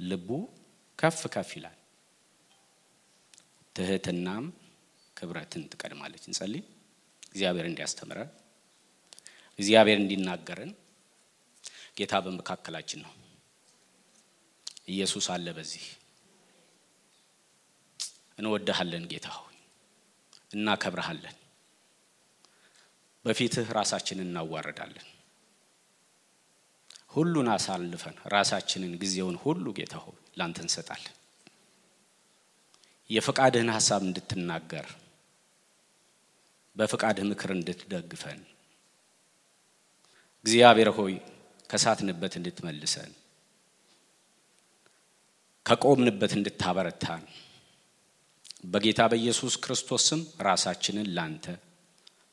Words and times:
ልቡ 0.00 0.28
ከፍ 0.98 1.20
ከፍ 1.34 1.50
ይላል። 1.56 1.76
ትህትናም 3.76 4.44
ክብረትን 5.16 5.62
ትቀድማለች። 5.72 6.24
እንጸልይ። 6.28 6.62
እግዚአብሔር 7.28 7.66
እንዲያስተምረን 7.68 8.30
እግዚአብሔር 9.58 9.98
እንዲናገረን 10.00 10.72
ጌታ 11.96 12.14
በመካከላችን 12.24 13.00
ነው። 13.04 13.12
ኢየሱስ 14.88 15.26
አለ 15.34 15.46
በዚህ። 15.56 15.84
እንወድሃለን 18.38 19.04
ጌታ 19.12 19.28
ሆይ 19.36 19.56
እናከብረሃለን። 20.50 21.36
በፊትህ 23.24 23.68
ራሳችንን 23.78 24.26
እናዋረዳለን። 24.26 25.06
ሁሉን 27.16 27.48
አሳልፈን 27.52 28.16
ራሳችንን 28.32 28.92
ጊዜውን 29.02 29.36
ሁሉ 29.44 29.66
ጌታ 29.78 29.94
ሆይ 30.04 30.16
ላንተ 30.38 30.58
እንሰጣለን። 30.64 31.14
የፈቃድህን 33.10 33.70
ሀሳብ 33.76 34.00
እንድትናገር 34.06 34.86
በፈቃድህ 36.76 37.26
ምክር 37.30 37.50
እንድትደግፈን 37.54 38.40
እግዚአብሔር 40.44 40.90
ሆይ 40.96 41.14
ከሳትንበት 41.70 42.34
እንድትመልሰን 42.38 43.12
ከቆምንበት 45.66 46.32
እንድታበረታን 46.36 47.24
በጌታ 48.66 49.00
በኢየሱስ 49.10 49.54
ክርስቶስ 49.64 50.04
ስም 50.08 50.20
ራሳችንን 50.40 51.08
ላንተ 51.16 51.46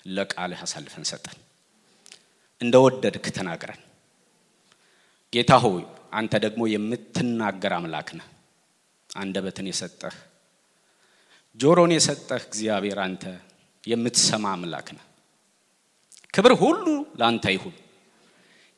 ለቃልህ 0.07 0.61
አሳልፈን 0.65 1.05
ሰጠን። 1.11 1.39
እንደ 2.61 2.75
ወደድክ 2.83 3.25
ተናግረን። 3.37 3.81
ጌታ 5.33 5.51
ሆይ 5.63 5.83
አንተ 6.13 6.33
ደግሞ 6.45 6.61
የምትናገር 6.73 7.73
አምላክ 7.77 8.09
ነህ። 8.17 8.27
አንደበትን 9.09 9.67
የሰጠህ 9.69 10.15
ጆሮን 11.59 11.91
የሰጠህ 11.95 12.41
እግዚአብሔር 12.47 12.99
አንተ 13.05 13.23
የምትሰማ 13.83 14.45
አምላክ 14.55 14.87
ነህ። 14.95 15.05
ክብር 16.33 16.53
ሁሉ 16.61 16.85
ለአንተ 17.19 17.45
ይሁን። 17.55 17.75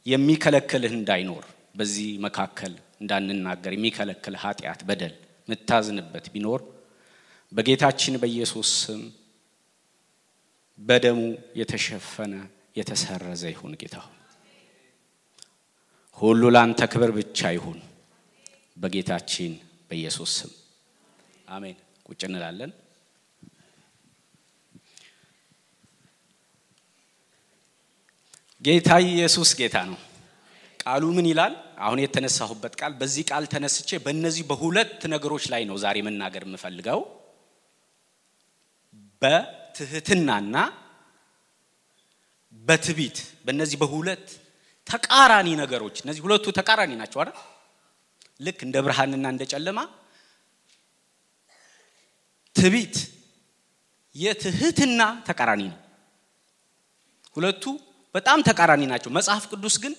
የሚከለክልህ 0.06 0.94
እንዳይኖር 0.98 1.46
በዚህ 1.76 2.10
መካከል 2.26 2.74
እንዳንናገር 3.02 3.72
የሚከለክል 3.76 4.36
ኃጢአት፣ 4.44 4.82
በደል 4.90 5.14
ምታዝንበት 5.48 6.26
ቢኖር 6.34 6.62
በጌታችን 7.52 8.16
በኢየሱስ 8.22 8.70
ስም 8.82 9.02
በደሙ 10.80 11.20
የተሸፈነ 11.60 12.34
የተሰረዘ 12.78 13.44
ይሁን። 13.54 13.74
ጌታ 13.82 13.96
ሆይ 14.06 14.14
ሁሉ 16.18 16.42
ለአንተ 16.54 16.82
ክብር 16.92 17.10
ብቻ 17.18 17.40
ይሁን 17.56 17.80
በጌታችን 18.78 19.52
በኢየሱስ 19.90 20.32
ስም 20.38 20.52
አሜን። 21.48 21.78
ቁጭ 22.08 22.22
እንላለን። 22.28 22.72
ጌታ 28.66 28.90
ኢየሱስ 29.08 29.50
ጌታ 29.60 29.78
ነው። 29.90 29.98
ቃሉ 30.80 31.04
ምን 31.18 31.28
ይላል? 31.32 31.54
አሁን 31.78 32.00
የተነሳሁበት 32.02 32.74
ቃል 32.80 32.94
በዚህ 33.00 33.24
ቃል 33.30 33.44
ተነስቼ 33.54 33.90
በእነዚህ 34.06 34.44
በሁለት 34.50 35.02
ነገሮች 35.14 35.46
ላይ 35.54 35.62
ነው 35.70 35.78
ዛሬ 35.84 35.98
መናገር 36.08 36.44
የምፈልገው 36.48 37.00
በትህትናና 39.22 40.56
በትቢት 42.66 43.18
በእነዚህ 43.46 43.78
በሁለት 43.82 44.26
ተቃራኒ 44.88 45.50
ነገሮች። 45.62 45.96
እነዚህ 46.04 46.22
ሁለቱ 46.26 46.46
ተቃራኒ 46.52 46.92
ናቸው 47.02 47.20
አይደል? 47.22 47.38
ልክ 48.40 48.60
እንደ 48.68 48.76
ብርሃንና 48.86 49.26
እንደ 49.34 49.44
ጨለማ። 49.52 49.80
ትቢት 52.56 52.96
የትህትና 54.16 55.02
ተቃራኒ 55.28 55.62
ነው። 55.72 55.80
ሁለቱ 57.38 57.64
በጣም 58.16 58.40
ተቃራኒ 58.50 58.84
ናቸው። 58.92 59.10
መጽሐፍ 59.12 59.44
ቅዱስ 59.52 59.76
ግን 59.84 59.94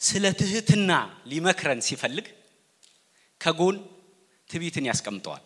ስለ 0.00 0.24
ትህትና 0.40 0.90
ሊመክረን 1.26 1.80
ሲፈልግ 1.86 2.26
ከጎን 3.40 3.76
ትቢትን 4.50 4.84
ያስቀምጠዋል። 4.90 5.42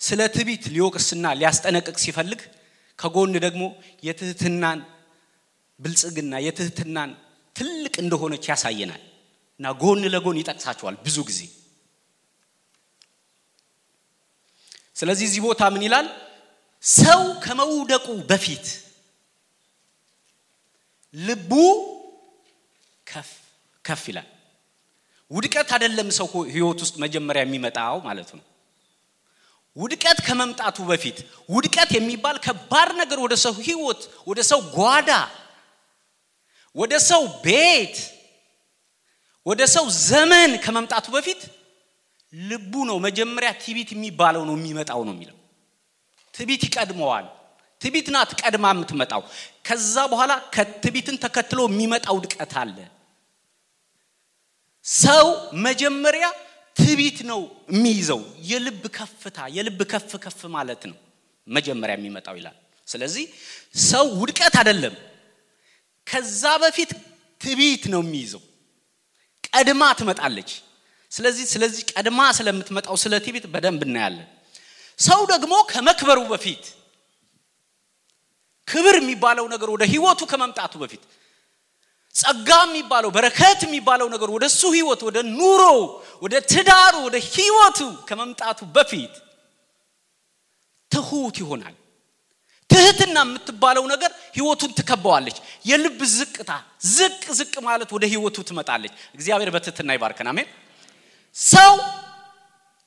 ስለ 0.00 0.20
ትቢት 0.36 0.64
ሊወቅስና 0.74 1.26
ሊያስጠነቅቅ 1.40 1.96
ሲፈልግ 1.98 2.40
ከጎን 2.98 3.32
ደግሞ 3.44 3.62
የትህትናን 4.02 4.78
ብልጽግና 5.80 6.34
የትህትናን 6.46 7.10
ትልቅ 7.56 7.94
እንደሆነች 8.02 8.44
ያሳየናል 8.50 9.02
እና 9.60 9.66
ጎን 9.82 10.00
ለጎን 10.14 10.38
ይጠቅሳቸዋል 10.40 10.96
ብዙ 11.04 11.16
ጊዜ። 11.28 11.40
ስለዚህ 14.96 15.24
እዚህ 15.28 15.40
ቦታ 15.46 15.62
ምን 15.74 15.82
ይላል? 15.86 16.06
ሰው 16.84 17.22
ከመውደቁ 17.44 18.06
በፊት 18.30 18.66
ልቡ 21.14 21.52
ከፍ 23.06 23.30
ከፍ 23.84 24.02
ይላል። 24.10 24.28
ውድቀት 25.30 25.68
አይደለም 25.74 26.08
ሰው 26.18 26.26
ህይወት 26.54 26.78
ውስጥ 26.84 26.94
መጀመሪያ 27.04 27.42
የሚመጣው 27.44 27.96
ማለት 28.08 28.30
ነው። 28.36 28.44
ውድቀት 29.76 30.18
ከመምጣቱ 30.26 30.78
በፊት 30.90 31.16
ውድቀት 31.48 31.90
የሚባል 31.96 32.36
ከባድ 32.46 32.90
ነገር 33.00 33.18
ወደ 33.24 33.34
ሰው 33.44 33.54
ህይወት 33.60 34.00
ወደ 34.28 34.40
ሰው 34.50 34.60
ጓዳ 34.76 35.10
ወደ 36.76 36.94
ሰው 37.10 37.22
ቤት 37.44 37.96
ወደ 39.46 39.62
ሰው 39.74 39.86
ዘመን 40.06 40.50
ከመምጣቱ 40.64 41.06
በፊት 41.16 41.40
ልቡ 42.32 42.72
ነው 42.90 42.96
መጀመሪያ 43.06 43.50
ትቢት 43.64 43.90
የሚባለው 43.94 44.42
ነው 44.48 44.54
የሚመጣው 44.58 45.00
ነው 45.08 45.14
የሚለው። 45.14 45.36
ትቢት 46.34 46.62
ይቀድመዋል። 46.66 47.26
ትቢት 47.80 48.06
ናት 48.14 48.30
ቀድማ 48.40 48.64
የምትመጣው። 48.74 49.22
ከዛ 49.66 49.94
በኋላ 50.12 50.32
ከትቢትን 50.54 51.16
ተከትሎ 51.24 51.60
የሚመጣ 51.68 52.06
ውድቀት 52.16 52.52
አለ። 52.62 52.76
ሰው 54.86 55.26
መጀመሪያ 55.66 56.24
ትቢት 56.76 57.18
ነው 57.30 57.40
የሚይዘው። 57.74 58.20
የልብ 58.50 58.82
ከፍታ 58.96 59.38
የልብ 59.56 59.80
ከፍ 59.92 60.10
ከፍ 60.24 60.40
ማለት 60.56 60.82
ነው 60.90 60.96
መጀመሪያ 61.48 61.94
የሚመጣው 61.98 62.36
ይላል። 62.40 62.56
ስለዚህ 62.88 63.24
ሰው 63.90 64.06
ውድቀት 64.20 64.54
አይደለም 64.60 64.94
ከዛ 66.06 66.42
በፊት 66.62 66.90
ትቢት 67.40 67.84
ነው 67.92 68.00
የሚይዘው። 68.04 68.42
ቀድማ 69.48 69.82
ትመጣለች። 69.98 70.50
ስለዚህ 71.12 71.44
ስለዚህ 71.52 71.82
ቀድማ 71.92 72.20
ስለምትመጣው 72.38 72.96
ስለ 73.02 73.14
ትቢት 73.26 73.44
በደንብ 73.52 73.82
እናያለን። 73.86 74.28
ሰው 74.98 75.20
ደግሞ 75.32 75.54
ከመክበሩ 75.70 76.18
በፊት 76.32 76.64
ክብር 78.68 78.96
የሚባለው 79.00 79.46
ነገር 79.52 79.68
ወደ 79.74 79.84
ህይወቱ 79.92 80.20
ከመምጣቱ 80.30 80.74
በፊት 80.82 81.02
ጸጋ 82.14 82.48
የሚባለው 82.64 83.10
በረከት 83.16 83.60
የሚባለው 83.66 84.08
ነገር 84.14 84.28
ወደ 84.34 84.44
እሱ 84.50 84.62
ህይወት 84.76 85.00
ወደ 85.08 85.18
ኑሮ 85.30 85.62
ወደ 86.22 86.34
ትዳሩ 86.52 86.94
ወደ 87.06 87.16
ህይወቱ 87.28 87.78
ከመምጣቱ 88.08 88.60
በፊት 88.76 89.14
ትሁት 90.92 91.36
ይሆናል 91.42 91.74
ትህትና 92.70 93.16
የምትባለው 93.24 93.84
ነገር 93.92 94.10
ህይወቱን 94.36 94.70
ትከበዋለች። 94.78 95.36
የልብ 95.66 96.00
ዝቅታ 96.12 96.50
ዝቅ 96.90 97.22
ዝቅ 97.38 97.54
ማለት 97.66 97.90
ወደ 97.96 98.04
ህይወቱ 98.12 98.36
ትመጣለች። 98.48 98.92
እግዚአብሔር 99.16 99.50
በትህትና 99.54 99.90
ይባርከን። 99.96 100.28
አሜን። 100.32 100.48
ሰው 101.36 101.72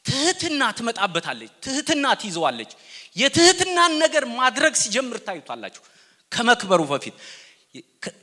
ትህትና 0.06 0.62
ትመጣበታለች 0.78 1.52
ትህትና 1.64 2.06
ትይዘዋለች። 2.20 2.72
የትህትናን 3.18 3.94
ነገር 4.04 4.24
ማድረግ 4.38 4.74
ሲጀምር 4.82 5.18
ታዩታላችሁ። 5.26 5.84
ከመክበሩ 6.32 6.82
በፊት 6.90 7.16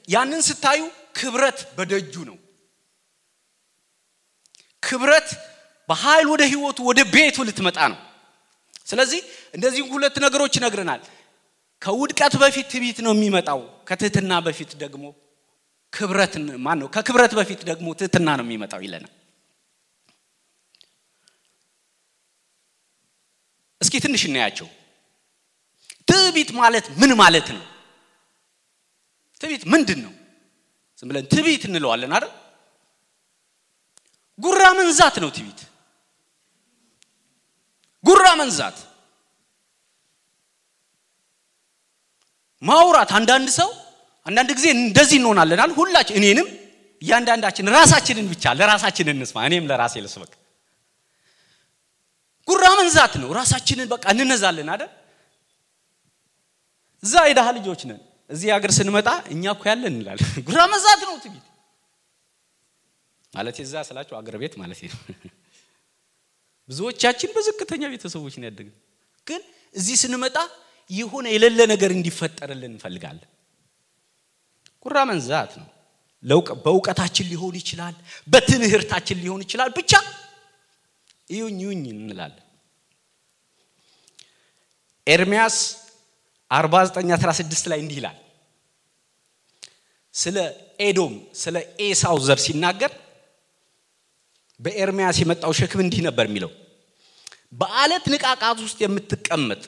ያንን 0.08 0.40
ስታዩ 0.48 0.80
ክብረት 1.18 1.58
በደጁ 1.76 2.14
ነው። 2.28 2.36
ክብረት 4.82 5.28
በኃይል 5.88 6.26
ወደ 6.32 6.42
ህይወቱ 6.52 6.78
ወደ 6.88 7.00
ቤቱ 7.14 7.36
ልትመጣ 7.48 7.78
ነው። 7.92 7.98
ስለዚህ 8.86 9.20
እንደዚህ 9.54 9.82
ሁለት 9.92 10.16
ነገሮች 10.24 10.52
ይነግረናል 10.58 11.00
ከውድቀት 11.84 12.34
በፊት 12.42 12.66
ትቢት 12.72 12.98
ነው 13.06 13.12
የሚመጣው። 13.16 13.60
ከትህትና 13.88 14.32
በፊት 14.46 14.70
ደግሞ 14.82 15.04
ክብረት 15.92 16.34
ማን 16.64 16.78
ነው 16.80 16.88
ከክብረት 16.94 17.32
በፊት 17.38 17.60
ደግሞ 17.70 17.86
ትህትና 17.98 18.28
ነው 18.38 18.44
የሚመጣው 18.46 18.80
ይለናል። 18.86 19.12
እስኪ 23.80 23.94
ትንሽ 24.04 24.22
እናያቸው። 24.28 24.68
ትቢት 26.08 26.50
ማለት 26.60 26.86
ምን 27.00 27.10
ማለት 27.20 27.48
ነው? 27.56 27.64
ትቢት 29.40 29.62
ምንድን 29.72 30.00
ነው 30.04 30.12
ዝም 30.98 31.08
ብለን 31.10 31.26
ትቢት 31.32 31.62
እንለዋለን 31.68 32.12
አይደል? 32.16 32.32
ጉራ 34.38 34.62
መንዛት 34.78 35.16
ነው 35.22 35.30
ትቢት። 35.36 35.60
ጉራ 38.04 38.24
መንዛት 38.40 38.78
ማውራት 42.64 43.10
አንዳንድ 43.18 43.48
ሰው 43.58 43.70
አንዳንድ 44.26 44.50
ጊዜ 44.58 44.66
እንደዚህ 44.76 45.16
እንሆናለን 45.20 45.60
አል 45.64 45.72
ሁላችን 45.78 46.16
እኔንም 46.20 46.46
እያንዳንዳችን 47.02 47.66
ራሳችንን 47.76 48.26
ብቻ 48.32 48.54
ለራሳችን 48.58 49.08
እንስማ። 49.12 49.38
እኔም 49.48 49.64
ለራሴ 49.70 49.94
ልስበክ። 50.04 50.32
ጉራ 52.48 52.64
መንዛት 52.78 53.14
ነው። 53.22 53.28
ራሳችንን 53.38 53.86
በቃ 53.92 54.04
እንነዛለን 54.14 54.68
አይደል? 54.74 54.90
እዛ 57.02 57.14
የድሃ 57.28 57.46
ልጆች 57.58 57.80
ነን። 57.88 58.00
እዚህ 58.30 58.48
ሀገር 58.54 58.70
ስንመጣ 58.78 59.08
እኛ 59.34 59.44
እኮ 59.54 59.62
ያለን 59.70 59.92
እንላለን። 59.92 60.28
ጉራ 60.48 60.60
መንዛት 60.72 61.00
ነው 61.08 61.14
ትዕቢት 61.24 61.44
ማለት 63.32 63.56
እዛ 63.64 63.74
ስላቸው 63.88 64.14
አገር 64.18 64.34
ቤት 64.42 64.54
ማለት 64.60 64.80
ነው። 64.84 65.00
ብዙዎቻችን 66.68 67.30
በዝቅተኛ 67.36 67.82
ቤተሰቦች 67.94 68.34
ነው 68.40 68.46
ያደግን። 68.48 68.74
ግን 69.26 69.40
እዚህ 69.74 69.96
ስንመጣ 70.02 70.36
የሆነ 70.90 71.26
የሌለ 71.34 71.60
ነገር 71.72 71.90
እንዲፈጠርልን 71.94 72.72
እንፈልጋለን። 72.72 73.30
ጉራ 74.86 74.96
መንዛት 75.10 75.52
ነው። 75.60 75.68
በእውቀታችን 76.64 77.26
ሊሆን 77.30 77.54
ይችላል፣ 77.60 77.94
በትምህርታችን 78.26 79.18
ሊሆን 79.22 79.40
ይችላል። 79.44 79.70
ብቻ 79.76 79.92
ይሁኝ 81.30 81.58
ይሁኝ 81.64 81.82
እንላለን። 81.94 82.40
ኤርሚያስ 85.06 85.56
49:16 86.50 87.70
ላይ 87.70 87.78
እንዲህ 87.82 87.98
ይላል 88.00 88.18
ስለ 90.14 90.36
ኤዶም 90.80 91.14
ስለ 91.34 91.56
ኤሳው 91.84 92.16
ዘር 92.26 92.38
ሲናገር 92.44 92.92
በኤርሚያስ 94.60 95.16
የመጣው 95.22 95.52
ሸክም 95.58 95.80
እንዲህ 95.84 96.00
ነበር 96.06 96.24
የሚለው 96.28 96.50
በአለት 97.52 98.04
ንቃቃት 98.12 98.58
ውስጥ 98.64 98.78
የምትቀመጥ 98.82 99.62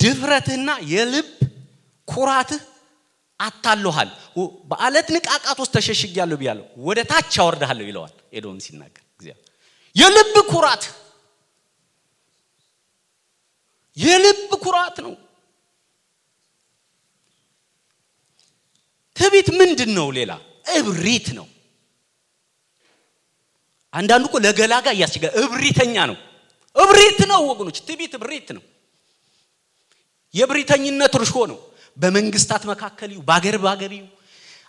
ድፍረትህና 0.00 0.70
የልብ 0.92 1.28
ኩራትህ 2.08 2.62
አታለሃል። 3.40 4.10
በአለት 4.70 5.08
ንቃቃት 5.14 5.58
ውስጥ 5.62 5.72
ተሸሽጊያለሁ 5.76 6.36
ብያለሁ፣ 6.40 6.64
ወደ 6.86 6.98
ታች 7.10 7.34
አወርድሃለሁ 7.42 7.84
ይለዋል 7.90 8.14
ኤዶም 8.32 8.58
ሲናገር 8.64 9.04
የልብ 9.96 10.34
ኩራት 10.50 10.82
የልብ 13.96 14.50
ኩራት 14.64 14.96
ነው። 15.04 15.14
ትዕቢት 19.16 19.48
ምንድን 19.60 19.90
ነው? 19.98 20.06
ሌላ 20.12 20.32
እብሪት 20.76 21.28
ነው። 21.38 21.46
አንዳንዱ 23.94 24.24
እኮ 24.28 24.36
ለገላጋ 24.44 24.86
እያስቸገረ 24.94 25.30
እብሪተኛ 25.42 25.96
ነው። 26.10 26.16
እብሪት 26.76 27.20
ነው 27.30 27.40
ወገኖች፣ 27.50 27.76
ትዕቢት 27.86 28.12
እብሪት 28.18 28.48
ነው። 28.56 28.62
የእብሪተኝነት 30.34 31.14
እርሾ 31.18 31.32
ነው። 31.50 31.58
በመንግስታት 31.96 32.62
መካከል 32.70 33.10
በአገር 33.28 33.56
ባገቢው 33.64 34.06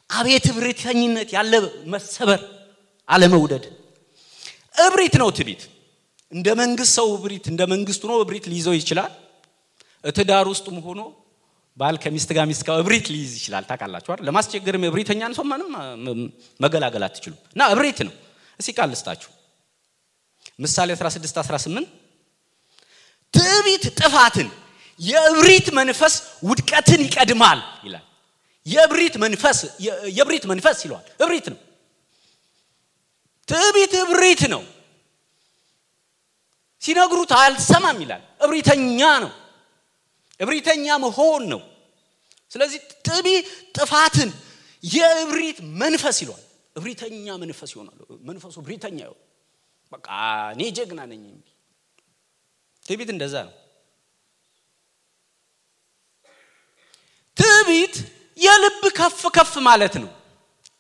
አቤት 0.10 0.46
እብሪተኝነት 0.52 1.30
ያለ 1.36 1.54
መሰበር፣ 1.94 2.42
አለመውደድ 3.10 3.66
እብሪት 4.84 5.16
ነው 5.22 5.30
ትዕቢት። 5.38 5.62
እንደ 6.32 6.48
መንግስት 6.62 6.92
ሰው 6.98 7.08
እብሪት 7.18 7.46
እንደ 7.52 7.62
መንግስት 7.74 8.02
ሆኖ 8.06 8.14
እብሪት 8.24 8.46
ሊይዘው 8.52 8.76
ይችላል። 8.80 9.12
እትዳር 10.04 10.46
ውስጥም 10.52 10.78
ሆኖ 10.86 11.00
ባል 11.78 11.96
ከሚስት 12.04 12.30
ጋር 12.36 12.46
ሚስት 12.50 12.64
ጋር 12.68 12.76
እብሪት 12.84 13.06
ሊይዝ 13.14 13.32
ይችላል። 13.40 13.64
ታውቃላችሁ 13.70 14.10
አይደል? 14.14 14.26
ለማስቸገርም 14.28 14.84
እብሪተኛን 14.90 15.34
ሰው 15.38 15.46
ምንም 15.46 16.20
መገላገል 16.60 17.04
አትችሉም። 17.08 17.40
እና 17.54 17.62
እብሪት 17.74 18.00
ነው። 18.08 18.14
እስኪ 18.60 18.72
ቃል 18.78 18.90
ልስጣችሁ። 18.94 19.30
ምሳሌ 20.60 20.90
16 20.98 21.38
18 21.42 21.88
ትዕቢት 23.34 23.84
ጥፋትን፣ 24.00 24.50
የእብሪት 25.00 25.68
መንፈስ 25.74 26.14
ውድቀትን 26.44 27.02
ይቀድማል 27.06 27.60
ይላል። 27.86 28.06
የእብሪት 28.66 29.16
መንፈስ 29.24 29.60
የእብሪት 30.10 30.46
መንፈስ 30.52 30.78
ይለዋል። 30.86 31.06
እብሪት 31.24 31.48
ነው። 31.54 31.60
ትዕቢት 33.48 33.94
እብሪት 34.04 34.42
ነው። 34.54 34.62
ሲነግሩት 36.82 37.32
አልሰማም 37.38 37.98
ይላል። 38.04 38.24
እብሪተኛ 38.42 39.00
ነው። 39.24 39.32
እብሪተኛ 40.40 40.86
መሆን 41.04 41.44
ነው። 41.54 41.62
ስለዚህ 42.52 42.80
ጥቢ 43.08 43.28
ጥፋትን 43.78 44.30
የእብሪት 44.84 45.58
መንፈስ 45.82 46.18
ይለዋል። 46.24 46.44
እብሪተኛ 46.76 47.26
መንፈስ 47.44 47.70
ይሆናል። 47.76 47.98
መንፈሱ 48.30 48.56
እብሪተኛ 48.64 48.98
ይሆን 49.02 49.20
በቃ 49.92 50.08
እኔ 50.54 50.62
ጀግና 50.78 51.00
ነኝ 51.12 51.24
ትዕቢት 52.86 53.10
እንደዛ 53.16 53.36
ነው። 53.48 53.54
ትዕቢት 57.40 57.96
የልብ 58.40 58.84
ከፍ 58.98 59.22
ከፍ 59.36 59.54
ማለት 59.68 59.96
ነው። 60.04 60.10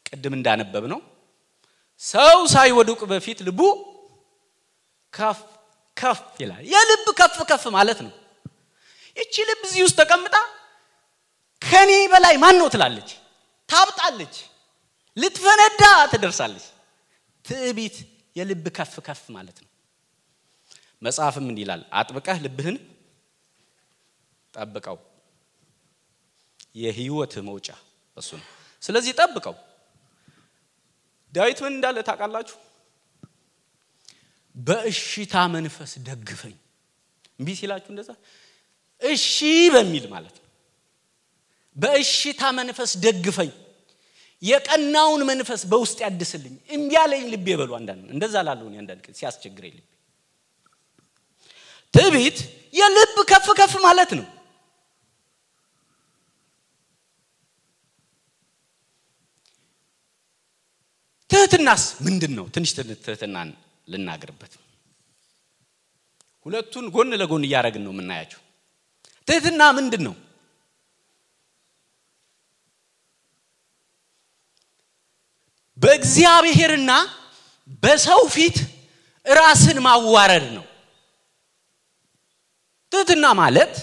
ቅድም 0.09 0.33
እንዳነበብ 0.38 0.83
ነው 0.94 1.00
ሰው 2.03 2.38
ሳይወድቅ 2.53 3.00
በፊት 3.11 3.39
ልቡ 3.47 3.61
ከፍ 5.13 5.39
ከፍ 5.97 6.21
ይላል። 6.41 6.63
የልብ 6.73 7.06
ከፍ 7.19 7.38
ከፍ 7.50 7.63
ማለት 7.77 8.00
ነው። 8.06 8.13
ይቺ 9.17 9.35
ልብ 9.50 9.61
እዚህ 9.67 9.81
ውስጥ 9.85 9.97
ተቀምጣ 10.01 10.35
ከኔ 11.61 11.91
በላይ 12.11 12.35
ማን 12.44 12.56
ነው 12.59 12.67
ትላለች፣ 12.73 13.09
ታብጣለች፣ 13.69 14.35
ልትፈነዳ 15.17 15.81
ትደርሳለች። 16.11 16.65
ትዕቢት 17.45 17.95
የልብ 18.35 18.65
ከፍ 18.77 18.94
ከፍ 19.07 19.21
ማለት 19.35 19.57
ነው። 19.63 19.69
መጽሐፍም 21.01 21.45
እንዲህ 21.50 21.63
ይላል፣ 21.65 21.81
አጥብቀህ 22.00 22.38
ልብህን 22.45 22.77
ጠብቀው፣ 24.53 24.97
የህይወት 26.79 27.33
መውጫ 27.47 27.67
እሱ 28.17 28.29
ነው። 28.39 28.47
ስለዚህ 28.83 29.11
ጠብቀው። 29.19 29.55
ዳዊት 31.33 31.59
ምን 31.63 31.73
እንዳለ 31.75 31.97
ታውቃላችሁ? 32.07 32.57
በእሽታ 34.55 35.35
መንፈስ 35.55 35.91
ደግፈኝ። 36.07 36.55
እምቢ 37.39 37.49
ሲላችሁ 37.59 37.89
እንደዛ 37.93 38.09
እሺ 39.01 39.35
በሚል 39.73 40.05
ማለት 40.13 40.35
ነው። 40.37 40.45
በእሽታ 41.75 42.41
መንፈስ 42.59 42.91
ደግፈኝ፣ 43.03 43.51
የቀናውን 44.41 45.21
መንፈስ 45.29 45.61
በውስጥ 45.71 45.97
ያድስልኝ። 46.05 46.55
እምቢ 46.75 46.91
ያለኝ 46.97 47.23
ልቤ 47.33 47.47
በሉ። 47.59 47.71
አንዳንድ 47.79 48.03
እንደዛ 48.15 48.35
ላለሁን 48.47 48.73
አንዳንድ 48.81 49.01
ቀን 49.05 49.15
ሲያስቸግረኝ 49.19 49.73
ልቤ። 49.77 49.85
ትዕቢት 51.93 52.37
የልብ 52.73 53.15
ከፍ 53.29 53.47
ከፍ 53.59 53.73
ማለት 53.87 54.11
ነው። 54.19 54.25
ትህትናስ 61.29 61.83
ምንድን 62.05 62.31
ነው? 62.37 62.45
ትንሽ 62.55 62.69
ትህትናን 63.05 63.49
ልናገርበት። 63.87 64.53
ሁለቱን 66.45 66.85
ጎን 66.95 67.11
ለጎን 67.21 67.44
እያደረግን 67.47 67.83
ነው 67.85 67.94
የምናያቸው። 67.94 68.39
ትህትና 69.27 69.61
ምንድን 69.77 70.01
ነው? 70.07 70.15
በእግዚአብሔርና 75.80 76.92
በሰው 77.83 78.21
ፊት 78.33 78.57
ራስን 79.25 79.77
ማዋረድ 79.85 80.45
ነው። 80.56 80.65
ትህትና 82.92 83.25
ማለት 83.42 83.73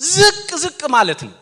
ዝቅ 0.00 0.48
ዝቅ 0.62 0.80
ማለት 0.94 1.20
ነው። 1.26 1.34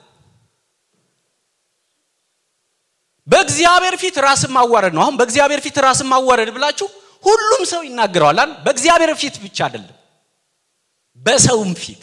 በእግዚአብሔር 3.31 3.95
ፊት 4.03 4.17
ራስን 4.25 4.53
ማዋረድ 4.57 4.95
ነው። 4.97 5.03
አሁን 5.05 5.17
በእግዚአብሔር 5.19 5.61
ፊት 5.65 5.77
ራስን 5.85 6.09
ማዋረድ 6.13 6.51
ብላችሁ 6.57 6.87
ሁሉም 7.25 7.63
ሰው 7.73 7.81
ይናገረዋል። 7.87 8.39
በእግዚአብሔር 8.65 9.11
ፊት 9.21 9.35
ብቻ 9.45 9.59
አይደለም፣ 9.67 9.97
በሰውም 11.21 11.73
ፊት 11.81 12.03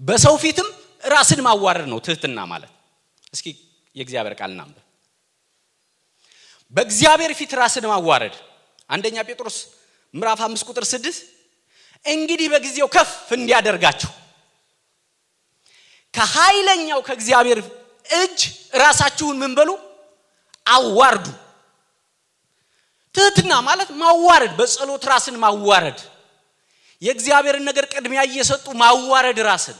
በሰው 0.00 0.34
ፊትም 0.42 0.68
ራስን 1.04 1.40
ማዋረድ 1.46 1.86
ነው 1.92 1.98
ትህትና 2.04 2.38
ማለት። 2.52 2.72
እስኪ 3.34 3.46
የእግዚአብሔር 3.96 4.34
ቃል 4.40 4.50
እናንብብ። 4.54 4.78
በእግዚአብሔር 6.74 7.32
ፊት 7.38 7.52
ራስን 7.60 7.86
ማዋረድ 7.90 8.34
አንደኛ 8.90 9.16
ጴጥሮስ 9.28 9.56
ምዕራፍ 10.14 10.40
አምስት 10.46 10.64
ቁጥር 10.68 10.84
ስድስት 10.90 11.22
እንግዲህ 12.04 12.46
በጊዜው 12.52 12.88
ከፍ 12.94 13.10
እንዲያደርጋችሁ 13.36 14.10
ከኃይለኛው 16.14 17.00
ከእግዚአብሔር 17.06 17.58
እጅ 18.12 18.38
ራሳችሁን 18.76 19.36
ምን 19.42 19.52
በሉ 19.58 19.70
አዋርዱ። 20.66 21.26
ትህትና 23.14 23.52
ማለት 23.66 23.90
ማዋረድ፣ 24.02 24.52
በጸሎት 24.58 25.04
ራስን 25.10 25.36
ማዋረድ፣ 25.42 25.98
የእግዚአብሔርን 27.02 27.64
ነገር 27.68 27.84
ቅድሚያ 27.92 28.20
እየሰጡ 28.28 28.66
ማዋረድ 28.82 29.38
ራስን፣ 29.48 29.78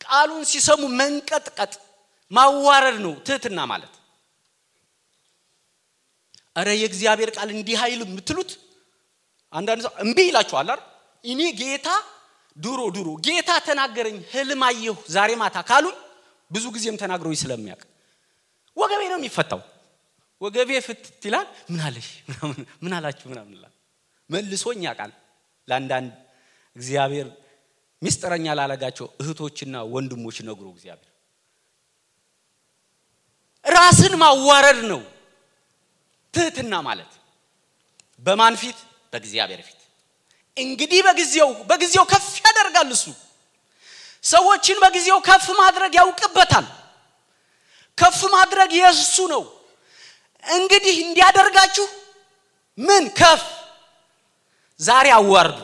ቃሉን 0.00 0.44
ሲሰሙ 0.50 0.82
መንቀጥቀጥ 1.00 1.72
ማዋረድ 2.32 2.96
ነው 3.04 3.14
ትህትና 3.26 3.58
ማለት። 3.72 3.92
እረ 6.56 6.68
የእግዚአብሔር 6.76 7.30
ቃል 7.36 7.48
እንዲህ 7.54 7.76
ኃይል 7.82 8.00
የምትሉት 8.04 8.50
አንዳንድ 9.52 9.80
ሰው 9.84 9.92
እምቢ 10.04 10.18
ይላችኋል 10.28 10.66
አይደል? 10.66 10.80
እኔ 11.24 11.40
ጌታ 11.60 11.88
ድሮ 12.56 12.80
ድሮ 12.96 13.08
ጌታ 13.26 13.50
ተናገረኝ 13.66 14.16
ህልም 14.32 14.62
አየሁ 14.68 14.96
ዛሬ 15.14 15.30
ማታ 15.40 15.56
ካሉኝ 15.68 15.96
ብዙ 16.52 16.64
ጊዜም 16.74 16.96
ተናግሮኝ 17.02 17.36
ስለሚያውቅ 17.42 17.82
ወገቤ 18.76 19.02
ነው 19.12 19.18
የሚፈታው። 19.20 19.60
ወገቤ 20.40 20.70
ፍትት 20.86 21.22
ይላል። 21.26 21.46
ምን 21.70 21.80
ምን 22.82 22.92
አላችሁ 22.96 23.26
ምናምን 23.32 23.52
ይላል። 23.56 23.72
መልሶኝ 24.30 24.80
ያውቃል። 24.86 25.12
ለአንዳንድ 25.68 26.12
እግዚአብሔር 26.76 27.26
ሚስጥረኛ 28.02 28.46
ላለጋቸው 28.58 29.06
እህቶችና 29.22 29.74
ወንድሞች 29.92 30.36
ነግሮ 30.48 30.66
እግዚአብሔር 30.74 31.08
ራስን 33.64 34.14
ማዋረድ 34.22 34.80
ነው 34.90 35.00
ትህትና 36.34 36.74
ማለት 36.86 37.12
በማን 38.22 38.54
ፊት 38.62 38.78
በእግዚአብሔር 39.12 39.60
ፊት 39.66 39.80
እንግዲህ 40.56 41.00
በጊዜው 41.06 41.50
በጊዜው 41.70 42.04
ከፍ 42.12 42.26
ያደርጋል 42.42 42.90
እሱ 42.96 43.04
ሰዎችን 44.24 44.76
በጊዜው 44.82 45.18
ከፍ 45.22 45.46
ማድረግ 45.60 45.92
ያውቅበታል። 46.00 46.66
ከፍ 47.98 48.20
ማድረግ 48.34 48.70
የእሱ 48.78 49.16
ነው። 49.32 49.42
እንግዲህ 50.44 50.96
እንዲያደርጋችሁ 51.04 51.86
ምን 52.78 53.04
ከፍ? 53.18 53.42
ዛሬ 54.80 55.06
አዋርዱ። 55.16 55.58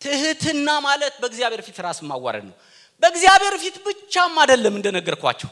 ትህትና 0.00 0.68
ማለት 0.86 1.14
በእግዚአብሔር 1.22 1.60
ፊት 1.66 1.76
ራስን 1.84 2.06
ማዋረድ 2.10 2.44
ነው። 2.48 2.56
በእግዚአብሔር 3.02 3.54
ፊት 3.62 3.76
ብቻም 3.84 4.34
አይደለም 4.42 4.74
እንደነገርኳቸው 4.78 5.50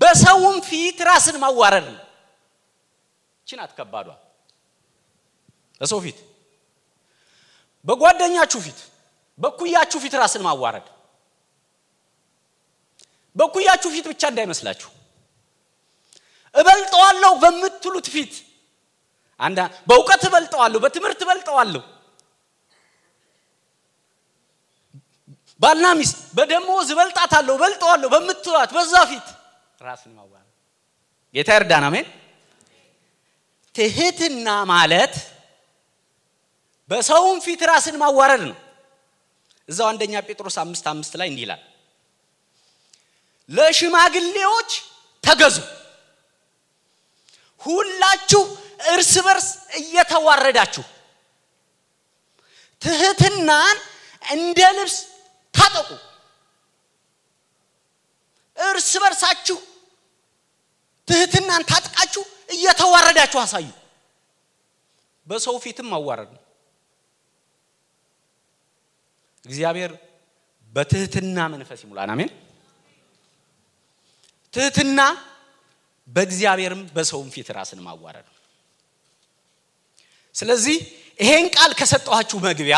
በሰውም 0.00 0.56
ፊት 0.68 0.98
ራስን 1.08 1.36
ማዋረድ 1.42 1.86
ነው። 1.90 2.04
ችን 3.46 3.60
አትከባዷ 3.64 4.08
በሰው 5.80 6.00
ፊት 6.04 6.18
በጓደኛችሁ 7.86 8.60
ፊት 8.66 8.78
በኩያችሁ 9.38 9.98
ፊት 10.02 10.14
ራስን 10.20 10.42
ማዋረድ። 10.46 10.86
በኩያችሁ 13.36 13.88
ፊት 13.94 14.06
ብቻ 14.12 14.22
እንዳይመስላችሁ። 14.32 14.88
እበልጠዋለሁ 16.54 17.32
በምትሉት 17.42 18.06
ፊት። 18.14 18.32
አንዳ 19.40 19.58
በእውቀት 19.88 20.22
እበልጠዋለሁ 20.28 20.78
በትምህርት 20.84 21.20
እበልጠዋለሁ። 21.24 21.82
ባልና 25.60 25.86
ሚስት 25.98 26.18
በደሞዝ 26.36 26.88
እበልጣታለሁ 26.94 27.54
እበልጠዋለሁ 27.58 28.08
በምትሏት 28.14 28.70
በዛ 28.76 28.94
ፊት 29.10 29.26
ራስን 29.80 30.12
ማዋረድ። 30.18 30.44
ጌታ 31.34 31.48
ይርዳን 31.56 31.84
አሜን። 31.88 32.06
ትህትና 33.74 34.48
ማለት 34.70 35.14
በሰውም 36.90 37.38
ፊት 37.46 37.60
ራስን 37.70 37.96
ማዋረድ 38.02 38.42
ነው 38.48 38.56
እዛው 39.68 39.86
አንደኛ 39.90 40.14
ጴጥሮስ 40.26 40.56
አምስት 40.62 40.86
አምስት 40.92 41.12
ላይ 41.20 41.28
እንዲህ 41.30 41.44
ይላል። 41.46 41.62
ለሽማግሌዎች 43.50 44.70
ተገዙ። 45.24 45.56
ሁላችሁ 47.62 48.42
እርስ 48.92 49.12
በርስ 49.26 49.48
እየተዋረዳችሁ 49.78 50.84
ትህትናን 52.82 53.76
እንደ 54.22 54.58
ልብስ 54.76 54.96
ታጠቁ። 55.54 55.88
እርስ 58.56 58.90
በርሳችሁ 59.02 59.58
ትህትናን 61.08 61.62
ታጥቃችሁ 61.70 62.22
እየተዋረዳችሁ 62.50 63.38
አሳዩ። 63.40 63.68
በሰው 65.26 65.56
ፊትም 65.64 65.88
ማዋረድ 65.92 66.30
ነው 66.34 66.42
እግዚአብሔር 69.48 69.92
በትህትና 70.72 71.38
መንፈስ 71.52 71.80
ይሙላን። 71.84 72.10
አሜን። 72.14 72.30
ትህትና 74.54 75.00
በእግዚአብሔርም 76.08 76.82
በሰውም 76.96 77.28
ፊት 77.34 77.48
ራስን 77.56 77.80
ማዋረድ 77.86 78.26
ነው። 78.28 78.36
ስለዚህ 80.34 80.76
ይሄን 81.18 81.46
ቃል 81.54 81.72
ከሰጠኋችሁ 81.78 82.38
መግቢያ 82.46 82.76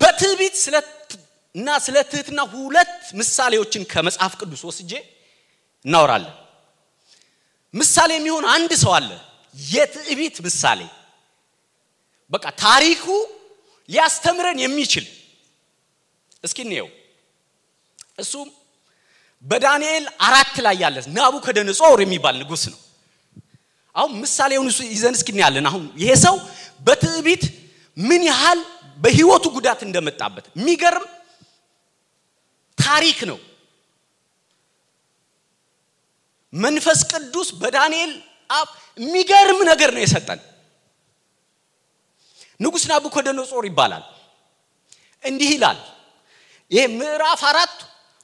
በትዕቢት 0.00 0.56
እና 1.54 1.68
ስለ 1.84 1.96
ትህትና 2.10 2.40
ሁለት 2.54 2.90
ምሳሌዎችን 3.18 3.82
ከመጽሐፍ 3.92 4.32
ቅዱስ 4.40 4.62
ወስጄ 4.68 4.92
እናወራለን። 5.84 6.34
ምሳሌ 7.74 8.10
የሚሆን 8.18 8.44
አንድ 8.54 8.72
ሰው 8.82 8.92
አለ። 8.98 9.10
የትዕቢት 9.68 10.36
ምሳሌ 10.46 10.80
በቃ 12.32 12.44
ታሪኩ 12.60 13.04
ሊያስተምረን 13.88 14.58
የሚችል 14.62 15.04
እስኪ 16.44 16.58
እንየው። 16.66 16.88
እሱም 18.18 18.48
በዳንኤል 19.44 20.04
አራት 20.26 20.54
ላይ 20.66 20.76
ያለ 20.82 20.96
ናቡከደነጾር 21.16 21.98
የሚባል 22.04 22.34
ንጉስ 22.42 22.64
ነው። 22.72 22.80
አሁን 23.94 24.12
ምሳሌውን 24.22 24.68
ይዘን 24.94 25.14
እስኪ 25.18 25.28
እናያለን። 25.34 25.66
አሁን 25.70 25.84
ይሄ 26.02 26.10
ሰው 26.24 26.36
በትዕቢት 26.86 27.44
ምን 27.96 28.22
ያህል 28.30 28.60
በህይወቱ 28.98 29.44
ጉዳት 29.56 29.80
እንደመጣበት 29.86 30.46
የሚገርም 30.52 31.06
ታሪክ 32.78 33.18
ነው። 33.30 33.38
መንፈስ 36.52 37.00
ቅዱስ 37.12 37.48
በዳንኤል 37.60 38.12
አብ 38.50 38.68
የሚገርም 38.98 39.60
ነገር 39.70 39.90
ነው 39.96 40.02
የሰጠን 40.04 40.40
ንጉሥ 42.60 42.84
ናቡከደነጾር 42.90 43.64
ይባላል። 43.66 44.04
እንዲህ 45.24 45.50
ይላል። 45.54 45.78
ይሄ 46.70 46.84
ምዕራፍ 46.94 47.40
አራት 47.50 47.76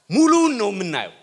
ሙሉውን 0.09 0.53
ነው 0.59 0.69
የምናየው። 0.73 1.13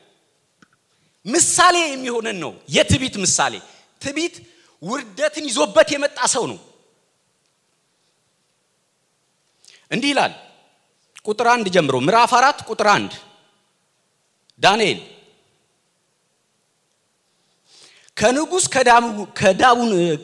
ምሳሌ 1.26 1.76
የሚሆነን 1.86 2.38
ነው። 2.44 2.52
የትቢት 2.74 3.14
ምሳሌ። 3.24 3.54
ትቢት 4.02 4.34
ውርደትን 4.82 5.44
ይዞበት 5.50 5.88
የመጣ 5.94 6.18
ሰው 6.34 6.44
ነው። 6.50 6.58
እንዲህ 9.90 10.10
ይላል። 10.12 10.32
ቁጥር 11.26 11.46
አንድ 11.52 11.66
ጀምሮ 11.74 11.94
ምዕራፍ 12.00 12.32
አራት 12.38 12.58
ቁጥር 12.68 12.88
አንድ 12.92 13.12
ዳንኤል 14.60 15.00
ከንጉሥ 18.16 18.64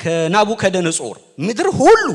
ከናቡከደነጾር 0.01 1.17
ምድር 1.39 1.69
ሁሉ 1.79 2.07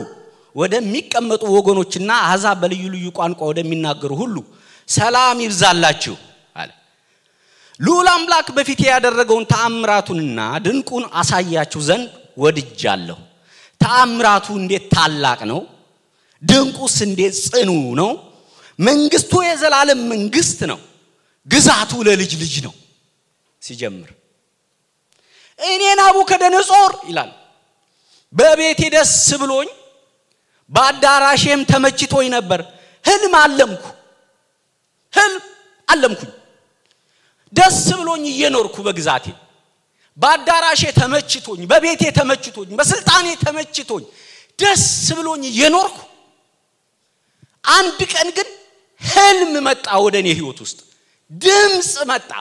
ወደሚቀመጡ 0.56 1.44
ወገኖችና 1.56 2.12
አሕዛብ 2.24 2.58
በልዩ 2.62 2.84
ልዩ 2.94 3.06
ቋንቋ 3.18 3.40
ወደሚናገሩ 3.52 4.12
ሁሉ 4.22 4.36
ሰላም 4.90 5.38
ይብዛላችሁ 5.46 6.16
አለ። 6.56 6.70
ልዑል 7.80 8.08
አምላክ 8.14 8.48
በፊቴ 8.58 8.82
ያደረገውን 8.92 9.46
ተአምራቱንና 9.52 10.40
ድንቁን 10.66 11.04
አሳያችሁ 11.22 11.82
ዘንድ 11.90 12.10
ወድጃለሁ። 12.38 13.20
ተአምራቱ 13.82 14.48
እንዴት 14.62 14.86
ታላቅ 14.94 15.40
ነው? 15.52 15.60
ድንቁስ 16.44 16.96
እንዴት 17.08 17.34
ጽኑ 17.46 17.70
ነው? 18.00 18.12
መንግስቱ 18.80 19.34
የዘላለም 19.48 20.00
መንግስት 20.14 20.60
ነው? 20.72 20.80
ግዛቱ 21.48 21.92
ለልጅ 22.08 22.32
ልጅ 22.42 22.56
ነው 22.66 22.74
ሲጀምር። 23.62 24.10
እኔ 25.60 25.84
ናቡከደነጾር 26.00 26.92
ይላል። 27.10 27.32
በቤቴ 28.34 28.82
ደስ 28.94 29.14
ብሎኝ 29.42 29.70
በአዳራሼም 30.72 31.62
ተመችቶኝ 31.72 32.28
ነበር። 32.34 32.60
ህልም 33.06 33.34
አለምኩ። 33.40 33.84
ህልም 35.14 35.44
አለምኩኝ። 35.88 36.32
ደስ 37.54 37.80
ብሎኝ 38.00 38.24
እየኖርኩ 38.34 38.76
በግዛቴ። 38.86 39.26
በአዳራሼ 40.18 40.82
ተመችቶኝ 41.00 41.62
በቤቴ 41.72 42.04
ተመችቶኝ 42.18 42.70
በስልጣኔ 42.80 43.28
ተመችቶኝ 43.44 44.04
ደስ 44.60 44.86
ብሎኝ 45.18 45.44
እየኖርኩ 45.52 45.98
አንድ 47.72 48.00
ቀን 48.14 48.28
ግን 48.38 48.48
ህልም 49.02 49.54
መጣ 49.68 49.86
ወደ 50.06 50.16
እኔ 50.22 50.28
ህይወት 50.40 50.60
ውስጥ። 50.64 50.80
ድምፅ 51.32 51.92
መጣ 52.10 52.32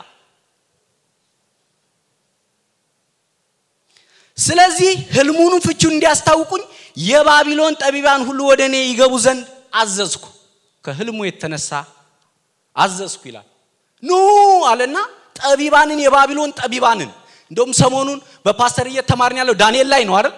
ስለዚህ 4.40 4.90
ህልሙንም 5.16 5.60
ፍቹን 5.66 5.92
እንዲያስታውቁኝ 5.94 6.62
የባቢሎን 7.06 7.74
ጠቢባን 7.82 8.20
ሁሉ 8.28 8.40
ወደ 8.50 8.60
እኔ 8.68 8.76
ይገቡ 8.84 9.14
ዘንድ 9.24 9.42
አዘዝኩ። 9.74 10.24
ከህልሙ 10.84 11.18
የተነሳ 11.28 11.70
አዘዝኩ 12.76 13.22
ይላል። 13.30 13.46
ኑ 14.02 14.12
አለና 14.70 14.96
ጠቢባንን 15.40 15.98
የባቢሎን 16.04 16.52
ጠቢባንን 16.60 17.10
እንደውም 17.50 17.72
ሰሞኑን 17.80 18.18
በፓስተር 18.46 18.86
እየተማርን 18.90 19.38
ያለው 19.40 19.54
ዳንኤል 19.62 19.88
ላይ 19.92 20.02
ነው 20.08 20.14
አይደል? 20.18 20.34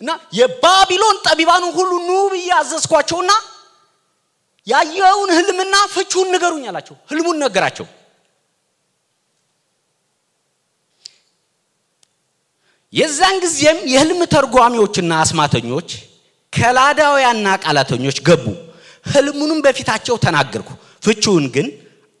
እና 0.00 0.10
የባቢሎን 0.38 1.16
ጠቢባንን 1.26 1.70
ሁሉ 1.78 1.92
ኑ 2.08 2.12
ብዬ 2.32 2.48
አዘዝኳቸውና 2.58 3.32
ያየውን 4.66 5.30
ህልምና 5.36 5.74
ፍቹን 5.94 6.26
ንገሩኝ 6.34 6.64
አላቸው። 6.70 6.96
ህልሙን 7.10 7.38
ነገራቸው 7.44 7.86
የዛን 12.92 13.36
ጊዜም 13.42 13.78
የህልም 13.90 14.20
ተርጓሚዎችና 14.32 15.12
አስማተኞች 15.24 15.90
ከላዳውያንና 16.52 17.48
ቃላተኞች 17.64 18.16
ገቡ። 18.28 18.44
ህልሙንም 19.06 19.60
በፊታቸው 19.66 20.16
ተናገርኩ። 20.24 20.70
ፍቹውን 21.04 21.44
ግን 21.54 21.66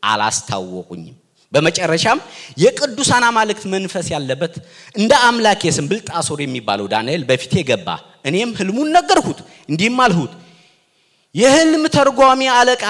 አላስታወቁኝም። 0.02 1.16
በመጨረሻም 1.52 2.18
የቅዱሳን 2.56 3.24
አማልክት 3.28 3.64
መንፈስ 3.72 4.06
ያለበት 4.14 4.54
እንደ 4.94 5.12
አምላክ 5.28 5.60
የስም 5.66 5.86
ብልጣሶር 5.90 6.40
የሚባለው 6.44 6.86
ዳንኤል 6.92 7.22
በፊቴ 7.30 7.62
ገባ። 7.70 7.88
እኔም 8.24 8.50
ህልሙን 8.58 8.88
ነገርሁት፣ 8.96 9.38
እንዲህም 9.68 9.98
አልሁት 10.04 10.32
የህልም 11.34 11.84
ተርጓሚ 11.96 12.42
አለቃ 12.54 12.84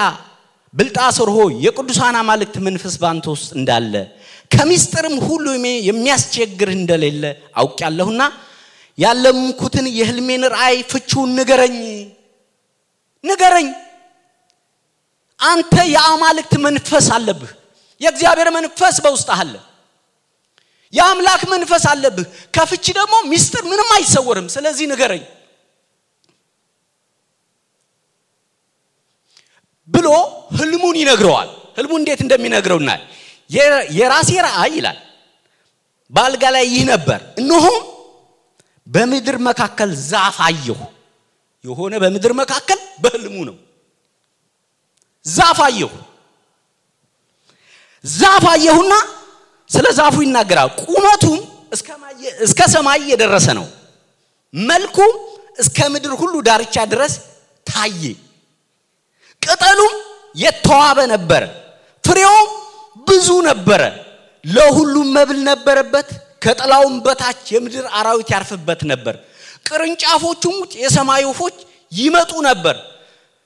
ብልጣሶር 0.73 1.29
ሆይ 1.35 1.53
የቅዱሳን 1.65 2.15
አማልክት 2.19 2.55
መንፈስ 2.67 2.93
ባንተ 3.01 3.25
ውስጥ 3.33 3.49
እንዳለ 3.57 3.93
ከምስጢርም 4.51 5.15
ሁሉ 5.27 5.45
የሚያስቸግርህ 5.87 6.75
እንደሌለ 6.79 7.23
አውቄያለሁና 7.61 8.21
ያለምኩትን 8.97 9.85
የህልሜን 9.97 10.43
ራእይ 10.53 10.79
ፍቺውን 10.91 11.29
ንገረኝ 11.37 11.77
ንገረኝ። 13.23 13.69
አንተ 15.39 15.73
የአማልክት 15.93 16.53
መንፈስ 16.65 17.07
አለብህ። 17.15 17.51
የእግዚአብሔር 18.01 18.49
መንፈስ 18.57 18.95
በውስጥ 19.05 19.29
አለ። 19.37 19.53
የአምላክ 20.93 21.41
መንፈስ 21.51 21.83
አለብህ። 21.91 22.25
ከፍቺ 22.55 22.85
ደግሞ 22.97 23.13
ምስጢር 23.31 23.63
ምንም 23.71 23.89
አይሰወርም። 23.97 24.47
ስለዚህ 24.55 24.85
ንገረኝ 24.91 25.23
ብሎ 29.89 30.07
ህልሙን 30.57 30.95
ይነግረዋል። 31.01 31.49
ህልሙ 31.77 31.91
እንዴት 31.99 32.19
እንደሚነግረው 32.25 32.79
የራሴ 33.95 34.29
ራእይ 34.45 34.73
ይላል 34.77 34.99
በአልጋ 36.11 36.43
ላይ 36.55 36.65
ይህ 36.71 36.83
ነበር፣ 36.91 37.19
እነሆም 37.41 37.81
በምድር 38.87 39.37
መካከል 39.47 39.89
ዛፍ 40.09 40.37
አየሁ። 40.47 40.79
የሆነ 41.65 41.93
በምድር 42.03 42.33
መካከል 42.39 42.79
በህልሙ 43.03 43.35
ነው። 43.49 43.55
ዛፍ 45.25 45.59
አየሁ። 45.67 45.91
ዛፍ 48.05 48.45
አየሁና 48.53 48.93
ስለ 49.69 49.85
ዛፉ 49.99 50.15
ይናገራል። 50.25 50.69
ቁመቱም 50.83 51.39
እስከ 52.45 52.59
ሰማይ 52.73 52.99
የደረሰ 53.11 53.47
ነው። 53.59 53.67
መልኩ 54.53 54.97
እስከ 55.59 55.77
ምድር 55.93 56.13
ሁሉ 56.21 56.33
ዳርቻ 56.47 56.75
ድረስ 56.91 57.13
ታየ። 57.67 58.03
ቅጠሉም 59.41 59.93
የተዋበ 60.35 60.99
ነበረ፣ 61.13 61.43
ፍሬውም 62.03 62.49
ብዙ 63.07 63.27
ነበረ። 63.49 63.81
ለሁሉም 64.45 65.07
መብል 65.15 65.39
ነበረበት። 65.49 66.07
ከጥላውም 66.43 66.95
በታች 67.05 67.43
የምድር 67.53 67.85
አራዊት 67.99 68.29
ያርፍበት 68.33 68.81
ነበር። 68.91 69.15
ቅርንጫፎቹም 69.67 70.55
የሰማይ 70.83 71.23
ወፎች 71.29 71.57
ይመጡ 71.91 72.31
ነበር። 72.49 72.75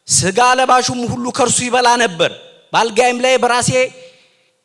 ስጋ 0.08 0.40
ለባሹም 0.58 1.00
ሁሉ 1.12 1.25
ከእርሱ 1.38 1.58
ይበላ 1.68 1.88
ነበር። 2.04 2.32
በአልጋይም 2.74 3.20
ላይ 3.25 3.36
በራሴ 3.44 3.72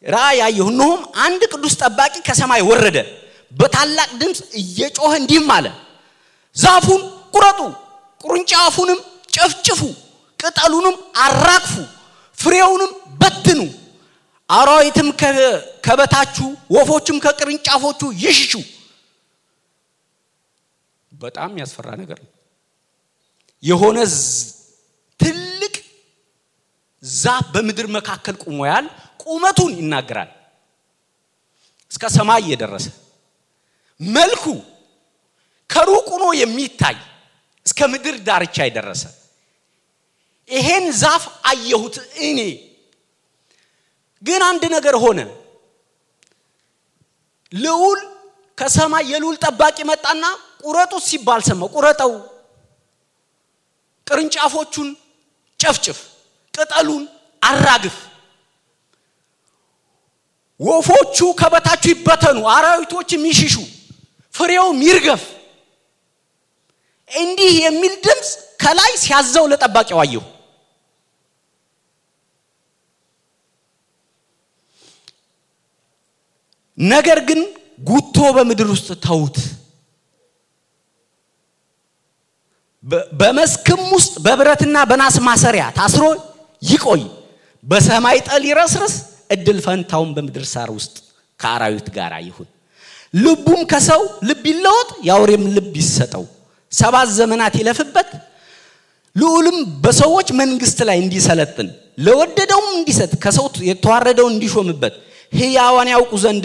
ራእይ 0.05 0.37
ያየሁ፣ 0.41 0.67
እነሆም 0.73 1.01
አንድ 1.25 1.43
ቅዱስ 1.53 1.75
ጠባቂ 1.83 2.15
ከሰማይ 2.27 2.63
ወረደ፣ 2.71 2.97
በታላቅ 3.53 4.09
ድምፅ 4.21 4.39
እየጮኸ 4.61 5.13
እንዲህም 5.21 5.49
አለ፣ 5.57 5.67
ዛፉን 6.57 7.03
ቁረጡ፣ 7.35 7.61
ቅርንጫፉንም 8.21 9.01
ጨፍጭፉ፣ 9.35 9.81
ቅጠሉንም 10.39 10.97
አራግፉ፣ 11.25 11.75
ፍሬውንም 12.39 12.91
በትኑ፣ 13.21 13.61
አራዊትም 14.51 15.09
ከበታቹ 15.85 16.37
ወፎችም 16.75 17.17
ከቅርንጫፎቹ 17.25 18.01
ይሽሹ። 18.23 18.53
በጣም 21.13 21.51
ያስፈራ 21.61 21.89
ነገር 22.01 22.19
ነው። 22.25 22.31
የሆነ 23.63 23.99
ትልቅ 25.21 25.75
ዛፍ 27.03 27.47
በምድር 27.55 27.87
መካከል 27.97 28.35
ቁሞ 28.45 28.59
ያል 28.71 28.87
ቁመቱን 29.25 29.73
ይናገራል። 29.79 30.31
እስከ 31.91 32.05
ሰማይ 32.17 32.43
የደረሰ 32.51 32.87
መልኩ 34.01 34.45
ከሩቅ 35.71 36.07
ሆኖ 36.13 36.27
የሚታይ 36.41 36.97
እስከ 37.67 37.89
ምድር 37.93 38.17
ዳርቻ 38.27 38.57
የደረሰ 38.67 39.03
ይሄን 40.51 40.85
ዛፍ 41.01 41.23
አየሁት 41.51 41.97
እኔ። 42.27 42.39
ግን 44.23 44.43
አንድ 44.43 44.63
ነገር 44.75 44.95
ሆነ። 45.03 45.19
ልዑል 47.53 48.01
ከሰማይ 48.59 49.05
የልዑል 49.13 49.37
ጠባቂ 49.45 49.77
መጣና 49.91 50.25
ቁረጡት 50.63 51.03
ሲባል 51.09 51.41
ሰማው። 51.49 51.69
ቁረጠው፣ 51.75 52.13
ቅርንጫፎቹን 54.07 54.89
ጨፍጭፍ፣ 55.61 55.99
ቅጠሉን 56.55 57.03
አራግፍ፣ 57.43 57.97
ወፎቹ 60.61 61.19
ከበታቹ 61.41 61.83
ይበተኑ፣ 61.93 62.39
አራዊቶችም 62.55 63.23
ይሽሹ፣ 63.31 63.55
ፍሬውም 64.35 64.79
ይርገፍ። 64.87 65.23
እንዲህ 67.11 67.53
የሚል 67.65 67.95
ድምፅ 68.05 68.29
ከላይ 68.63 68.93
ሲያዘው 69.03 69.45
ለጠባቂው 69.53 69.99
አየሁ። 70.03 70.23
ነገር 76.81 77.19
ግን 77.29 77.41
ጉቶ 77.89 78.17
በምድር 78.37 78.69
ውስጥ 78.73 78.89
ተዉት፣ 79.05 79.37
በመስክም 83.15 83.81
ውስጥ 83.95 84.15
በብረትና 84.25 84.77
በናስ 84.91 85.17
ማሰሪያ 85.27 85.65
ታስሮ 85.79 86.05
ይቆይ፣ 86.63 87.03
በሰማይ 87.65 88.19
ጠል 88.29 88.43
ይረስርስ፣ 88.49 88.95
እድል 89.31 89.59
ፈንታውን 89.67 90.11
በምድር 90.17 90.45
ሳር 90.53 90.71
ውስጥ 90.77 90.95
ከአራዊት 91.41 91.89
ጋር 91.97 92.13
ይሁን። 92.21 92.49
ልቡም 93.15 93.61
ከሰው 93.71 94.01
ልብ 94.29 94.43
ይለወጥ፣ 94.51 94.91
የአውሬም 95.07 95.45
ልብ 95.57 95.75
ይሰጠው። 95.81 96.25
ሰባት 96.73 97.09
ዘመናት 97.19 97.55
ይለፍበት፣ 97.61 98.11
ልዑልም 99.17 99.57
በሰዎች 99.85 100.29
መንግስት 100.41 100.79
ላይ 100.89 100.99
እንዲሰለጥን 101.05 101.69
ለወደደውም 101.99 102.69
እንዲሰጥ 102.77 103.13
ከሰው 103.25 103.47
የተዋረደውን 103.71 104.35
እንዲሾምበት 104.35 104.95
ሕያዋን 105.33 105.89
ያውቁ 105.93 106.13
ዘንድ 106.23 106.45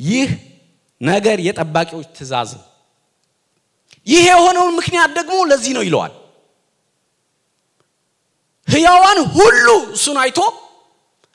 ይህ 0.00 0.28
ነገር 1.00 1.38
የጠባቂዎች 1.46 2.08
ትእዛዝ 2.16 2.50
ነው። 2.58 2.66
ይህ 4.06 4.22
የሆነውን 4.28 4.74
ምክንያት 4.78 5.10
ደግሞ 5.18 5.36
ለዚህ 5.50 5.72
ነው 5.76 5.82
ይለዋል። 5.86 6.12
ሕያዋን 8.68 9.18
ሁሉ 9.34 9.66
እሱን 9.96 10.16
አይቶ 10.22 10.38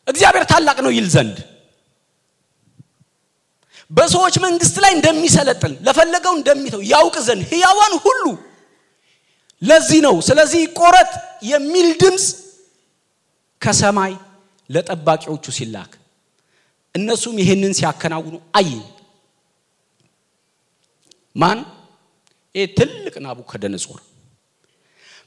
እግዚአብሔር 0.08 0.43
ታላቅ 0.51 0.78
ነው 0.86 0.91
ይል 0.95 1.08
ዘንድ 1.15 1.38
በሰዎች 3.91 4.36
መንግስት 4.45 4.75
ላይ 4.84 4.91
እንደሚሰለጥን 4.95 5.73
ለፈለገው 5.86 6.34
እንደሚተው 6.38 6.82
ያውቅ 6.91 7.15
ዘንድ 7.28 7.43
ሕያዋን 7.51 7.93
ሁሉ 8.06 8.23
ለዚህ 9.62 9.99
ነው። 10.06 10.15
ስለዚህ 10.28 10.62
ቆረጥ 10.80 11.12
የሚል 11.49 11.88
ድምፅ 12.01 12.25
ከሰማይ 13.62 14.13
ለጠባቂዎቹ 14.69 15.45
ሲላክ 15.58 15.91
እነሱም 16.95 17.36
ይህንን 17.41 17.73
ሲያከናውኑ 17.77 18.36
አየ። 18.55 18.71
ማን? 21.36 21.60
ይህ 22.55 22.67
ትልቅ 22.77 23.15
ናቡከደነጾር 23.23 24.01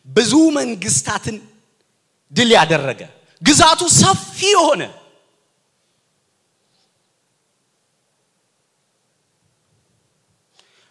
ብዙ 0.08 0.32
መንግስታትን 0.58 1.36
ድል 2.32 2.50
ያደረገ 2.56 3.00
ግዛቱ 3.42 3.80
ሰፊ 3.96 4.38
የሆነ 4.52 4.82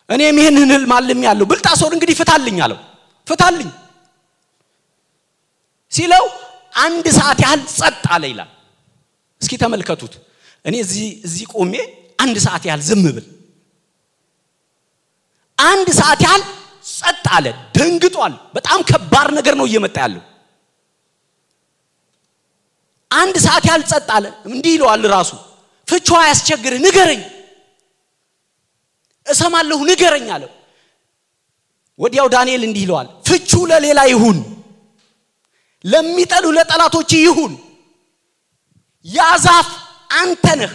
እኔም 0.10 0.38
ይህንን 0.40 0.70
ህልም 0.72 0.92
አልም 0.98 1.22
ያለው 1.28 1.46
ብልጣሶር 1.52 1.92
እንግዲህ 1.96 2.16
ፍታልኝ 2.20 2.58
አለው። 2.66 2.80
ፍታልኝ 3.28 3.70
ሲለው 5.92 6.26
አንድ 6.80 7.06
ሰዓት 7.18 7.40
ያህል 7.46 7.62
ጸጥ 7.74 8.04
አለ 8.16 8.24
ይላል። 8.32 8.50
እስኪ 9.42 9.54
ተመልከቱት። 9.64 10.14
እኔ 10.66 10.76
እዚህ 11.26 11.46
ቆሜ 11.54 11.74
አንድ 12.20 12.38
ሰዓት 12.46 12.64
ያህል 12.70 12.82
ዝም 12.82 13.04
ብል 13.08 13.26
አንድ 15.58 15.88
ሰዓት 16.00 16.22
ያህል 16.26 16.42
ጸጥ 16.92 17.26
አለ። 17.36 17.46
ደንግጧል። 17.76 18.34
በጣም 18.56 18.80
ከባድ 18.90 19.28
ነገር 19.38 19.54
ነው 19.60 19.66
እየመጣ 19.70 19.96
ያለው። 20.04 20.24
አንድ 23.12 23.36
ሰዓት 23.46 23.64
ያህል 23.70 23.84
ጸጥ 23.92 24.08
አለ። 24.16 24.26
እንዲህ 24.48 24.72
ይለዋል 24.76 25.04
ራሱ 25.12 25.32
ፍቿ 25.88 26.08
ያስቸግርህ፣ 26.30 26.80
ንገረኝ፣ 26.86 27.22
እሰማለሁ፣ 29.28 29.80
ንገረኝ 29.90 30.28
አለው። 30.36 30.52
ወዲያው 32.00 32.28
ዳንኤል 32.34 32.62
እንዲህ 32.68 32.84
ይለዋል፣ 32.86 33.08
ፍቹ 33.28 33.52
ለሌላ 33.70 34.00
ይሁን፣ 34.12 34.38
ለሚጠሉ 35.86 36.46
ለጠላቶች 36.58 37.12
ይሁን። 37.20 37.54
ያ 39.06 39.20
አንተ 40.10 40.46
ነህ። 40.60 40.74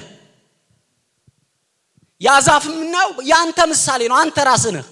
ያ 2.20 2.34
ዛፍ 2.46 2.64
የምናየው 2.70 3.10
የአንተ 3.30 3.58
ምሳሌ 3.70 4.00
ነው። 4.10 4.16
አንተ 4.22 4.38
ራስህ 4.48 4.72
ነህ 4.76 4.86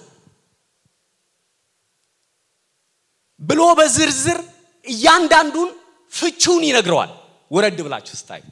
ብሎ 3.41 3.61
በዝርዝር 3.77 4.39
እያንዳንዱን 4.87 5.69
ፍቹን 6.11 6.63
ይነግረዋል። 6.67 7.11
ወረድ 7.51 7.79
ብላችሁ 7.85 8.15
ስታዩ 8.19 8.43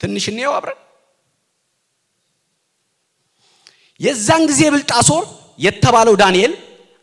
ትንሽ 0.00 0.24
እንየው 0.30 0.52
አብረን። 0.56 0.80
የዛን 4.00 4.42
ጊዜ 4.50 4.62
ብልጣሶር 4.74 5.24
የተባለው 5.58 6.14
ዳንኤል 6.20 6.52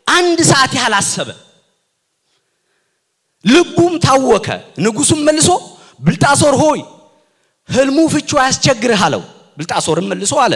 አንድ 0.06 0.38
ሰዓት 0.50 0.72
ያህል 0.78 0.94
አሰበ፣ 0.98 1.28
ልቡም 3.44 3.94
ታወከ። 4.04 4.46
ንጉሱም 4.84 5.20
መልሶ 5.28 5.48
ብልጣሶር 6.02 6.54
ሆይ 6.62 6.80
ህልሙ 7.68 7.98
ፍቹ 8.14 8.30
አያስቸግርህ 8.42 9.02
አለው። 9.06 9.22
ብልጣሶርም 9.58 10.06
መልሶ 10.12 10.32
አለ 10.44 10.54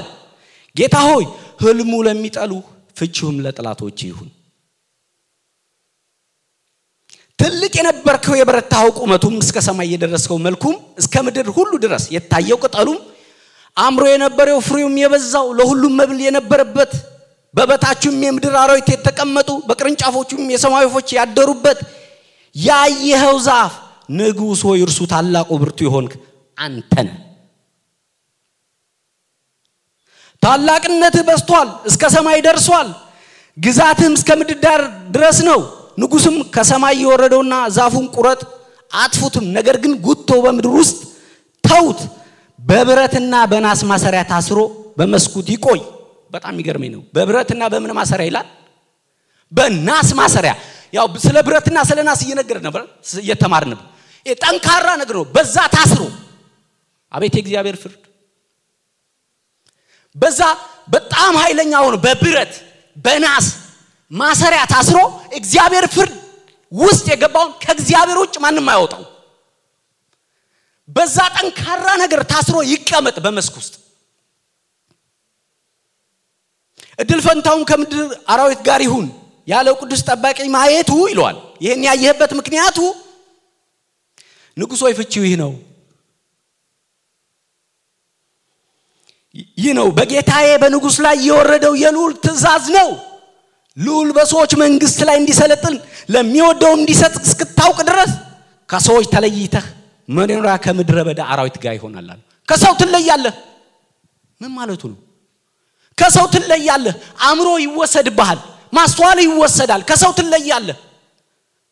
ጌታ 0.76 0.96
ሆይ 1.09 1.24
ህልሙ 1.62 1.92
ለሚጠሉ 2.06 2.52
ፍቺውም 2.96 3.37
ለጠላቶች 3.44 3.98
ይሁን። 4.09 4.28
ትልቅ 7.38 7.72
የነበርከው 7.78 8.35
የበረታኸው 8.38 8.92
ቁመቱም 8.98 9.35
እስከ 9.42 9.56
ሰማይ 9.66 9.88
የደረስከው 9.92 10.38
መልኩም 10.46 10.74
እስከ 11.00 11.14
ምድር 11.26 11.48
ሁሉ 11.56 11.72
ድረስ 11.85 12.04
የታየው 12.14 12.59
ቅጠሉም 12.64 12.98
አምሮ 13.76 14.04
የነበረው 14.11 14.59
ፍሬውም 14.68 14.94
የበዛው 15.00 15.46
ለሁሉም 15.59 15.96
መብል 16.00 16.20
የነበረበት 16.26 16.92
በበታቹም 17.54 18.16
የምድር 18.24 18.54
አራዊት 18.62 18.88
የተቀመጡ 18.92 19.50
በቅርንጫፎቹም 19.68 20.42
የሰማይ 20.54 20.87
ወፎች 20.88 21.09
ያደሩበት 21.18 21.78
ያየኸው 22.56 23.37
ዛፍ 23.46 23.74
ንጉሥ 24.09 24.61
ሆይ 24.69 24.81
እርሱ 24.87 24.99
ታላቁ 25.12 25.51
ብርቱ 25.61 25.79
የሆንክ 25.87 26.12
አንተ 26.59 26.92
ነህ። 27.07 27.16
ታላቅነትህ 30.42 31.23
በዝቷል፣ 31.29 31.69
እስከ 31.88 32.03
ሰማይ 32.14 32.38
ደርሷል። 32.47 32.88
ግዛትህም 33.59 34.14
እስከ 34.19 34.31
ምድር 34.40 34.59
ዳር 34.64 34.81
ድረስ 35.14 35.38
ነው። 35.49 35.61
ንጉሥም 35.99 36.37
ከሰማይ 36.55 36.95
የወረደውና 37.03 37.55
ዛፉን 37.77 38.07
ቁረጥ 38.14 38.40
አጥፉትም፣ 38.92 39.47
ነገር 39.57 39.77
ግን 39.83 39.92
ጉቶ 40.07 40.31
በምድር 40.45 40.73
ውስጥ 40.79 40.99
ተውት፣ 41.64 42.01
በብረትና 42.59 43.35
በናስ 43.51 43.81
ማሰሪያ 43.90 44.23
ታስሮ 44.31 44.59
በመስኩት 44.99 45.47
ይቆይ። 45.55 45.81
በጣም 46.31 46.53
የሚገርመኝ 46.55 46.90
ነው። 46.95 47.03
በብረትና 47.14 47.62
በምን 47.73 47.92
ማሰሪያ 47.99 48.27
ይላል? 48.31 48.47
በናስ 49.53 50.09
ማሰሪያ። 50.19 50.53
ያው 50.92 51.07
ስለ 51.25 51.37
ብረትና 51.47 51.79
ስለ 51.88 51.99
ናስ 52.09 52.21
እየነገር 52.25 52.59
ነበር 52.66 52.83
እየተማር 53.23 53.64
ነበር። 53.71 53.85
ጠንካራ 54.36 54.88
ነገር 55.00 55.16
ነው። 55.18 55.26
በዛ 55.34 55.56
ታስሮ 55.74 56.02
አቤት 57.12 57.34
የእግዚአብሔር 57.36 57.76
ፍርድ 57.82 58.02
በዛ 60.16 60.40
በጣም 60.88 61.32
ኃይለኛ 61.42 61.72
ሆኖ 61.84 61.96
በብረት 62.04 62.52
በናስ 62.96 63.46
ማሰሪያ 64.10 64.62
ታስሮ 64.72 64.98
እግዚአብሔር 65.32 65.86
ፍርድ 65.94 66.14
ውስጥ 66.72 67.04
የገባውን 67.12 67.50
ከእግዚአብሔር 67.62 68.18
ውጭ 68.22 68.34
ማንም 68.44 68.68
አያወጣው። 68.70 69.02
በዛ 70.88 71.16
ጠንካራ 71.36 71.86
ነገር 72.02 72.20
ታስሮ 72.32 72.56
ይቀመጥ 72.72 73.16
በመስክ 73.24 73.54
ውስጥ 73.60 73.74
እድል 76.98 77.20
ፈንታውን 77.26 77.62
ከምድር 77.70 78.04
አራዊት 78.28 78.60
ጋር 78.68 78.80
ይሁን 78.86 79.06
ያለው 79.48 79.74
ቅዱስ 79.80 80.00
ጠባቂ 80.08 80.38
ማየቱ 80.54 80.92
ይለዋል። 81.10 81.36
ይህን 81.64 81.82
ያየህበት 81.88 82.32
ምክንያቱ 82.40 82.78
ወይ 84.83 84.92
ፍቺው 84.99 85.25
ይህ 85.27 85.37
ነው 85.37 85.53
ይህ 89.59 89.73
ነው 89.79 89.88
በጌታዬ 89.97 90.49
በንጉሥ 90.62 90.97
ላይ 91.07 91.16
የወረደው 91.27 91.75
የልዑል 91.83 92.12
ትእዛዝ 92.25 92.66
ነው። 92.77 92.88
ልዑል 93.77 94.11
በሰዎች 94.16 94.53
መንግስት 94.62 94.99
ላይ 95.09 95.16
እንዲሰለጥን 95.21 95.75
ለሚወደው 96.14 96.73
እንዲሰጥ 96.79 97.14
እስክታውቅ 97.23 97.79
ድረስ 97.88 98.12
ከሰዎች 98.69 99.07
ተለይተህ 99.14 99.66
መኖሪያ 100.09 100.55
ከምድረ 100.64 100.99
በዳ 101.09 101.21
አራዊት 101.33 101.57
ጋር 101.64 101.75
ይሆናል 101.79 102.09
ከሰው 102.49 102.73
ትለያለህ። 102.81 103.35
ምን 104.40 104.51
ማለቱ 104.57 104.83
ነው? 104.92 104.99
ከሰው 105.99 106.27
ትለያለህ። 106.35 106.95
አእምሮ 107.21 107.49
ይወሰድብሃል። 107.64 108.40
ማስተዋል 108.73 109.19
ይወሰዳል። 109.25 109.83
ከሰው 109.88 110.12
ትለያለህ። 110.19 110.79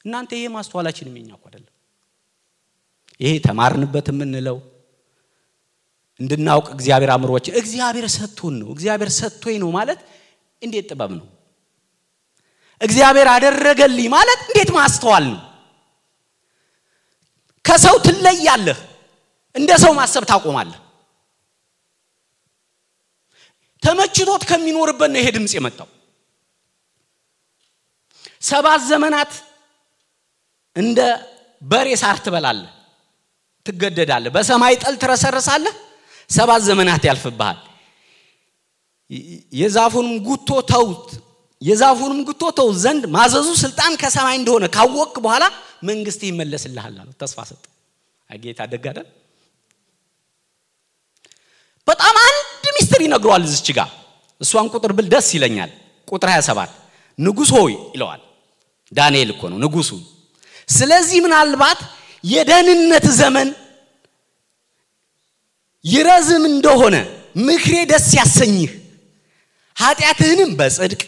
እናንተ 0.05 0.31
ይሄ 0.39 0.47
ማስተዋላችን 0.55 1.07
እኮ 1.29 1.45
አይደለም። 1.49 1.74
ይሄ 3.21 3.33
ተማርንበት 3.45 4.07
የምንለው 4.11 4.57
እንድናውቅ 6.21 6.67
እግዚአብሔር 6.75 7.11
አእምሮች 7.13 7.47
እግዚአብሔር 7.61 8.07
ሰጥቶን 8.17 8.55
ነው። 8.61 8.69
እግዚአብሔር 8.75 9.11
ሰጥቶኝ 9.19 9.57
ነው 9.63 9.71
ማለት 9.77 10.01
እንዴት 10.63 10.87
ጥበብ 10.91 11.11
ነው። 11.19 11.27
እግዚአብሔር 12.81 13.29
አደረገልኝ 13.33 14.07
ማለት 14.15 14.41
እንዴት 14.47 14.71
ማስተዋል 14.77 15.25
ነው። 15.33 15.41
ከሰው 17.65 17.97
ትለያለህ። 18.07 18.79
እንደ 19.55 19.71
ሰው 19.83 19.93
ማሰብ 19.99 20.25
ታቆማለህ። 20.31 20.79
ተመችቶት 23.83 24.43
ከሚኖርበት 24.49 25.11
ነው 25.13 25.21
ይሄ 25.21 25.29
ድምፅ 25.37 25.53
የመጣው። 25.57 25.89
ሰባት 28.43 28.81
ዘመናት 28.91 29.33
እንደ 30.77 30.99
በሬ 31.63 31.89
ሳር 31.97 32.17
ትበላለህ፣ 32.25 32.71
ትገደዳለህ፣ 33.67 34.31
በሰማይ 34.35 34.75
ጠል 34.83 34.95
ትረሰርሳለህ። 35.03 35.75
ሰባት 36.31 36.63
ዘመናት 36.69 37.03
ያልፍብሃል። 37.09 37.59
የዛፉንም 39.61 40.15
ጉቶ 40.27 40.51
ተውት 40.71 41.07
የዛፉንም 41.63 42.21
ጉቶ 42.29 42.43
ተውት 42.59 42.77
ዘንድ 42.85 43.03
ማዘዙ 43.15 43.49
ስልጣን 43.63 43.93
ከሰማይ 44.01 44.37
እንደሆነ 44.39 44.65
ካወቅ 44.77 45.15
በኋላ 45.25 45.45
መንግስት 45.89 46.21
ይመለስልሃል 46.29 46.95
አለው። 46.95 47.15
ተስፋ 47.21 47.39
ሰጠ። 47.51 47.65
ጌታ 48.31 48.61
ደግ? 48.73 48.85
በጣም 51.89 52.15
አንድ 52.25 52.65
ሚስጥር 52.77 53.01
ይነግረዋል 53.07 53.43
እዚች 53.47 53.69
ጋር 53.77 53.91
እሷን 54.41 54.67
ቁጥር 54.75 54.93
ብል 54.97 55.07
ደስ 55.13 55.29
ይለኛል። 55.37 55.71
ቁጥር 56.09 56.29
27 56.33 56.73
ንጉሥ 57.19 57.51
ሆይ 57.57 57.75
ይለዋል። 57.95 58.23
ዳንኤል 58.93 59.29
እኮ 59.35 59.43
ነው 59.53 59.59
ንጉሱ። 59.65 59.91
ስለዚህ 60.69 61.19
ምናልባት 61.27 61.79
የደህንነት 62.25 63.07
ዘመን 63.19 63.49
ይረዝም 65.85 66.45
እንደሆነ 66.51 66.97
ምክሬ 67.41 67.75
ደስ 67.91 68.07
ያሰኝህ፣ 68.19 68.71
ኃጢአትህንም 69.77 70.51
በጽድቅ 70.59 71.01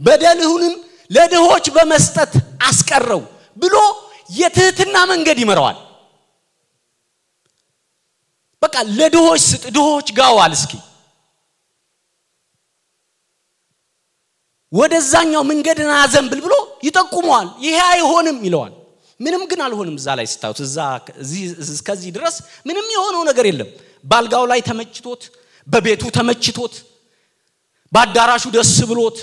በደልህንም 0.00 0.74
ለድሆች 1.10 1.66
በመስጠት 1.76 2.32
አስቀረው 2.68 3.22
ብሎ 3.56 3.76
የትህትና 4.30 4.96
መንገድ 5.10 5.38
ይመራዋል። 5.42 5.78
በቃ 8.62 8.76
ለድሆች 8.98 9.42
ስጥ፣ 9.48 9.64
ድሆች 9.76 10.08
ጋዋል። 10.18 10.52
እስኪ 10.58 10.72
ወደዛኛው 14.72 15.42
መንገድን 15.50 15.90
አዘንብል 15.98 16.40
ብሎ 16.44 16.54
ይጠቁመዋል። 16.86 17.48
ይሄ 17.64 17.76
አይሆንም 17.90 18.38
ይለዋል። 18.46 18.72
ምንም 19.20 19.42
ግን 19.50 19.60
አልሆንም። 19.64 19.96
እዛ 20.00 20.08
ላይ 20.18 20.26
ስታዩት 20.32 20.58
እስከዚህ 21.66 22.10
ድረስ 22.16 22.36
ምንም 22.66 22.86
የሆነው 22.94 23.22
ነገር 23.30 23.44
የለም። 23.50 23.70
ባልጋው 24.04 24.44
ላይ 24.50 24.60
ተመችቶት፣ 24.68 25.22
በቤቱ 25.68 26.02
ተመችቶት፣ 26.16 26.74
በአዳራሹ 27.92 28.44
ደስ 28.56 28.72
ብሎት 28.90 29.18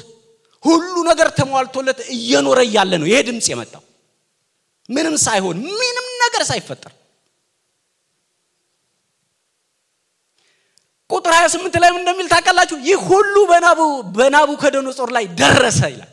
ሁሉ 0.63 0.95
ነገር 1.09 1.27
ተሟልቶለት 1.37 1.99
እየኖረ 2.15 2.59
እያለ 2.67 2.91
ነው 3.01 3.07
ይሄ 3.09 3.19
ድምፅ 3.27 3.47
የመጣው። 3.51 3.83
ምንም 4.89 5.15
ሳይሆን 5.25 5.57
ምንም 5.79 6.07
ነገር 6.23 6.43
ሳይፈጠር 6.49 6.93
ቁጥር 11.09 11.33
28 11.35 11.77
ላይ 11.83 11.89
እንደሚል 11.93 12.27
ታውቃላችሁ? 12.33 12.77
ይህ 12.83 12.97
ሁሉ 13.09 13.35
በናቡከደነጾር 14.17 15.09
ላይ 15.15 15.25
ደረሰ 15.39 15.79
ይላል። 15.93 16.10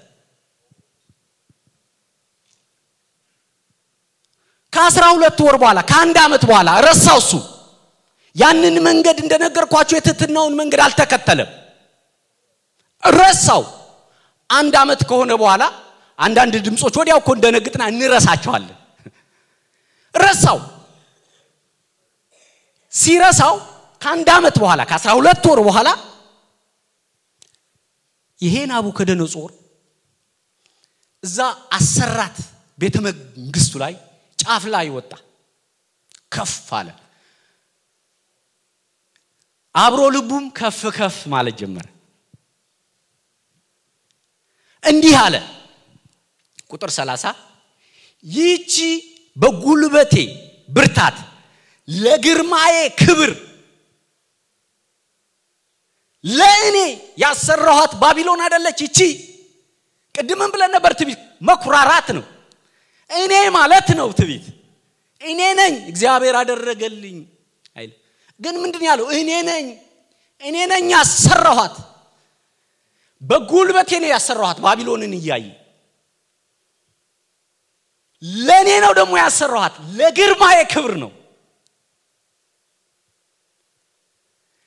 ከአስራ 4.79 5.05
ሁለት 5.15 5.39
ወር 5.45 5.57
በኋላ 5.61 5.79
ከአንድ 5.89 6.17
ዓመት 6.25 6.43
በኋላ 6.49 6.71
ረሳው። 6.85 7.19
እሱ 7.23 7.33
ያንን 8.37 8.77
መንገድ 8.87 9.19
እንደነገርኳቸው 9.23 9.97
የትህትናውን 9.99 10.55
መንገድ 10.61 10.81
አልተከተለም፣ 10.85 11.49
ረሳው። 13.03 13.63
አንድ 14.51 14.75
ዓመት 14.83 15.01
ከሆነ 15.09 15.33
በኋላ 15.41 15.63
አንዳንድ 16.19 16.55
ድምፆች 16.67 16.95
ወዲያው 17.01 17.19
እኮ 17.23 17.29
እንደነግጥና 17.37 17.83
እንረሳቸዋለን። 17.93 18.77
ረሳው። 20.15 20.59
ሲረሳው 22.93 23.55
ከአንድ 24.03 24.29
ዓመት 24.37 24.57
በኋላ 24.63 24.81
ከአስራ 24.91 25.11
ሁለት 25.19 25.45
ወር 25.51 25.61
በኋላ 25.69 25.89
ይሄ 28.41 28.55
ናቡከደነጾር 28.71 29.51
እዛ 31.23 31.39
አሰራት 31.73 32.37
ቤተ 32.79 32.97
መንግስቱ 33.07 33.75
ላይ 33.85 33.95
ጫፍ 34.39 34.65
ላይ 34.73 34.87
ወጣ፣ 34.97 35.11
ከፍ 36.35 36.53
አለ። 36.79 36.89
አብሮ 39.75 40.01
ልቡም 40.15 40.45
ከፍ 40.59 40.81
ከፍ 40.97 41.17
ማለት 41.33 41.55
ጀመረ። 41.61 41.87
እንዲህ 44.85 45.15
አለ። 45.25 45.35
ቁጥር 46.71 46.91
30 46.95 47.33
ይህቺ 48.25 48.75
በጉልበቴ 49.37 50.15
ብርታት 50.69 51.17
ለግርማዬ 51.89 52.73
ክብር 53.01 53.31
ለእኔ 56.25 56.77
ያሰራኋት 57.23 57.93
ባቢሎን 58.01 58.41
አደለች 58.47 58.79
ይቺ 58.87 58.99
ቅድምም 60.15 60.51
ብለን 60.55 60.71
ነበር 60.77 60.93
ትቢት 60.99 61.21
መኩራራት 61.43 62.09
ነው 62.17 62.25
እኔ 63.11 63.33
ማለት 63.51 63.89
ነው 63.99 64.09
ትቢት። 64.13 64.47
እኔ 65.21 65.41
ነኝ 65.55 65.75
እግዚአብሔር 65.91 66.35
አደረገልኝ 66.41 67.19
አይል። 67.77 67.93
ግን 68.41 68.55
ምንድን 68.63 68.83
ያለው? 68.89 69.07
እኔ 69.13 69.31
ነኝ 69.43 69.67
እኔ 70.43 70.57
ነኝ 70.73 70.85
ያሰራኋት። 70.95 71.77
በጉልበቴ 73.23 73.91
ነው 74.03 74.11
ያሰራኋት 74.15 74.59
ባቢሎንን 74.65 75.13
እያየ። 75.19 75.47
ለእኔ 78.43 78.69
ነው 78.85 78.93
ደግሞ 78.99 79.13
ያሰራኋት 79.19 79.75
ለግርማዬ 79.99 80.59
ክብር 80.73 80.93
ነው። 81.03 81.11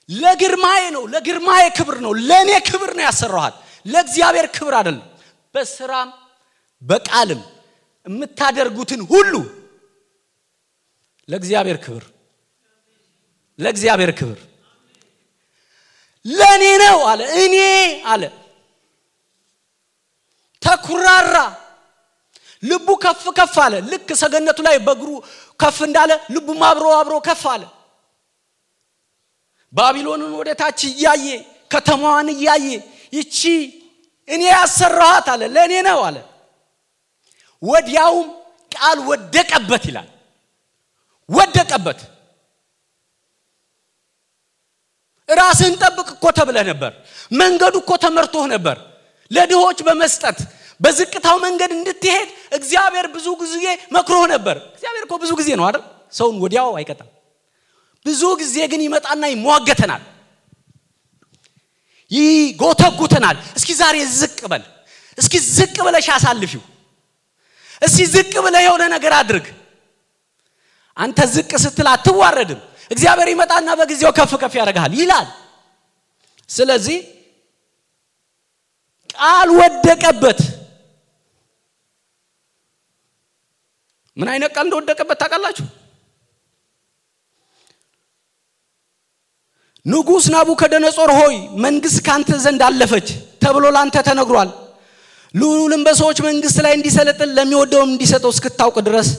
ለግርማዬ 0.09 0.81
ነው 0.95 1.03
ለግርማዬ 1.13 1.63
ክብር 1.77 1.97
ነው። 2.05 2.13
ለእኔ 2.21 2.49
ክብር 2.67 2.91
ነው 2.97 3.03
ያሰራኋት 3.07 3.55
ለእግዚአብሔር 3.85 4.47
ክብር 4.55 4.73
አይደለም። 4.79 5.07
በስራም 5.55 6.09
በቃልም 6.81 7.41
የምታደርጉትን 8.05 9.01
ሁሉ 9.11 9.33
ለእግዚአብሔር 11.29 11.77
ክብር 11.83 12.03
ለእግዚአብሔር 13.59 14.11
ክብር። 14.19 14.39
ለእኔ 16.25 16.63
ነው 16.83 16.97
አለ 17.11 17.21
እኔ 17.43 17.55
አለ። 18.05 18.23
ተኩራራ 20.61 21.35
ልቡ 22.63 22.87
ከፍ 23.03 23.23
ከፍ 23.37 23.55
አለ። 23.65 23.73
ልክ 23.91 24.09
ሰገነቱ 24.21 24.59
ላይ 24.67 24.75
በእግሩ 24.85 25.09
ከፍ 25.59 25.77
እንዳለ 25.87 26.11
ልቡም 26.33 26.61
አብሮ 26.69 26.85
አብሮ 26.99 27.13
ከፍ 27.27 27.43
አለ። 27.53 27.63
ባቢሎንን 29.73 30.31
ወደ 30.39 30.49
ታች 30.59 30.79
እያየ 30.89 31.25
ከተማዋን 31.71 32.27
እያየ 32.35 32.67
ይቺ 33.13 33.39
እኔ 34.29 34.41
ያሰራኋት 34.51 35.27
አለ 35.33 35.41
ለእኔ 35.55 35.73
ነው 35.87 35.99
አለ 36.07 36.17
ወዲያውም 37.63 38.27
ቃል 38.71 38.97
ወደቀበት 39.09 39.83
ይላል። 39.89 40.09
ወደቀበት። 41.29 41.99
ራስህን 45.29 45.75
ጠብቅ 45.81 46.07
እኮ 46.15 46.25
ተብለህ 46.37 46.63
ነበር። 46.71 46.91
መንገዱ 47.33 47.75
እኮ 47.83 47.91
ተመርቶህ 48.03 48.45
ነበር። 48.53 48.77
ለድሆች 49.31 49.79
በመስጠት 49.87 50.37
በዝቅታው 50.79 51.37
መንገድ 51.45 51.71
እንድትሄድ 51.77 52.29
እግዚአብሔር 52.51 53.05
ብዙ 53.15 53.27
ጊዜ 53.41 53.55
መክሮህ 53.95 54.25
ነበር። 54.33 54.55
እግዚአብሔር 54.73 55.03
እኮ 55.07 55.13
ብዙ 55.23 55.31
ጊዜ 55.39 55.49
ነው 55.59 55.65
አይደል? 55.67 55.83
ሰውን 56.13 56.35
ወዲያው 56.43 56.69
አይቀጣም። 56.79 57.09
ብዙ 58.05 58.21
ጊዜ 58.41 58.55
ግን 58.71 58.81
ይመጣና 58.85 59.23
ይሟገተናል። 59.33 60.03
ይጎተጉተናል። 62.11 63.37
እስኪ 63.57 63.69
ዛሬ 63.77 63.95
ዝቅ 64.19 64.39
በል። 64.51 64.63
እስኪ 65.17 65.33
ዝቅ 65.49 65.75
ብለሽ 65.85 66.07
አሳልፊው 66.11 66.63
እስኪ 67.81 67.99
ዝቅ 68.13 68.33
ብለህ 68.45 68.61
የሆነ 68.65 68.83
ነገር 68.95 69.13
አድርግ። 69.19 69.45
አንተ 70.97 71.19
ዝቅ 71.33 71.51
ስትል 71.63 71.87
አትዋረድም። 71.91 72.59
እግዚአብሔር 72.91 73.29
ይመጣና 73.33 73.69
በጊዜው 73.79 74.11
ከፍ 74.17 74.31
ከፍ 74.41 74.53
ያደርግሃል 74.59 74.93
ይላል። 74.99 75.27
ስለዚህ 76.49 76.97
ቃል 79.13 79.49
ወደቀበት። 79.59 80.39
ምን 84.17 84.27
አይነት 84.31 84.51
ቃል 84.55 84.65
እንደወደቀበት 84.67 85.17
ታውቃላችሁ? 85.21 85.65
ንጉሥ 89.85 90.25
ናቡከደነጾር 90.33 91.09
ሆይ 91.19 91.35
መንግስት 91.63 91.97
ካንተ 92.05 92.29
ዘንድ 92.43 92.61
አለፈች 92.67 93.07
ተብሎ 93.41 93.63
ላንተ 93.75 93.95
ተነግሯል 94.07 94.49
ልዑልም 95.33 95.81
በሰዎች 95.87 96.17
መንግስት 96.25 96.57
ላይ 96.65 96.73
እንዲሰለጥን 96.77 97.29
ለሚወደውም 97.37 97.91
እንዲሰጠው 97.93 98.31
እስክታውቅ 98.35 98.77
ድረስ 98.87 99.09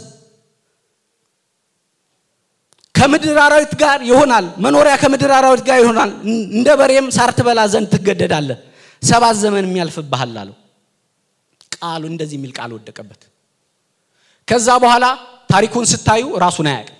ከምድር 2.94 3.38
አራዊት 3.44 3.72
ጋር 3.82 4.00
ይሆናል 4.08 4.46
መኖሪያ 4.64 4.94
ከምድር 5.02 5.30
አራዊት 5.36 5.62
ጋር 5.68 5.78
ይሆናል። 5.82 6.10
እንደ 6.56 6.68
በሬም 6.80 7.06
ሳር 7.16 7.30
ዘንድ 7.72 7.88
ትገደዳለህ 7.94 8.58
ሰባት 9.02 9.36
ዘመን 9.42 9.64
የሚያልፍብሃል 9.66 10.34
አለው። 10.42 10.56
ቃሉ 11.76 12.02
እንደዚህ 12.12 12.36
የሚል 12.38 12.52
ቃል 12.58 12.70
ወደቀበት። 12.76 13.22
ከዛ 14.48 14.68
በኋላ 14.84 15.06
ታሪኩን 15.50 15.86
ስታዩ 15.92 16.24
ራሱን 16.44 16.66
አያውቅም። 16.70 16.98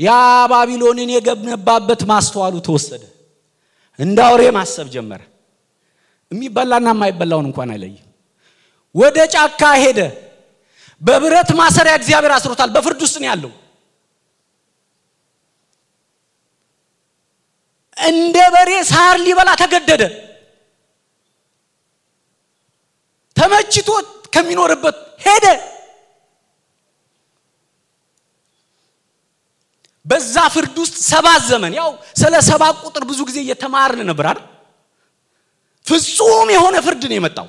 ያ 0.00 0.10
ባቢሎንን 0.52 1.10
የገነባበት 1.14 2.00
ማስተዋሉ 2.10 2.54
ተወሰደ። 2.68 3.02
እንደ 3.98 4.18
አውሬ 4.28 4.42
ማሰብ 4.56 4.86
ጀመረ 4.94 5.20
የሚበላና 6.32 6.88
የማይበላውን 6.92 7.46
እንኳን 7.48 7.70
አይለይም። 7.74 8.06
ወደ 8.94 9.18
ጫካ 9.34 9.62
ሄደ። 9.82 9.98
በብረት 11.00 11.50
ማሰሪያ 11.58 11.94
እግዚአብሔር 12.00 12.32
አስሮታል። 12.34 12.70
በፍርድ 12.74 13.00
ውስጥ 13.04 13.16
ነው 13.20 13.28
ያለው። 13.30 13.52
እንደ 17.96 18.36
በሬ 18.54 18.70
ሳር 18.90 19.16
ሊበላ 19.24 19.50
ተገደደ። 19.62 20.02
ተመችቶ 23.36 23.88
ከሚኖርበት 24.34 24.96
ሄደ። 25.26 25.46
በዛ 30.06 30.36
ፍርድ 30.54 30.76
ውስጥ 30.82 30.96
ሰባት 31.10 31.42
ዘመን። 31.50 31.72
ያው 31.78 31.90
ስለ 32.20 32.34
ሰባት 32.48 32.76
ቁጥር 32.86 33.02
ብዙ 33.10 33.20
ጊዜ 33.28 33.38
እየተማርን 33.44 34.00
ነበር 34.10 34.26
አይደል 34.30 34.46
ፍጹም 35.86 36.48
የሆነ 36.54 36.76
ፍርድ 36.84 37.02
ነው 37.04 37.16
የመጣው። 37.18 37.48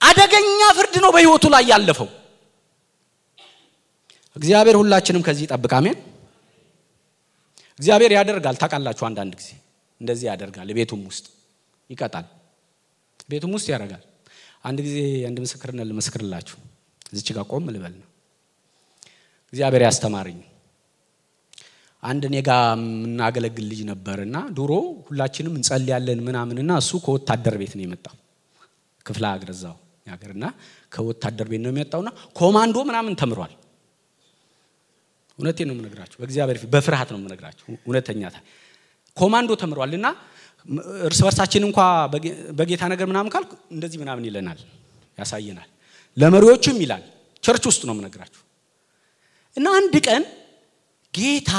አደገኛ 0.00 0.60
ፍርድ 0.78 0.94
ነው 1.04 1.10
በህይወቱ 1.14 1.44
ላይ 1.54 1.64
ያለፈው። 1.70 2.08
እግዚአብሔር 4.36 4.76
ሁላችንም 4.80 5.22
ከዚህ 5.26 5.44
ይጠብቅ። 5.46 5.72
አሜን። 5.78 5.96
እግዚአብሔር 7.78 8.12
ያደርጋል። 8.16 8.56
ታውቃላችሁ 8.60 9.04
አንዳንድ 9.08 9.32
ጊዜ 9.40 9.50
እንደዚህ 10.00 10.26
ያደርጋል። 10.30 10.68
ቤቱም 10.78 11.02
ውስጥ 11.08 11.26
ይቀጣል። 11.90 12.26
ቤቱም 13.28 13.52
ውስጥ 13.56 13.68
ያደርጋል። 13.72 14.02
አንድ 14.64 14.78
ጊዜ 14.86 14.96
አንድ 15.28 15.38
ምስክርነት 15.44 15.86
ልመስክርላችሁ። 15.90 16.56
እዚች 17.12 17.28
ጋር 17.32 17.44
ቆም 17.50 17.64
ልበል 17.74 17.94
ነው። 18.00 18.08
እግዚአብሔር 19.52 19.82
ያስተማረኝ 19.86 20.38
አንድ 22.04 22.22
እኔ 22.28 22.36
ጋ 22.46 22.52
የምናገለግል 22.74 23.66
ልጅ 23.70 23.80
ነበር 23.90 24.18
እና 24.24 24.36
ድሮ 24.56 24.72
ሁላችንም 25.06 25.54
እንጸልያለን 25.58 26.20
ምናምንና 26.26 26.72
እሱ 26.82 26.92
ከወታደር 27.04 27.54
ቤት 27.60 27.72
ነው 27.78 27.84
የመጣው። 27.86 28.14
ክፍለ 29.06 29.24
ሀገር 29.32 29.50
እዛው 29.54 29.76
ሀገርና 30.06 30.44
ከወታደር 30.92 31.46
ቤት 31.52 31.62
ነው 31.64 31.70
የመጣውና 31.72 32.10
ኮማንዶ 32.38 32.76
ምናምን 32.90 33.14
ተምሯል። 33.20 33.52
እውነቴን 35.38 35.66
ነው 35.68 35.74
የምነግራችሁ 35.76 36.16
በእግዚአብሔር 36.20 36.58
ፊት 36.60 36.70
በፍርሃት 36.74 37.08
ነው 37.14 37.18
የምነግራችሁ። 37.20 37.66
እውነተኛ 37.86 38.22
ኮማንዶ 39.16 39.52
ተምሯል 39.62 39.92
እና 39.98 40.06
እርስ 41.06 41.20
በርሳችን 41.24 41.64
እንኳ 41.68 41.78
በጌታ 42.58 42.82
ነገር 42.92 43.06
ምናምን 43.10 43.30
ካልኩ 43.34 43.52
እንደዚህ 43.70 43.98
ምናምን 44.02 44.24
ይለናል 44.28 44.60
ያሳየናል። 45.18 45.68
ለመሪዎችም 46.16 46.76
ይላል 46.84 47.02
ቸርች 47.44 47.64
ውስጥ 47.70 47.82
ነው 47.88 47.94
የምነግራችሁ። 47.96 48.42
እና 49.56 49.66
አንድ 49.78 49.94
ቀን 50.06 50.22
ጌታ 51.14 51.50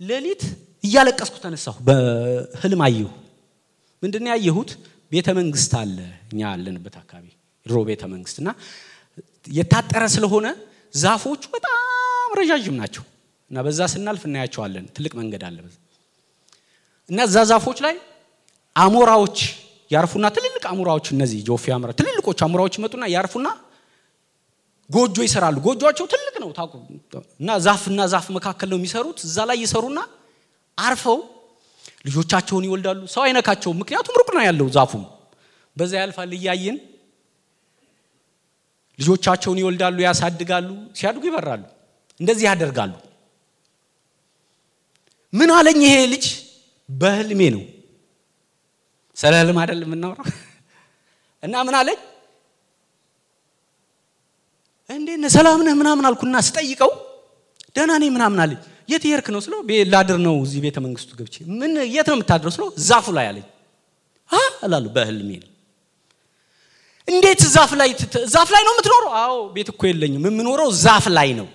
ሌሊት 0.00 0.42
እያለቀስኩ 0.84 1.34
ተነሳሁ። 1.44 1.76
በህልም 1.86 2.82
አየሁ። 2.86 3.08
ምንድን 4.02 4.26
ያየሁት? 4.30 4.70
ቤተ 5.12 5.28
መንግስት 5.38 5.72
አለ 5.80 5.96
እኛ 6.32 6.40
ያለንበት 6.52 6.96
አካባቢ 7.00 7.26
ድሮ 7.66 7.76
ቤተ 7.88 8.02
መንግስት 8.12 8.36
እና 8.42 8.48
የታጠረ 9.50 10.02
ስለሆነ 10.14 10.46
ዛፎቹ 10.94 11.42
በጣም 11.54 11.78
ረዣዥም 12.40 12.76
ናቸው 12.80 13.04
እና 13.50 13.58
በዛ 13.66 13.80
ስናልፍ 13.92 14.22
እናያቸዋለን። 14.28 14.86
ትልቅ 14.96 15.12
መንገድ 15.20 15.42
አለ 15.48 15.58
እና 17.10 17.18
እዛ 17.28 17.36
ዛፎች 17.50 17.78
ላይ 17.86 17.94
አሞራዎች 18.76 19.38
ያርፉና 19.90 20.26
ትልልቅ 20.36 20.64
አሞራዎች 20.72 21.06
እነዚህ 21.14 21.38
ጆፌ 21.48 21.64
አሞራ 21.76 21.90
ትልልቆች 22.00 22.38
አሞራዎች 22.46 22.74
ይመጡና 22.78 23.04
ያርፉና 23.14 23.48
ጎጆ 24.90 25.16
ይሰራሉ። 25.26 25.56
ጎጆቸው 25.66 26.06
ትልቅ 26.12 26.34
ነው። 26.42 26.50
ታቁ 26.52 26.72
እና 27.40 27.50
ዛፍና 27.66 28.00
ዛፍ 28.12 28.26
መካከል 28.36 28.68
ነው 28.72 28.78
የሚሰሩት። 28.80 29.18
እዛ 29.26 29.36
ላይ 29.48 29.58
ይሰሩና 29.64 29.98
አርፈው 30.78 31.18
ልጆቻቸውን 32.06 32.64
ይወልዳሉ። 32.68 33.00
ሰው 33.14 33.22
አይነካቸውም። 33.26 33.76
ምክንያቱም 33.82 34.16
ሩቅ 34.20 34.28
ነው 34.36 34.42
ያለው 34.48 34.68
ዛፉም። 34.76 35.04
በዛ 35.76 35.92
ያልፋል። 36.02 36.30
እያየን 36.38 36.76
ልጆቻቸውን 38.98 39.58
ይወልዳሉ 39.62 39.96
ያሳድጋሉ 40.06 40.68
ሲያድጉ 40.98 41.24
ይበራሉ። 41.28 41.62
እንደዚህ 42.20 42.44
ያደርጋሉ። 42.48 42.92
ምን 45.32 45.50
አለኝ 45.50 45.80
ይሄ 45.86 45.96
ልጅ? 46.12 46.24
በህልሜ 46.88 47.40
ነው። 47.54 47.62
ስለ 49.16 49.32
ህልም 49.40 49.58
አይደል 49.60 49.80
የምናወራው? 49.84 50.26
እና 51.42 51.54
ምን 51.66 51.74
አለኝ 51.80 51.98
እንዴት 54.90 55.18
ነህ 55.22 55.30
ሰላም 55.34 55.60
ነህ 55.66 55.74
ምናምን 55.80 56.04
አልኩና 56.08 56.36
ስጠይቀው 56.46 56.92
ደህና 57.76 57.92
ነኝ 58.02 58.10
ምናምን 58.16 58.38
አለኝ። 58.44 58.60
የት 58.88 59.02
የርክ 59.08 59.26
ነው 59.34 59.40
ስለው 59.44 59.60
ላድር 59.92 60.18
ነው 60.26 60.34
እዚህ 60.44 60.60
ቤተ 60.64 60.76
መንግስቱ 60.84 61.10
ገብቼ። 61.18 61.36
ምን 61.60 61.72
የት 61.94 62.06
ነው 62.10 62.16
የምታድረው 62.16 62.52
ስለው 62.56 62.68
ዛፉ 62.88 63.06
ላይ 63.16 63.26
አለኝ። 63.30 63.46
እላለሁ 64.64 64.90
በህልሜ። 64.94 65.30
እንዴት 67.08 67.42
ዛፍ 67.54 67.70
ላይ 67.80 67.90
ዛፍ 68.34 68.48
ላይ 68.54 68.62
ነው 68.66 68.72
የምትኖረው? 68.74 69.10
አዎ 69.20 69.34
ቤት 69.54 69.68
እኮ 69.72 69.82
የለኝም። 69.90 70.24
የምኖረው 70.28 70.70
ዛፍ 70.84 71.04
ላይ 71.16 71.30
ነው። 71.38 71.46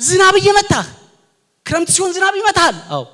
ዝናብ 0.00 0.34
እየመታህ 0.40 0.86
ክረምት 1.66 1.90
ሲሆን 1.94 2.10
ዝናብ 2.16 2.34
ይመታሃል? 2.40 2.76
አዎ። 2.90 3.04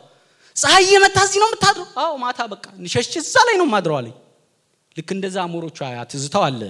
ፀሐይ 0.56 0.82
እየመታ 0.86 1.16
እዚህ 1.26 1.38
ነው 1.42 1.48
የምታድረው? 1.50 1.86
አዎ። 2.02 2.12
ማታ 2.22 2.40
በቃ 2.52 2.64
ሸሽቼ 2.94 3.14
እዛ 3.22 3.34
ላይ 3.48 3.56
ነው 3.60 3.66
ማድረው 3.74 3.96
አለኝ። 4.00 4.14
ልክ 4.96 5.08
እንደዛ 5.16 5.36
አሞሮቹ 5.46 5.78
ትዝታው 6.10 6.44
አለ 6.48 6.62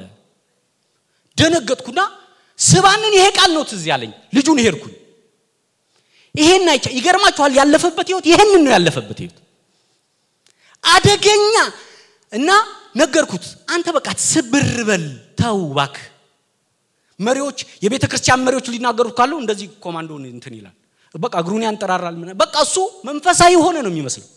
ደነገጥኩና 1.39 2.01
ስባንን 2.59 3.13
ይሄ 3.17 3.27
ቃል 3.39 3.51
ነው 3.57 3.63
ትዝ 3.71 3.85
ያለኝ። 3.91 4.13
ልጁን 4.37 4.59
ሄድኩኝ። 4.65 4.95
ይሄን 6.35 6.67
አይቻ 6.73 6.87
ይገርማችኋል 6.97 7.53
ያለፈበት 7.61 8.07
ህይወት 8.11 8.27
ይሄንን 8.31 8.63
ነው 8.65 8.73
ያለፈበት 8.75 9.19
ህይወት። 9.23 9.39
አደገኛ 10.85 11.55
እና 12.33 12.51
ነገርኩት 12.97 13.45
አንተ 13.75 13.87
በቃ 13.97 14.09
ስብር 14.27 14.69
በል 14.89 15.05
ተው 15.41 15.59
ባክ 15.77 15.97
መሪዎች 17.21 17.59
የቤተ 17.85 18.05
ክርስቲያን 18.11 18.45
መሪዎች 18.47 18.67
ሊናገሩት 18.75 19.15
ካሉ 19.19 19.33
እንደዚህ 19.43 19.67
ኮማንዶን 19.85 20.23
እንትን 20.31 20.55
ይላል። 20.59 20.75
በቃ 21.15 21.35
እግሩን 21.43 21.65
ያንጠራራል 21.67 22.15
በቃ 22.43 22.55
እሱ 22.67 22.77
መንፈሳዊ 23.09 23.53
ሆነ 23.65 23.77
ነው 23.85 23.91
የሚመስለው 23.93 24.29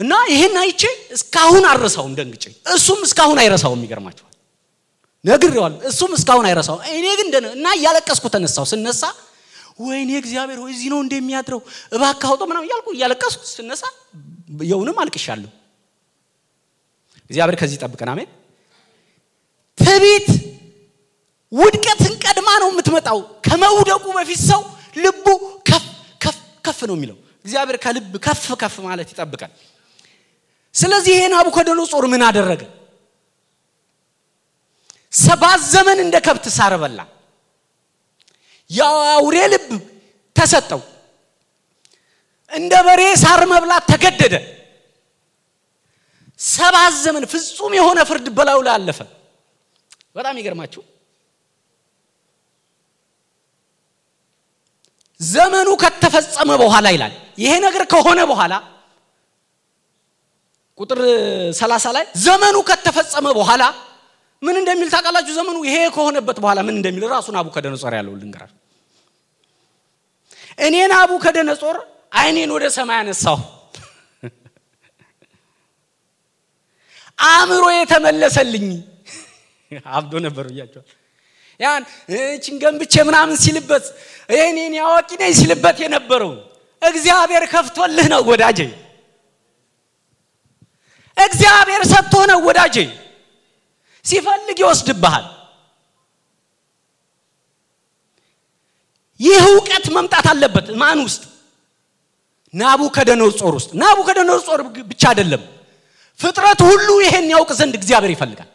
እና 0.00 0.12
ይሄን 0.32 0.56
አይቼ 0.60 0.82
እስካሁን 1.16 1.64
አረሳውም 1.70 2.12
ደንግጬ። 2.18 2.44
እሱም 2.74 3.00
እስካሁን 3.06 3.38
አይረሳውም 3.42 3.80
ይገርማቸዋል 3.86 4.34
ነግሬዋል 5.24 5.74
እሱም 5.90 6.12
እስካሁን 6.18 6.46
አይረሳውም። 6.48 6.82
እኔ 6.92 7.06
ግን 7.20 7.28
እና 7.50 7.66
እያለቀስኩ 7.78 8.24
ተነሳው 8.34 8.66
ስነሳ 8.72 9.02
ወይኔ 9.80 10.10
እግዚአብሔር 10.20 10.58
ሆይ 10.62 10.70
እዚህ 10.74 10.88
ነው 10.92 11.00
እንደሚያድረው 11.04 11.60
እባክህ 11.94 12.28
አውጦ 12.30 12.42
ምናምን 12.50 12.66
እያልኩ 12.68 12.88
እያለቀስኩ 12.94 13.40
ስነሳ 13.50 13.82
የውንም 14.64 14.96
አልቅሻለሁ። 15.02 15.50
እግዚአብሔር 17.30 17.56
ከዚህ 17.60 17.78
ጠብቀን 17.82 18.10
አሜን። 18.12 18.28
ትቢት 19.78 20.28
ውድቀትን 21.52 22.14
ቀድማ 22.24 22.48
ነው 22.62 22.68
የምትመጣው። 22.72 23.18
ከመውደቁ 23.46 24.04
በፊት 24.16 24.40
ሰው 24.50 24.62
ልቡ 24.96 25.26
ከፍ 25.68 25.84
ከፍ 26.20 26.38
ከፍ 26.64 26.80
ነው 26.88 26.96
የሚለው። 26.96 27.16
እግዚአብሔር 27.44 27.76
ከልብ 27.84 28.12
ከፍ 28.24 28.46
ከፍ 28.62 28.74
ማለት 28.86 29.08
ይጠብቃል 29.12 29.52
ስለዚህ 30.78 31.12
ይሄ 31.14 31.22
ናቡከደነጾር 31.32 32.04
ምን 32.12 32.22
አደረገ? 32.28 32.62
ሰባት 35.12 35.60
ዘመን 35.72 35.98
እንደ 36.04 36.16
ከብት 36.26 36.46
ሳር 36.56 36.72
በላ። 36.82 36.98
የአውሬ 38.70 39.36
ልብ 39.52 39.68
ተሰጠው። 40.36 40.80
እንደ 42.52 42.72
በሬ 42.86 43.02
ሳር 43.22 43.40
መብላት 43.52 43.84
ተገደደ። 43.92 44.34
ሰባት 46.40 46.94
ዘመን 47.04 47.24
ፍጹም 47.32 47.72
የሆነ 47.78 47.98
ፍርድ 48.08 48.26
በላዩ 48.36 48.58
ላይ 48.66 48.74
አለፈ። 48.76 48.98
በጣም 50.16 50.34
ይገርማችሁ። 50.40 50.82
ዘመኑ 55.20 55.68
ከተፈጸመ 55.82 56.50
በኋላ 56.62 56.86
ይላል። 56.94 57.12
ይሄ 57.38 57.52
ነገር 57.66 57.82
ከሆነ 57.92 58.20
በኋላ 58.30 58.52
ቁጥር 60.78 61.00
30 61.58 61.92
ላይ 61.96 62.04
ዘመኑ 62.24 62.56
ከተፈጸመ 62.68 63.26
በኋላ 63.38 63.62
ምን 64.42 64.56
እንደሚል 64.60 64.88
ታውቃላችሁ? 64.94 65.32
ዘመኑ 65.38 65.56
ይሄ 65.68 65.76
ከሆነበት 65.94 66.36
በኋላ 66.42 66.58
ምን 66.66 66.74
እንደሚል 66.78 67.04
ራሱ 67.14 67.26
ናቡከደነጾር 67.36 67.92
ያለው 67.98 68.12
ልንገራል 68.20 68.52
እኔ 70.58 70.74
ናቡከደነጾር 70.92 71.76
አይኔን 72.12 72.50
ወደ 72.56 72.64
ሰማይ 72.76 72.98
አነሳሁ። 73.02 73.38
አእምሮ 77.18 77.64
የተመለሰልኝ 77.74 78.66
አብዶ 79.92 80.12
ነበር 80.26 80.44
ብያቸዋል። 80.50 80.88
ያን 81.60 81.82
እችን 82.16 82.56
ገንብቼ 82.62 82.94
ምናምን 83.08 83.36
ሲልበት 83.44 83.84
ይህኔን 84.30 84.74
ያዋቂ 84.80 85.10
ነኝ 85.22 85.32
ሲልበት 85.40 85.78
የነበረው 85.84 86.32
እግዚአብሔር 86.82 87.44
ከፍቶልህ 87.54 88.06
ነው 88.12 88.20
ወዳጄ 88.30 88.58
እግዚአብሔር 91.18 91.82
ሰጥቶ 91.92 92.14
ነው 92.30 92.38
ወዳጄ። 92.46 92.76
ሲፈልግ 94.04 94.58
ይወስድብሃል። 94.62 95.26
ይህ 99.20 99.42
እውቀት 99.48 99.86
መምጣት 99.96 100.26
አለበት 100.32 100.66
ማን 100.80 100.98
ውስጥ? 101.06 101.22
ናቡከደነጾር 102.54 103.52
ውስጥ። 103.58 103.70
ናቡከደነጾር 103.80 104.60
ብቻ 104.90 105.02
አይደለም። 105.10 105.42
ፍጥረት 106.20 106.60
ሁሉ 106.68 106.88
ይሄን 107.04 107.26
ያውቅ 107.32 107.50
ዘንድ 107.58 107.74
እግዚአብሔር 107.78 108.12
ይፈልጋል። 108.14 108.48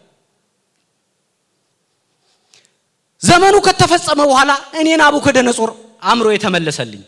ዘመኑ 3.21 3.55
ከተፈጸመ 3.65 4.19
በኋላ 4.23 4.51
እኔ 4.79 4.87
ናቡከደነጾር 5.01 5.69
አእምሮ 6.03 6.27
የተመለሰልኝ 6.33 7.03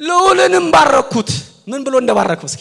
ልዑልንም 0.00 0.66
ባረኩት። 0.74 1.30
ምን 1.70 1.80
ብሎ 1.86 1.94
እንደባረከው 2.02 2.46
እስኪ 2.50 2.60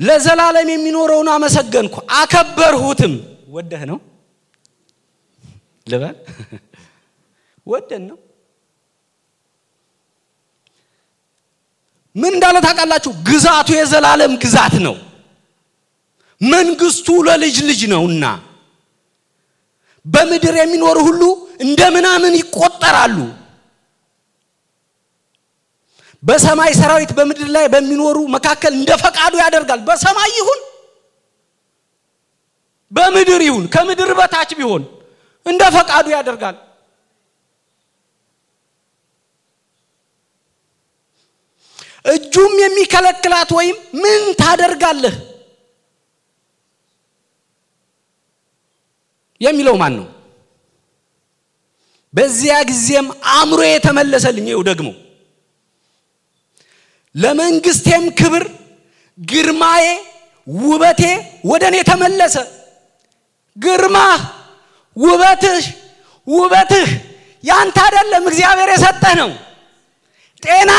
ለዘላለም 0.00 0.68
የሚኖረውን 0.72 1.28
አመሰገንኩ። 1.28 1.94
አከበርሁትም። 2.12 3.14
ወደህ 3.48 3.82
ነው? 3.90 3.98
ልበል? 5.86 6.16
ወደን 7.66 8.02
ነው? 8.10 8.18
ምን 12.16 12.32
እንዳለ 12.36 12.56
ታውቃላችሁ? 12.66 13.12
ግዛቱ 13.28 13.68
የዘላለም 13.76 14.32
ግዛት 14.42 14.74
ነው። 14.86 14.96
መንግስቱ 16.40 17.08
ለልጅ 17.28 17.56
ልጅ 17.68 17.80
ነውና። 17.92 18.24
በምድር 20.06 20.54
የሚኖሩ 20.58 20.98
ሁሉ 21.08 21.22
እንደ 21.60 21.80
ምናምን 21.96 22.32
ይቆጠራሉ 22.40 23.18
በሰማይ 26.22 26.72
ሰራዊት 26.78 27.10
በምድር 27.16 27.48
ላይ 27.56 27.66
በሚኖሩ 27.72 28.18
መካከል 28.34 28.72
እንደ 28.78 28.92
ፈቃዱ 29.02 29.34
ያደርጋል። 29.42 29.80
በሰማይ 29.88 30.30
ይሁን 30.38 30.60
በምድር 32.92 33.42
ይሁን 33.46 33.64
ከምድር 33.74 34.10
በታች 34.18 34.50
ቢሆን 34.58 34.82
እንደ 35.46 35.62
ፈቃዱ 35.76 36.06
ያደርጋል። 36.14 36.56
እጁም 42.06 42.52
የሚከለክላት 42.62 43.50
ወይም 43.56 43.76
ምን 44.02 44.20
ታደርጋለህ 44.40 45.14
የሚለው 49.40 49.74
ማን 49.80 49.94
ነው? 49.98 50.06
በዚያ 52.14 52.54
ጊዜም 52.68 53.06
አእምሮ 53.32 53.60
የተመለሰልኝ 53.66 54.46
ይው 54.52 54.62
ደግሞ 54.68 54.88
ለመንግስቴም 57.16 58.04
ክብር 58.18 58.44
ግርማዬ 59.18 59.84
ውበቴ 60.46 61.02
ወደ 61.50 61.62
እኔ 61.70 61.76
ተመለሰ። 61.90 62.36
ግርማ 63.56 63.96
ውበትህ 64.96 65.64
ውበትህ 66.26 66.88
ያንተ 67.44 67.76
አይደለም 67.86 68.24
እግዚአብሔር 68.30 68.70
የሰጠህ 68.72 69.14
ነው። 69.20 69.30
ጤና 70.42 70.72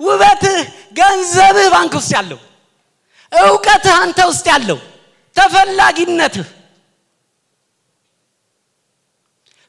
ውበትህ 0.00 0.58
ገንዘብህ 0.98 1.68
ባንክ 1.74 1.92
ውስጥ 1.98 2.12
ያለው 2.16 2.40
እውቀትህ 3.32 3.94
አንተ 4.02 4.18
ውስጥ 4.30 4.46
ያለው 4.52 4.78
ተፈላጊነትህ። 5.36 6.48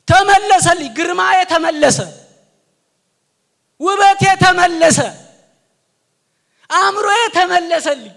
ተመለሰልኝ 0.07 0.89
ግርማዬ 0.97 1.37
ተመለሰ 1.51 1.99
ውበቴ 3.81 4.23
ተመለሰ 4.43 4.99
አእምሮዬ 6.73 7.21
ተመለሰልኝ። 7.35 8.15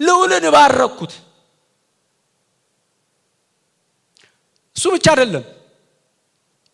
ልዑልን 0.00 0.44
ባረኩት። 0.54 1.12
እሱ 4.76 4.84
ብቻ 4.94 5.06
አይደለም 5.14 5.44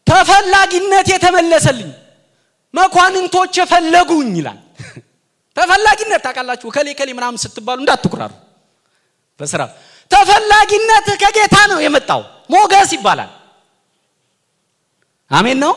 ተፈላጊነት 0.06 1.06
የተመለሰልኝ። 1.12 1.90
መኳንንቶች 2.74 3.54
የፈለጉኝ 3.60 4.30
ይላል። 4.38 4.58
ተፈላጊነት 5.56 6.20
ታውቃላችሁ 6.26 6.68
ከሌ 6.70 6.88
ከሌ 6.94 7.10
ምናምን 7.18 7.38
ስትባሉ 7.44 7.78
እንዳትኩራሩ። 7.82 8.32
በስራ 9.40 9.62
ተፈላጊነት 10.10 11.06
ከጌታ 11.22 11.56
ነው 11.70 11.78
የመጣው። 11.84 12.20
ሞገስ 12.50 12.90
ይባላል። 12.96 13.30
አሜን 15.30 15.58
ነው? 15.60 15.72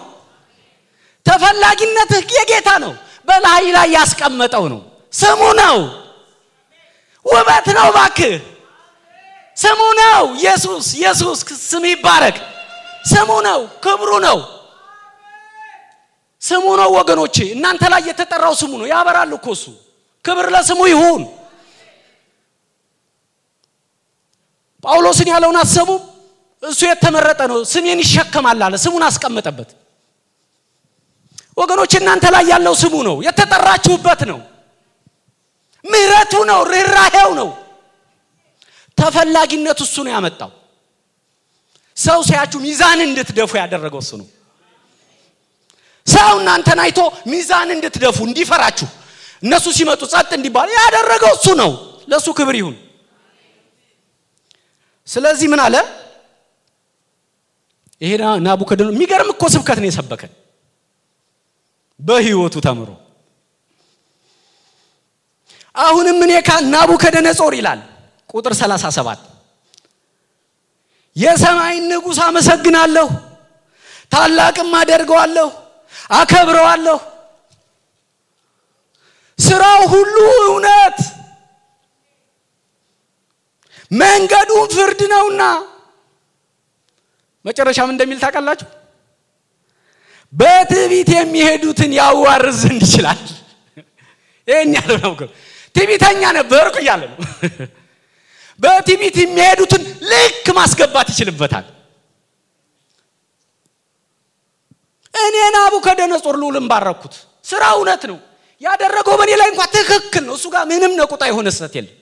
ተፈላጊነትህ 1.25 2.23
የጌታ 2.37 2.69
ነው 2.83 2.93
በላይ 3.27 3.63
ላይ 3.75 3.87
ያስቀመጠው 3.95 4.65
ነው። 4.73 4.81
ስሙ 5.13 5.41
ነው። 5.61 5.77
ውበት 7.25 7.67
ነው 7.77 7.87
ባክህ 7.95 8.33
ስሙ 9.57 9.79
ነው። 10.01 10.21
ኢየሱስ 10.39 10.85
ኢየሱስ 10.99 11.39
ስም 11.63 11.83
ይባረክ። 11.89 12.37
ስሙ 13.05 13.29
ነው። 13.47 13.59
ክብሩ 13.83 14.11
ነው። 14.27 14.37
ስሙ 16.41 16.65
ነው 16.79 16.89
ወገኖቼ። 16.97 17.35
እናንተ 17.55 17.83
ላይ 17.93 18.01
የተጠራው 18.09 18.53
ስሙ 18.61 18.71
ነው። 18.81 18.87
ያበራል 18.87 19.31
እኮ 19.37 19.47
እሱ። 19.55 19.65
ክብር 20.25 20.45
ለስሙ 20.53 20.79
ይሁን። 20.91 21.21
ጳውሎስን 24.83 25.27
ያለውን 25.33 25.57
አሰቡ 25.61 25.89
እሱ 26.63 26.79
የተመረጠ 26.89 27.41
ነው። 27.51 27.57
ስሜን 27.65 27.99
ይሸከማል 28.03 28.59
አለ። 28.65 28.73
ስሙን 28.83 29.03
አስቀመጠበት 29.07 29.69
ወገኖች 31.57 31.93
እናንተ 31.99 32.25
ላይ 32.33 32.43
ያለው 32.51 32.73
ስሙ 32.81 32.95
ነው። 33.07 33.15
የተጠራችሁበት 33.27 34.21
ነው። 34.31 34.39
ምህረቱ 35.85 36.33
ነው። 36.49 36.59
ርኅራሄው 36.71 37.29
ነው። 37.39 37.49
ተፈላጊነት 38.97 39.79
እሱ 39.85 39.95
ነው 40.05 40.11
ያመጣው። 40.15 40.51
ሰው 41.97 42.19
ሲያችሁ 42.27 42.59
ሚዛን 42.65 42.99
እንድትደፉ 43.05 43.51
ያደረገው 43.61 43.99
እሱ 44.03 44.11
ነው። 44.21 44.27
ሰው 46.07 46.31
እናንተን 46.41 46.79
አይቶ 46.83 46.99
ሚዛን 47.31 47.69
እንድትደፉ 47.75 48.17
እንዲፈራችሁ 48.29 48.87
እነሱ 49.43 49.65
ሲመጡ 49.77 50.01
ጸጥ 50.13 50.29
እንዲባል 50.37 50.69
ያደረገው 50.77 51.33
እሱ 51.37 51.47
ነው። 51.61 51.71
ለእሱ 52.11 52.27
ክብር 52.37 52.55
ይሁን። 52.59 52.75
ስለዚህ 55.07 55.47
ምን 55.51 55.61
አለ? 55.65 55.75
ይሄ 58.01 58.11
ናቡከደነጾር 58.45 58.93
የሚገርም 58.95 59.29
እኮ 59.33 59.43
ስብከት 59.53 59.77
ነው 59.81 59.87
የሰበከን 59.89 60.31
በህይወቱ 62.01 62.55
ተምሮ። 62.65 62.89
አሁንም 65.75 66.17
እኔ 66.25 66.31
ናቡከደነጾር 66.73 67.53
ይላል 67.59 67.81
ቁጥር 68.29 68.53
37 68.57 69.27
የሰማይን 71.15 71.85
ንጉሥ 71.91 72.19
አመሰግናለሁ 72.25 73.07
ታላቅም 74.11 74.71
አደርገዋለሁ 74.79 75.47
አከብረዋለሁ። 76.11 76.97
ስራው 79.39 79.81
ሁሉ 79.93 80.15
እውነት 80.43 80.97
መንገዱም 83.91 84.65
ፍርድ 84.73 85.01
ነውና። 85.13 85.41
መጨረሻም 87.45 87.91
እንደሚል 87.93 88.19
ታውቃላችሁ 88.23 88.67
በትዕቢት 90.33 91.09
የሚሄዱትን 91.15 91.91
ያዋርዝ 91.99 92.59
ዘንድ 92.61 92.81
ይችላል። 92.87 93.21
ይህን 94.47 94.71
ያለ 94.77 94.91
ነው 95.03 95.13
ትዕቢተኛ 95.75 96.21
ነበርኩ 96.37 96.75
እያለ 96.83 97.01
ነው። 97.11 97.17
በትዕቢት 98.59 99.15
የሚሄዱትን 99.21 99.83
ልክ 100.11 100.45
ማስገባት 100.57 101.07
ይችልበታል። 101.13 101.65
እኔ 105.13 105.35
ናቡከደነጾር 105.55 106.35
ልዑልን 106.41 106.65
ባረኩት። 106.71 107.13
ስራ 107.45 107.63
እውነት 107.77 108.03
ነው። 108.11 108.17
ያደረገው 108.61 109.15
በእኔ 109.19 109.31
ላይ 109.41 109.47
እንኳ 109.51 109.61
ትክክል 109.75 110.23
ነው። 110.27 110.35
እሱ 110.37 110.45
ጋር 110.53 110.63
ምንም 110.71 110.93
ነቁጣ 110.99 111.21
የሆነ 111.29 111.47
ስህተት 111.55 111.73
የለም። 111.77 111.95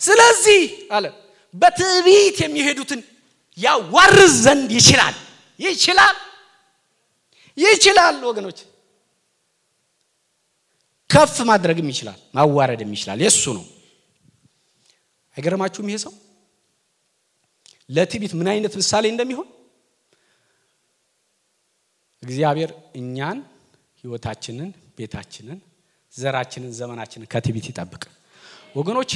ስለዚህ 0.00 0.60
አለ 0.96 1.04
በትዕቢት 1.54 2.36
የሚሄዱትን 2.44 3.00
ያዋርዝ 3.58 4.34
ዘንድ 4.44 4.70
ይችላል 4.78 5.16
ይችላል። 5.60 6.16
ይችላል 7.58 8.16
ወገኖች። 8.28 8.58
ከፍ 11.10 11.36
ማድረግም 11.50 11.88
ይችላል 11.92 12.18
ማዋረድም 12.36 12.90
ይችላል። 12.96 13.18
የእሱ 13.24 13.44
ነው። 13.56 13.64
አይገርማችሁም 15.36 15.88
ይሄ 15.90 15.98
ሰው? 16.04 16.12
ለትዕቢት 17.90 18.32
ምን 18.38 18.48
አይነት 18.52 18.72
ምሳሌ 18.80 19.04
እንደሚሆን? 19.10 19.48
እግዚአብሔር 22.22 22.70
እኛን 22.96 23.38
ህይወታችንን 24.04 24.68
ቤታችንን 24.98 25.58
ዘራችንን 26.14 26.72
ዘመናችንን 26.78 27.30
ከትዕቢት 27.32 27.66
ይጠብቅ። 27.70 28.02
ወገኖች 28.76 29.12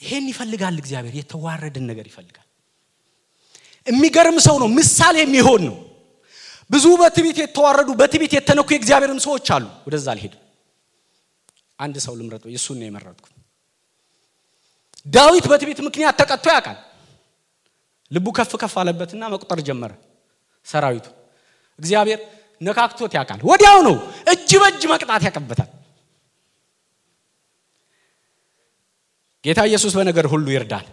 ይሄን 0.00 0.24
ይፈልጋል 0.32 0.76
እግዚአብሔር። 0.82 1.14
የተዋረድን 1.20 1.84
ነገር 1.90 2.06
ይፈልጋል 2.10 2.41
የሚገርም 3.86 4.36
ሰው 4.46 4.56
ነው 4.62 4.68
ምሳሌ 4.76 5.16
የሚሆን 5.22 5.62
ነው። 5.68 5.76
ብዙ 6.70 6.86
በትዕቢት 7.00 7.38
የተዋረዱ 7.42 7.90
በትዕቢት 8.00 8.32
የተነኩ 8.36 8.68
የእግዚአብሔርም 8.72 9.18
ሰዎች 9.24 9.46
አሉ። 9.54 9.64
ወደዛ 9.86 10.06
አልሄድም። 10.12 10.38
አንድ 11.78 11.96
ሰው 12.04 12.14
ልምረጥ 12.18 12.42
የእሱን 12.48 12.76
ነው 12.80 12.86
የመረጥኩት 12.88 13.34
ዳዊት 15.06 15.44
በትዕቢት 15.50 15.78
ምክንያት 15.86 16.14
ተቀጥቶ 16.20 16.46
ያውቃል። 16.54 16.78
ልቡ 18.10 18.26
ከፍ 18.36 18.52
ከፍ 18.62 18.74
አለበትና 18.80 19.22
መቁጠር 19.32 19.58
ጀመረ 19.68 19.92
ሰራዊቱ። 20.66 21.06
እግዚአብሔር 21.78 22.20
ነካክቶት 22.60 23.12
ያውቃል። 23.16 23.40
ወዲያው 23.48 23.78
ነው 23.86 23.96
እጅ 24.32 24.50
በእጅ 24.62 24.82
መቅጣት 24.92 25.22
ያቀበታል። 25.28 25.70
ጌታ 29.44 29.60
ኢየሱስ 29.68 29.92
በነገር 29.98 30.26
ሁሉ 30.32 30.46
ይርዳል። 30.54 30.86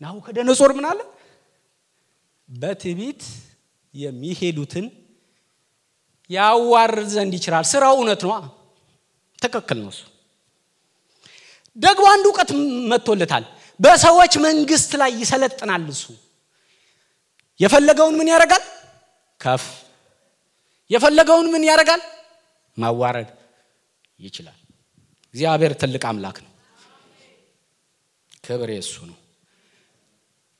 ናቡከደነጾር 0.00 0.70
ምን 0.76 0.86
አለ 0.90 1.00
በትዕቢት 2.54 3.22
የሚሄዱትን 3.94 4.86
ያዋርድ 6.30 7.08
ዘንድ 7.08 7.32
ይችላል። 7.38 7.64
ስራው 7.72 7.94
እውነት 7.98 8.22
ነው። 8.26 8.32
ትክክል 9.38 9.78
ነው 9.82 9.90
እሱ። 9.94 10.02
ደግሞ 11.76 12.04
አንድ 12.12 12.24
እውቀት 12.28 12.50
መጥቶለታል። 12.90 13.44
በሰዎች 13.80 14.32
መንግስት 14.38 14.90
ላይ 15.00 15.10
ይሰለጥናል 15.20 15.84
እሱ። 15.92 16.04
የፈለገውን 17.60 18.14
ምን 18.18 18.28
ያደርጋል? 18.32 18.62
ከፍ። 19.40 19.64
የፈለገውን 20.90 21.46
ምን 21.52 21.62
ያደርጋል? 21.68 22.02
ማዋረድ 22.76 23.28
ይችላል። 24.18 24.58
እግዚአብሔር 25.34 25.72
ትልቅ 25.80 26.02
አምላክ 26.10 26.36
ነው። 26.44 26.50
ክብር 28.44 28.70
የሱ 28.70 28.94
ነው። 29.10 29.18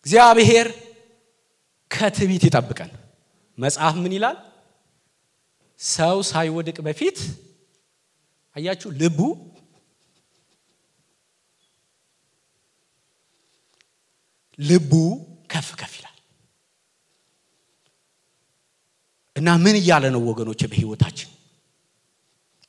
እግዚአብሔር 0.07 0.69
ከትቢት 1.95 2.43
ይጠብቀን። 2.47 2.91
መጽሐፍ 3.59 3.95
ምን 3.97 4.13
ይላል? 4.17 4.37
ሰው 5.81 6.17
ሳይወድቅ 6.31 6.77
በፊት 6.87 7.19
አያችሁ 8.57 8.89
ልቡ 8.95 9.19
ልቡ 14.59 14.93
ከፍ 15.51 15.69
ከፍ 15.75 15.93
ይላል። 15.99 16.11
እና 19.37 19.49
ምን 19.59 19.77
እያለ 19.81 20.05
ነው 20.15 20.23
ወገኖች 20.29 20.61
በህይወታችን 20.65 21.31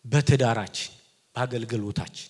በትዳራችን 0.06 0.92
በአገልግሎታችን። 1.36 2.30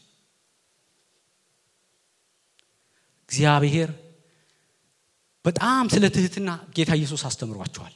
እግዚአብሔር 3.29 3.89
በጣም 5.45 5.85
ስለ 5.93 6.05
ትህትና 6.15 6.49
ጌታ 6.75 6.91
ኢየሱስ 6.99 7.21
አስተምሯቸዋል። 7.29 7.93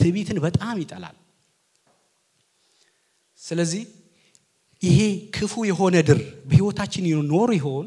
ትዕቢትን 0.00 0.38
በጣም 0.46 0.76
ይጠላል። 0.82 1.16
ስለዚህ 3.40 3.82
ይሄ 4.82 4.98
ክፉ 5.36 5.54
የሆነ 5.68 5.96
ድር 6.08 6.20
በህይወታችን 6.48 7.04
ይኖር 7.10 7.50
ይሆን? 7.58 7.86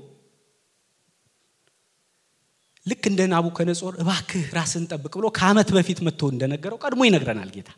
ልክ 2.85 3.03
እንደ 3.09 3.21
ናቡከነጾር 3.31 3.93
እባክህ 4.03 4.45
ራስን 4.57 4.85
ጠብቅ 4.91 5.13
ብሎ 5.13 5.25
ከአመት 5.37 5.69
በፊት 5.75 5.99
መጥቶ 6.07 6.29
እንደነገረው 6.33 6.77
ቀድሞ 6.83 7.01
ይነግረናል 7.07 7.49
ጌታ። 7.55 7.69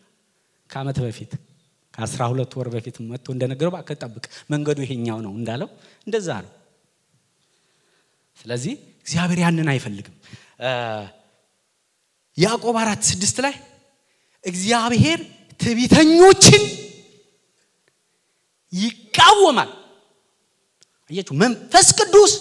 ከአመት 0.70 0.98
በፊት 1.04 1.32
ከአስራ 1.94 2.22
ሁለት 2.32 2.52
ወር 2.58 2.68
በፊት 2.74 2.96
መጥቶ 3.10 3.28
እንደነገረው 3.36 3.72
እባክህ 3.74 3.98
ጠብቅ 4.04 4.24
መንገዱ 4.52 4.78
ይሄኛው 4.86 5.20
ነው 5.26 5.34
እንዳለው 5.40 5.70
እንደዛ 6.08 6.30
ነው። 6.46 6.52
ስለዚህ 8.38 8.74
እግዚአብሔር 9.04 9.40
ያንን 9.44 9.68
አይፈልግም 9.74 10.16
ያዕቆብ 12.38 12.76
አራት 12.82 13.02
ስድስት 13.10 13.38
ላይ 13.46 13.54
እግዚአብሔር 14.44 15.20
ትቢተኞችን 15.60 16.64
ይቃወማል። 18.74 19.72
አያችሁ 21.12 21.34
መንፈስ 21.42 21.88
ቅዱስ 22.00 22.32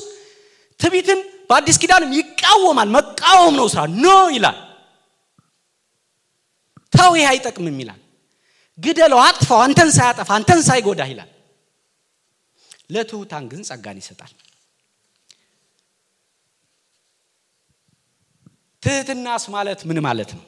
ትቢትን 0.81 1.19
በአዲስ 1.51 1.77
ኪዳንም 1.83 2.11
ይቃወማል። 2.19 2.89
መቃወም 2.97 3.55
ነው 3.61 3.67
ስራ 3.73 3.81
ኖ 3.97 4.07
ይላል። 4.37 4.59
ተው 6.93 7.13
ይህ 7.19 7.27
አይጠቅምም 7.31 7.77
ይላል። 7.83 8.01
ግደለው 8.79 9.21
አጥፋው 9.23 9.61
አንተን 9.65 9.91
ሳያጠፋ 9.97 10.29
አንተን 10.37 10.61
ሳይጎዳህ 10.69 11.09
ይላል። 11.13 11.31
ለትሑታን 12.91 13.45
ግን 13.51 13.61
ጸጋን 13.69 13.99
ይሰጣል 14.01 14.33
ትህትናስ 18.83 19.45
ማለት 19.55 19.81
ምን 19.89 19.99
ማለት 20.07 20.31
ነው 20.37 20.45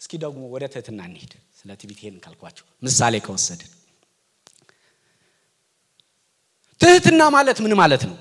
እስኪ 0.00 0.12
ደግሞ 0.24 0.40
ወደ 0.54 0.64
ትህትና 0.72 1.00
እንሂድ 1.08 1.32
ስለ 1.60 1.70
ትቢት 1.80 1.98
ይሄን 2.02 2.16
ካልኳቸው 2.24 2.64
ምሳሌ 2.82 3.14
ከወሰድን 3.26 3.70
ትህትና 6.80 7.22
ማለት 7.34 7.58
ምን 7.64 7.72
ማለት 7.80 8.02
ነው 8.08 8.16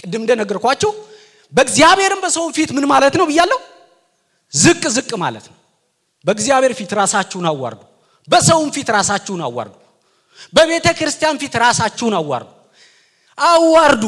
ቅድም 0.00 0.22
እንደነገርኳችሁ 0.22 0.90
በእግዚአብሔርም 1.52 2.20
በሰውም 2.24 2.52
ፊት 2.56 2.70
ምን 2.76 2.84
ማለት 2.92 3.14
ነው 3.18 3.26
ብያለሁ? 3.30 3.58
ዝቅ 4.52 4.82
ዝቅ 4.96 5.10
ማለት 5.22 5.44
ነው። 5.50 5.56
በእግዚአብሔር 6.24 6.72
ፊት 6.78 6.92
ራሳችሁን 7.00 7.46
አዋርዱ፣ 7.50 7.80
በሰውም 8.28 8.68
ፊት 8.76 8.88
ራሳችሁን 8.96 9.42
አዋርዱ፣ 9.46 9.74
በቤተ 10.52 10.86
ክርስቲያን 10.98 11.36
ፊት 11.42 11.54
ራሳችሁን 11.58 12.14
አዋርዱ። 12.20 12.48
አዋርዱ። 13.38 14.04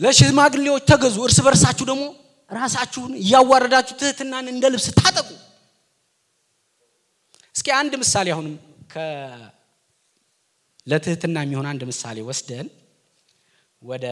ለሽማግሌዎች 0.00 0.82
ተገዙ፣ 0.90 1.16
እርስ 1.26 1.38
በርሳችሁ 1.46 1.84
ደግሞ 1.90 2.02
ራሳችሁን 2.52 3.12
እያዋረዳችሁ 3.22 3.94
ትህትናን 4.00 4.46
እንደ 4.52 4.64
ልብስ 4.72 4.86
ታጠቁ። 4.98 5.28
እስኪ 7.54 7.68
አንድ 7.78 7.92
ምሳሌ 8.02 8.26
አሁንም 8.34 8.54
ለትህትና 10.86 11.36
የሚሆን 11.44 11.66
አንድ 11.72 11.82
ምሳሌ 11.90 12.18
ወስደን 12.28 12.68
ወደ 13.82 14.06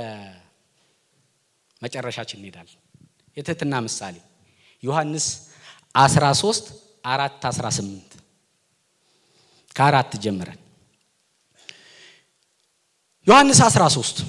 መጨረሻችን 1.82 2.38
እንሄዳለን። 2.40 2.80
የትህትና 3.36 3.74
ምሳሌ 3.86 4.14
ዮሐንስ 4.82 5.26
13 5.94 6.66
አራት 7.04 7.42
18 7.48 8.12
ከአራት 9.76 10.12
ጀምረን 10.24 10.60
ዮሐንስ 13.26 13.60
13 13.66 14.20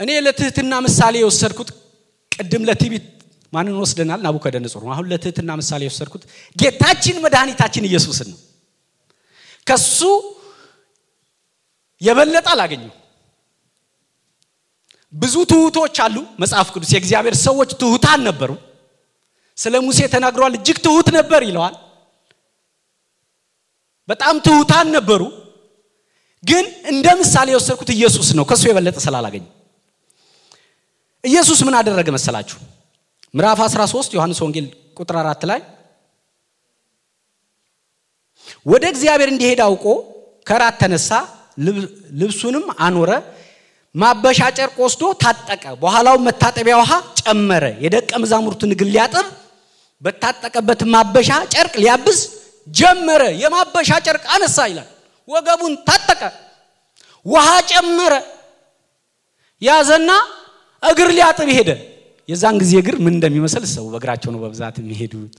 እኔ 0.00 0.10
ለትህትና 0.24 0.74
ምሳሌ 0.86 1.14
የወሰድኩት 1.20 1.68
ቅድም 2.32 2.62
ለትዕቢት 2.68 3.04
ማንን 3.52 3.76
ወስደናል? 3.82 4.20
ናቡከደነጾር 4.24 4.82
ነው። 4.82 4.92
አሁን 4.94 5.06
ለትህትና 5.10 5.50
ምሳሌ 5.60 5.80
የወሰድኩት 5.86 6.22
ጌታችን 6.56 7.16
መድኃኒታችን 7.24 7.84
ኢየሱስን 7.88 8.28
ነው። 8.32 8.38
ከሱ 9.66 10.00
የበለጠ 12.00 12.46
አላገኘው። 12.54 12.92
ብዙ 15.12 15.34
ትሁቶች 15.50 15.96
አሉ። 16.04 16.16
መጽሐፍ 16.42 16.68
ቅዱስ 16.74 16.90
የእግዚአብሔር 16.94 17.36
ሰዎች 17.46 17.70
ትሁታን 17.80 18.20
ነበሩ። 18.28 18.50
ስለ 19.58 19.74
ሙሴ 19.86 20.00
ተናግሯል። 20.14 20.52
እጅግ 20.58 20.78
ትሁት 20.86 21.08
ነበር 21.18 21.40
ይለዋል። 21.48 21.74
በጣም 24.08 24.34
ትሁታን 24.46 24.86
ነበሩ። 24.96 25.22
ግን 26.44 26.64
እንደ 26.92 27.06
ምሳሌ 27.20 27.48
የወሰድኩት 27.52 27.90
ኢየሱስ 27.94 28.28
ነው። 28.38 28.44
ከሱ 28.44 28.62
የበለጠ 28.68 28.96
ስላላገኘ 29.06 29.44
ኢየሱስ 31.24 31.58
ምን 31.66 31.74
አደረገ 31.78 32.08
መሰላችሁ? 32.16 32.56
ምዕራፍ 33.34 33.58
13 33.66 34.10
ዮሐንስ 34.16 34.38
ወንጌል 34.44 34.66
ቁጥር 34.98 35.16
አራት 35.22 35.42
ላይ 35.50 35.60
ወደ 38.66 38.84
እግዚአብሔር 38.92 39.28
እንዲሄድ 39.32 39.60
አውቆ 39.66 39.84
ከራት 40.46 40.76
ተነሳ፣ 40.82 41.10
ልብሱንም 42.20 42.66
አኖረ፣ 42.86 43.10
ማበሻ 43.94 44.40
ጨርቅ 44.58 44.76
ወስዶ 44.84 45.02
ታጠቀ፣ 45.22 45.64
በኋላው 45.82 46.16
መታጠቢያ 46.26 46.74
ውሃ 46.80 46.92
ጨመረ፣ 47.20 47.64
የደቀ 47.84 48.10
መዛሙርቱን 48.22 48.72
እግር 48.74 48.88
ሊያጥብ 48.94 49.26
በታጠቀበት 50.02 50.80
ማበሻ 50.94 51.30
ጨርቅ 51.54 51.74
ሊያብስ 51.82 52.20
ጀመረ። 52.68 53.22
የማበሻ 53.42 53.90
ጨርቅ 54.06 54.24
አነሳ 54.34 54.58
ይላል። 54.70 54.88
ወገቡን 55.28 55.74
ታጠቀ፣ 55.88 56.22
ውሃ 57.26 57.48
ጨመረ፣ 57.70 58.14
ያዘና 59.62 60.10
እግር 60.84 61.08
ሊያጥብ 61.12 61.48
ሄደ። 61.56 61.70
የዛን 62.28 62.56
ጊዜ 62.62 62.72
እግር 62.80 62.96
ምን 63.04 63.14
እንደሚመስል 63.16 63.64
ሰው 63.72 63.84
በእግራቸው 63.86 64.30
ነው 64.34 64.40
በብዛት 64.44 64.76
የሚሄዱት። 64.80 65.34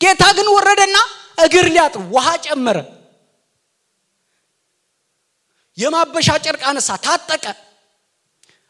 ጌታ 0.00 0.22
ግን 0.36 0.48
ወረደና 0.54 0.96
እግር 1.44 1.66
ሊያጥብ 1.74 2.02
ውሃ 2.14 2.26
ጨመረ፣ 2.46 2.78
የማበሻ 5.78 6.28
ጨርቅ 6.44 6.62
አነሳ፣ 6.70 6.90
ታጠቀ። 7.04 7.44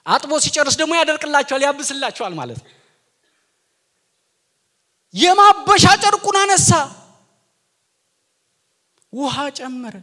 አጥቦ 0.06 0.32
ሲጨርስ 0.44 0.74
ደግሞ 0.80 0.92
ያደርቅላቸዋል፣ 0.98 1.62
ያብስላቸዋል 1.66 2.34
ማለት 2.40 2.58
ነው። 2.62 2.72
የማበሻ 5.14 5.84
ጨርቁን 6.02 6.36
አነሳ፣ 6.42 6.70
ውሃ 9.12 9.36
ጨመረ፣ 9.58 9.94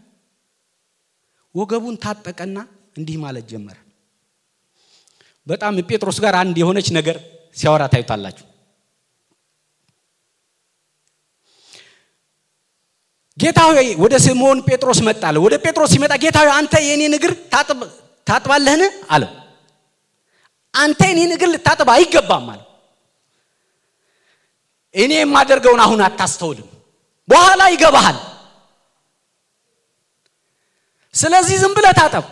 ወገቡን 1.56 1.96
ታጠቀና 2.04 2.58
እንዲህ 2.98 3.18
ማለት 3.24 3.46
ጀመረ። 3.52 3.78
በጣም 5.48 5.74
ጴጥሮስ 5.90 6.18
ጋር 6.24 6.36
አንድ 6.42 6.56
የሆነች 6.62 6.88
ነገር 6.98 7.18
ሲያወራ 7.56 7.84
ታዩታላችሁ። 7.94 8.46
ጌታ 13.38 13.60
ሆይ 13.68 13.90
ወደ 14.04 14.16
ስምዖን 14.26 14.60
ጴጥሮስ 14.68 15.00
መጣለ። 15.08 15.36
ወደ 15.46 15.56
ጴጥሮስ 15.64 15.90
ሲመጣ 15.94 16.14
ጌታ 16.24 16.38
ሆይ 16.44 16.52
አንተ 16.60 16.74
የኔን 16.86 17.14
እግር 17.18 17.34
ታጥባለህን? 18.28 18.82
አለው። 19.10 19.32
አንተ 20.74 21.02
የኔን 21.10 21.32
እግር 21.36 21.50
ልታጥብ 21.54 21.90
አይገባም 21.96 22.48
አለው። 22.54 22.68
እኔ 24.96 25.12
የማደርገውን 25.16 25.82
አሁን 25.86 26.00
አታስተውልም፣ 26.08 26.70
በኋላ 27.30 27.62
ይገባሃል። 27.74 28.18
ስለዚህ 31.16 31.56
ዝም 31.62 31.74
ብለህ 31.78 31.94
ታጠብ 32.00 32.26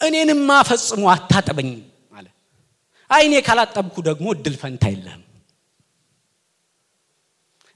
እኔንማ 0.00 0.50
ፈጽሞ 0.68 1.02
አታጠበኝም 1.14 1.80
አለ። 2.12 2.26
አይ 3.10 3.22
እኔ 3.28 3.34
ካላጠብኩ 3.46 3.96
ደግሞ 4.08 4.26
እድል 4.36 4.56
ፈንታ 4.62 4.84
የለህም። 4.92 5.22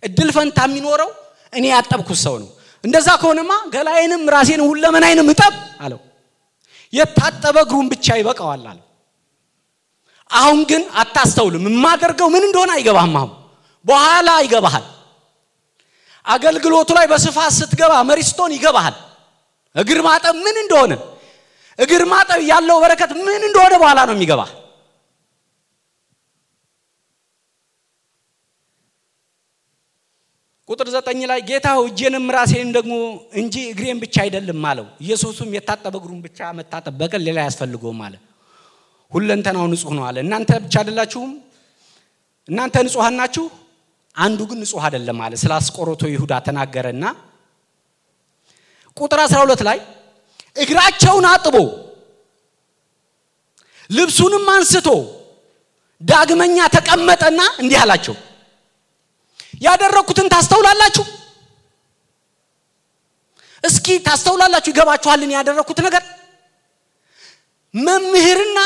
እድል 0.02 0.30
ፈንታ 0.36 0.58
የሚኖረው 0.68 1.10
እኔ 1.52 1.64
ያጠብኩት 1.72 2.18
ሰው 2.24 2.34
ነው። 2.42 2.48
እንደዛ 2.84 3.08
ከሆነማ 3.20 3.52
ገላዬንም 3.74 4.22
ራሴንም 4.34 4.66
ሁለመናዬንም 4.70 5.28
እጠብ 5.32 5.54
አለው። 5.84 6.00
የታጠበ 6.92 7.56
እግሩን 7.64 7.86
ብቻ 7.92 8.06
ይበቃዋል 8.20 8.64
አለው። 8.72 8.84
አሁን 10.30 10.60
ግን 10.70 10.82
አታስተውልም። 11.00 11.64
የማደርገው 11.70 12.28
ምን 12.34 12.44
እንደሆነ 12.48 12.70
አይገባህም። 12.76 13.14
አሁን 13.20 13.32
በኋላ 13.84 14.28
ይገባሃል። 14.44 14.84
አገልግሎቱ 16.24 16.90
ላይ 16.98 17.06
በስፋት 17.06 17.52
ስትገባ 17.58 17.92
መሪ 18.08 18.20
ስትሆን 18.28 18.52
ይገባሃል። 18.56 18.94
እግር 19.76 19.98
ማጠብ 20.06 20.34
ምን 20.44 20.56
እንደሆነ 20.62 20.92
እግር 21.78 22.02
ማጠብ 22.10 22.40
ያለው 22.50 22.76
በረከት 22.82 23.10
ምን 23.18 23.42
እንደሆነ 23.48 23.74
በኋላ 23.82 24.00
ነው 24.08 24.14
የሚገባ። 24.16 24.42
ቁጥር 30.68 30.88
ዘጠኝ 30.94 31.20
ላይ 31.30 31.40
ጌታ 31.48 31.68
እጄንም 31.84 32.26
ራሴንም 32.36 32.70
ደግሞ 32.76 32.92
እንጂ 33.40 33.54
እግሬን 33.72 33.98
ብቻ 34.04 34.16
አይደለም 34.24 34.62
አለው። 34.70 34.86
ኢየሱስም 35.04 35.48
የታጠበ 35.56 35.94
እግሩን 36.00 36.20
ብቻ 36.26 36.38
መታጠብ 36.58 36.94
በቀር 37.00 37.20
ሌላ 37.26 37.38
አያስፈልገውም 37.42 38.00
አለ። 38.06 38.14
ሁለንተናው 39.12 39.66
ንጹሕ 39.72 39.92
ነው 39.98 40.04
አለ። 40.08 40.16
እናንተ 40.24 40.50
ብቻ 40.64 40.74
አይደላችሁም፣ 40.82 41.32
እናንተ 42.48 42.76
ንጹሐን 42.86 43.16
ናችሁ፣ 43.20 43.44
አንዱ 44.16 44.40
ግን 44.48 44.58
ንጹሕ 44.62 44.82
አይደለም 44.88 45.18
አለ። 45.24 45.34
ስለ 45.42 45.52
አስቆሮቶ 45.58 46.02
ይሁዳ 46.10 46.32
ተናገረና 46.46 47.04
ቁጥር 48.96 49.20
12 49.24 49.62
ላይ 49.68 49.78
እግራቸውን 50.56 51.26
አጥቦ 51.30 51.56
ልብሱንም 53.90 54.46
አንስቶ 54.52 54.88
ዳግመኛ 56.00 56.58
ተቀመጠና 56.74 57.40
እንዲህ 57.62 57.78
አላቸው፣ 57.82 58.14
ያደረግኩትን 59.62 60.26
ታስተውላላችሁ? 60.32 61.04
እስኪ 63.64 63.86
ታስተውላላችሁ? 64.06 64.70
ይገባችኋልን? 64.72 65.30
ያደረግኩት 65.36 65.78
ነገር 65.86 66.02
መምህርና 67.74 68.58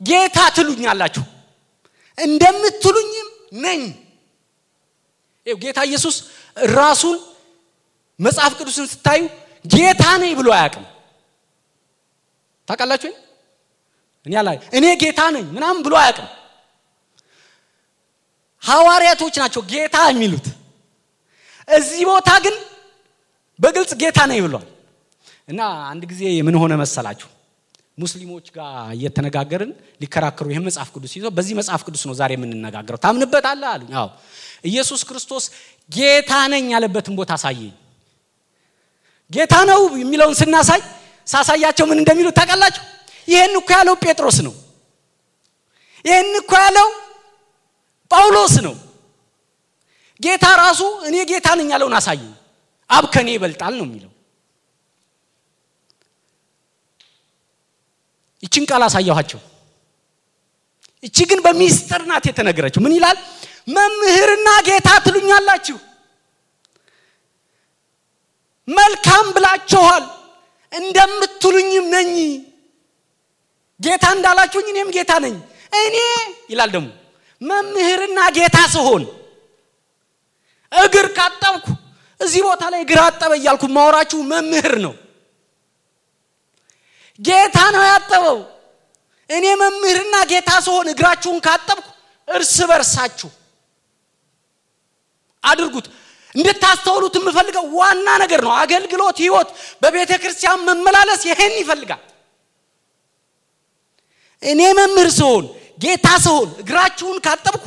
ጌታ 0.00 0.38
ትሉኛላችሁ፣ 0.56 1.24
እንደምትሉኝም 2.18 3.28
ነኝ። 3.64 3.82
ጌታ 5.46 5.78
ኢየሱስ 5.88 6.16
ራሱን 6.74 7.16
መጽሐፍ 8.20 8.52
ቅዱስን 8.58 8.86
ስታዩ 8.92 9.22
ጌታ 9.64 10.02
ነኝ 10.22 10.32
ብሎ 10.38 10.48
አያውቅም። 10.56 10.84
ታውቃላችሁ? 12.70 13.10
እኔ 14.26 14.32
አላ 14.40 14.48
እኔ 14.76 14.84
ጌታ 15.02 15.20
ነኝ 15.34 15.46
ምናምን 15.56 15.80
ብሎ 15.82 15.94
አያውቅም። 16.00 16.28
ሐዋርያቶች 18.62 19.34
ናቸው 19.42 19.62
ጌታ 19.70 19.96
የሚሉት። 20.10 20.46
እዚህ 21.68 22.02
ቦታ 22.10 22.30
ግን 22.44 22.54
በግልጽ 23.58 23.92
ጌታ 24.02 24.18
ነኝ 24.30 24.38
ብሏል። 24.44 24.66
እና 25.48 25.60
አንድ 25.90 26.02
ጊዜ 26.10 26.22
ምን 26.46 26.56
ሆነ 26.60 26.72
መሰላችሁ? 26.82 27.28
ሙስሊሞች 27.98 28.46
ጋር 28.56 28.68
እየተነጋገርን 28.96 29.70
ሊከራከሩ 30.02 30.46
ይህን 30.52 30.64
መጽሐፍ 30.68 30.88
ቅዱስ 30.94 31.12
ይዘው 31.16 31.30
በዚህ 31.36 31.54
መጽሐፍ 31.58 31.80
ቅዱስ 31.86 32.02
ነው 32.08 32.14
ዛሬ 32.20 32.30
የምንነጋገረው 32.36 33.00
ታምንበታለህ 33.04 33.68
አሉኝ። 33.72 33.90
አዎ 34.00 34.08
ኢየሱስ 34.64 35.00
ክርስቶስ 35.08 35.44
ጌታ 35.90 36.32
ነኝ 36.52 36.64
ያለበትን 36.74 37.14
ቦታ 37.18 37.30
አሳየኝ። 37.38 37.74
ጌታ 39.30 39.54
ነው 39.70 39.80
የሚለውን 40.02 40.36
ስናሳይ 40.40 40.80
ሳሳያቸው 41.30 41.84
ምን 41.86 41.98
እንደሚሉ 42.00 42.28
ታውቃላችሁ? 42.38 42.82
ይህን 43.28 43.52
እኮ 43.58 43.68
ያለው 43.78 43.94
ጴጥሮስ 44.04 44.38
ነው። 44.46 44.54
ይህን 46.04 46.30
እኮ 46.40 46.52
ያለው 46.64 46.88
ጳውሎስ 48.10 48.54
ነው። 48.66 48.74
ጌታ 50.20 50.46
ራሱ 50.62 50.80
እኔ 51.08 51.16
ጌታ 51.30 51.48
ነኝ 51.58 51.68
ያለውን 51.74 51.94
አሳየኝ፣ 51.98 52.32
አብ 52.90 53.04
ከኔ 53.12 53.28
ይበልጣል 53.34 53.74
ነው 53.78 53.86
የሚለው። 53.88 54.10
ይችን 58.42 58.64
ቃል 58.70 58.82
አሳየኋቸው። 58.86 59.40
እቺ 61.04 61.16
ግን 61.30 61.40
በሚስጥር 61.44 62.02
ናት 62.10 62.24
የተነገረችው። 62.28 62.80
ምን 62.84 62.94
ይላል? 62.96 63.16
መምህርና 63.68 64.48
ጌታ 64.68 64.88
ትሉኛላችሁ፣ 65.04 65.76
መልካም 68.68 69.26
ብላችኋል፣ 69.36 70.04
እንደምትሉኝም 70.72 71.86
ነኝ። 71.94 72.10
ጌታ 73.80 74.04
እንዳላችሁኝ 74.14 74.66
እኔም 74.72 74.88
ጌታ 74.96 75.12
ነኝ። 75.24 75.36
እኔ 75.80 75.96
ይላል 76.50 76.70
ደግሞ 76.74 76.88
መምህርና 77.42 78.18
ጌታ 78.38 78.58
ስሆን 78.74 79.04
እግር 80.72 81.06
ካጠብኩ 81.16 81.66
እዚህ 82.20 82.40
ቦታ 82.46 82.62
ላይ 82.72 82.80
እግር 82.84 82.98
አጠበ 83.04 83.32
እያልኩ 83.38 83.64
ማወራችሁ 83.76 84.18
መምህር 84.32 84.74
ነው። 84.84 84.94
ጌታ 87.18 87.58
ነው 87.74 87.84
ያጠበው። 87.88 88.38
እኔ 89.30 89.44
መምህርና 89.62 90.14
ጌታ 90.30 90.50
ስሆን 90.66 90.86
እግራችሁን 90.92 91.38
ካጠብኩ 91.46 91.86
እርስ 92.28 92.56
በርሳችሁ 92.70 93.30
አድርጉት። 95.44 95.86
እንድታስተውሉት 96.34 97.14
የምፈልገው 97.18 97.64
ዋና 97.78 98.08
ነገር 98.22 98.40
ነው። 98.46 98.52
አገልግሎት፣ 98.58 99.16
ህይወት፣ 99.22 99.48
በቤተ 99.82 100.10
ክርስቲያን 100.22 100.64
መመላለስ 100.68 101.22
ይሄን 101.28 101.54
ይፈልጋል። 101.60 102.02
እኔ 104.42 104.60
መምህር 104.78 105.08
ስሆን 105.16 105.44
ጌታ 105.80 106.06
ስሆን 106.24 106.48
እግራችሁን 106.62 107.16
ካጠብኩ 107.24 107.64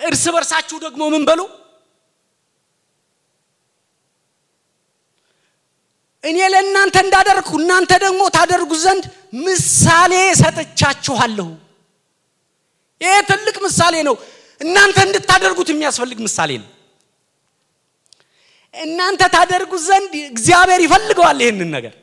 እርስ 0.00 0.24
በርሳችሁ 0.34 0.76
ደግሞ 0.84 1.02
ምን 1.12 1.24
በሉ 1.28 1.40
እኔ 6.24 6.38
ለእናንተ 6.52 6.96
እንዳደረግኩ 7.04 7.52
እናንተ 7.60 7.92
ደግሞ 8.04 8.22
ታደርጉ 8.36 8.72
ዘንድ 8.82 9.04
ምሳሌ 9.44 10.12
ሰጥቻችኋለሁ። 10.40 11.48
ይሄ 13.00 13.14
ትልቅ 13.30 13.56
ምሳሌ 13.64 13.94
ነው። 14.08 14.14
እናንተ 14.60 14.96
እንድታደርጉት 15.06 15.68
የሚያስፈልግ 15.72 16.18
ምሳሌ 16.26 16.50
ነው። 16.62 16.68
እናንተ 18.74 19.22
ታደርጉት 19.34 19.82
ዘንድ 19.86 20.12
እግዚአብሔር 20.26 20.80
ይፈልገዋል። 20.84 21.38
ይህንን 21.44 21.70
ነገር 21.76 21.94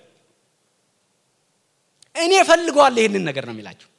እኔ 2.16 2.32
እፈልገዋል። 2.44 2.96
ይህንን 3.00 3.24
ነገር 3.30 3.44
ነው 3.48 3.54
የሚላቸው። 3.56 3.90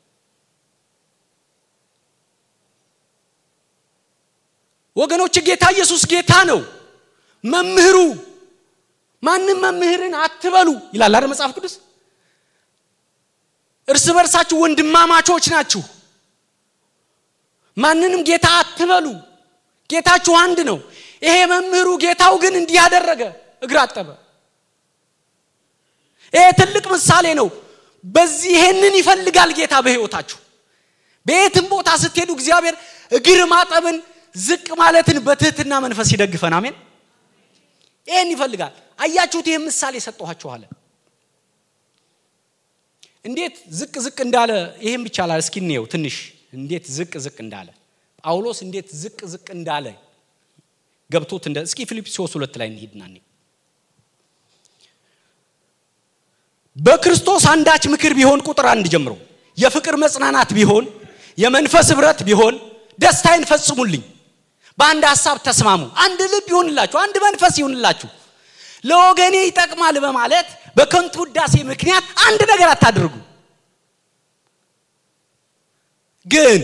ወገኖች 4.97 5.35
ጌታ 5.47 5.65
ኢየሱስ 5.75 6.03
ጌታ 6.13 6.33
ነው። 6.51 6.61
መምህሩ 7.45 7.97
ማንም 9.23 9.59
መምህርን 9.65 10.15
አትበሉ 10.23 10.69
ይላል 10.95 11.15
አይደል 11.17 11.31
መጽሐፍ 11.33 11.51
ቅዱስ። 11.57 11.75
እርስ 13.89 14.07
በርሳችሁ 14.17 14.57
ወንድማማቾች 14.63 15.45
ናችሁ። 15.53 15.83
ማንንም 17.77 18.23
ጌታ 18.29 18.47
አትበሉ። 18.61 19.07
ጌታችሁ 19.91 20.35
አንድ 20.43 20.59
ነው። 20.69 20.79
ይሄ 21.23 21.37
መምህሩ 21.51 21.89
ጌታው 22.03 22.35
ግን 22.43 22.55
እንዲህ 22.61 22.77
ያደረገ 22.81 23.23
እግር 23.63 23.79
አጠበ። 23.83 24.09
ይሄ 26.35 26.45
ትልቅ 26.61 26.85
ምሳሌ 26.93 27.27
ነው። 27.41 27.49
በዚህ 28.05 28.51
ይሄንን 28.57 28.95
ይፈልጋል 29.01 29.51
ጌታ 29.59 29.75
በሕይወታችሁ። 29.85 30.39
በየትም 31.27 31.67
ቦታ 31.73 31.89
ስትሄዱ 32.03 32.31
እግዚአብሔር 32.37 32.75
እግር 33.13 33.41
ማጠብን 33.53 33.97
ዝቅ 34.35 34.67
ማለትን 34.81 35.17
በትህትና 35.27 35.73
መንፈስ 35.85 36.09
ይደግፈን። 36.15 36.55
አሜን። 36.59 36.75
ይህን 38.09 38.29
ይፈልጋል። 38.35 38.73
አያችሁት? 38.99 39.47
ይህን 39.51 39.63
ምሳሌ 39.69 39.95
ሰጠኋችኋለ። 40.07 40.63
እንዴት 43.25 43.57
ዝቅ 43.79 43.95
ዝቅ 44.05 44.19
እንዳለ 44.27 44.51
ይህም 44.85 45.03
ብቻ 45.07 45.17
ላል 45.29 45.41
እስኪ 45.45 45.57
እንየው 45.63 45.85
ትንሽ 45.93 46.17
እንዴት 46.57 46.85
ዝቅ 46.97 47.13
ዝቅ 47.25 47.37
እንዳለ 47.45 47.69
ጳውሎስ 48.25 48.59
እንዴት 48.67 48.89
ዝቅ 49.03 49.19
ዝቅ 49.33 49.47
እንዳለ 49.57 49.87
ገብቶት 51.11 51.45
እንደ 51.49 51.59
እስኪ 51.67 51.81
ፊልጵስዩስ 51.91 52.33
ሁለት 52.37 52.55
ላይ 52.61 52.69
እንሂድና 52.73 53.03
በክርስቶስ 56.77 57.45
አንዳች 57.53 57.85
ምክር 57.93 58.13
ቢሆን 58.19 58.41
ቁጥር 58.49 58.67
አንድ 58.73 58.87
ጀምሮ 58.93 59.13
የፍቅር 59.59 59.95
መጽናናት 60.05 60.51
ቢሆን 60.59 60.85
የመንፈስ 61.39 61.87
ህብረት 61.93 62.21
ቢሆን 62.29 62.55
ደስታዬን 62.99 63.45
ፈጽሙልኝ። 63.51 64.03
በአንድ 64.79 65.05
ሀሳብ 65.11 65.37
ተስማሙ። 65.47 65.83
አንድ 66.05 66.21
ልብ 66.33 66.47
ይሁንላችሁ 66.53 66.99
አንድ 67.03 67.17
መንፈስ 67.25 67.55
ይሁንላችሁ። 67.61 68.09
ለወገኔ 68.85 69.37
ይጠቅማል 69.43 69.97
በማለት 70.05 70.49
በከንቱ 70.77 71.15
ውዳሴ 71.25 71.55
ምክንያት 71.71 72.07
አንድ 72.27 72.41
ነገር 72.53 72.69
አታድርጉ። 72.75 73.15
ግን 76.27 76.61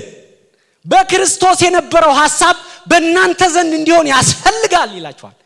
በክርስቶስ 0.84 1.58
የነበረው 1.66 2.12
ሀሳብ 2.20 2.56
በእናንተ 2.86 3.42
ዘንድ 3.54 3.72
እንዲሆን 3.78 4.06
ያስፈልጋል 4.12 4.90
ይላችኋል። 4.98 5.36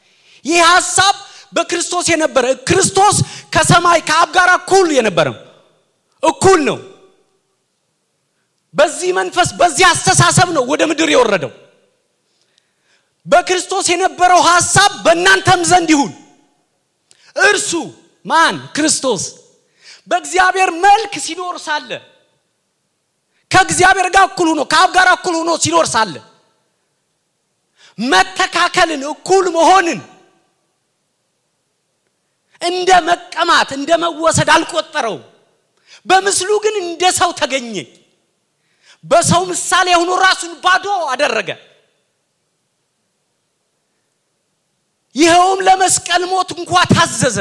ይህ 0.45 0.61
ሀሳብ 0.69 1.15
በክርስቶስ 1.53 2.07
የነበረ 2.13 2.47
ክርስቶስ 2.69 3.17
ከሰማይ 3.55 4.01
ከአብ 4.09 4.29
ጋር 4.37 4.49
እኩል 4.59 4.89
የነበረው 4.97 5.37
እኩል 6.23 6.61
ነው። 6.69 6.79
በዚህ 8.75 9.11
መንፈስ 9.19 9.49
በዚህ 9.61 9.85
አስተሳሰብ 9.89 10.49
ነው 10.57 10.63
ወደ 10.71 10.83
ምድር 10.91 11.09
የወረደው። 11.13 11.53
በክርስቶስ 13.27 13.87
የነበረው 13.93 14.41
ሀሳብ 14.49 14.93
በእናንተም 15.05 15.61
ዘንድ 15.71 15.89
ይሁን። 15.95 16.13
እርሱ 17.37 17.71
ማን? 18.25 18.57
ክርስቶስ። 18.77 19.23
በእግዚአብሔር 20.09 20.71
መልክ 20.85 21.13
ሲኖር 21.25 21.57
ሳለ 21.67 21.91
ከእግዚአብሔር 23.51 24.09
ጋር 24.15 24.25
እኩል 24.29 24.49
ሆኖ 24.51 24.61
ከአብ 24.73 24.91
ጋር 24.97 25.09
እኩል 25.13 25.35
ሆኖ 25.39 25.51
ሲኖር 25.65 25.87
ሳለ 25.87 26.15
መተካከልን 28.05 29.03
እኩል 29.11 29.45
መሆንን 29.57 30.01
እንደ 32.63 32.91
መቀማት 33.09 33.69
እንደ 33.79 33.91
መወሰድ 34.03 34.49
አልቆጠረው። 34.55 35.17
በምስሉ 36.07 36.51
ግን 36.65 36.75
እንደ 36.83 37.03
ሰው 37.19 37.31
ተገኘ። 37.41 37.75
በሰው 39.05 39.43
ምሳሌ 39.51 39.89
ሆኖ 39.99 40.11
ራሱን 40.25 40.53
ባዶ 40.65 40.85
አደረገ። 41.13 41.51
ይኸውም 45.17 45.61
ለመስቀል 45.67 46.23
ሞት 46.33 46.51
እንኳ 46.57 46.73
ታዘዘ። 46.93 47.39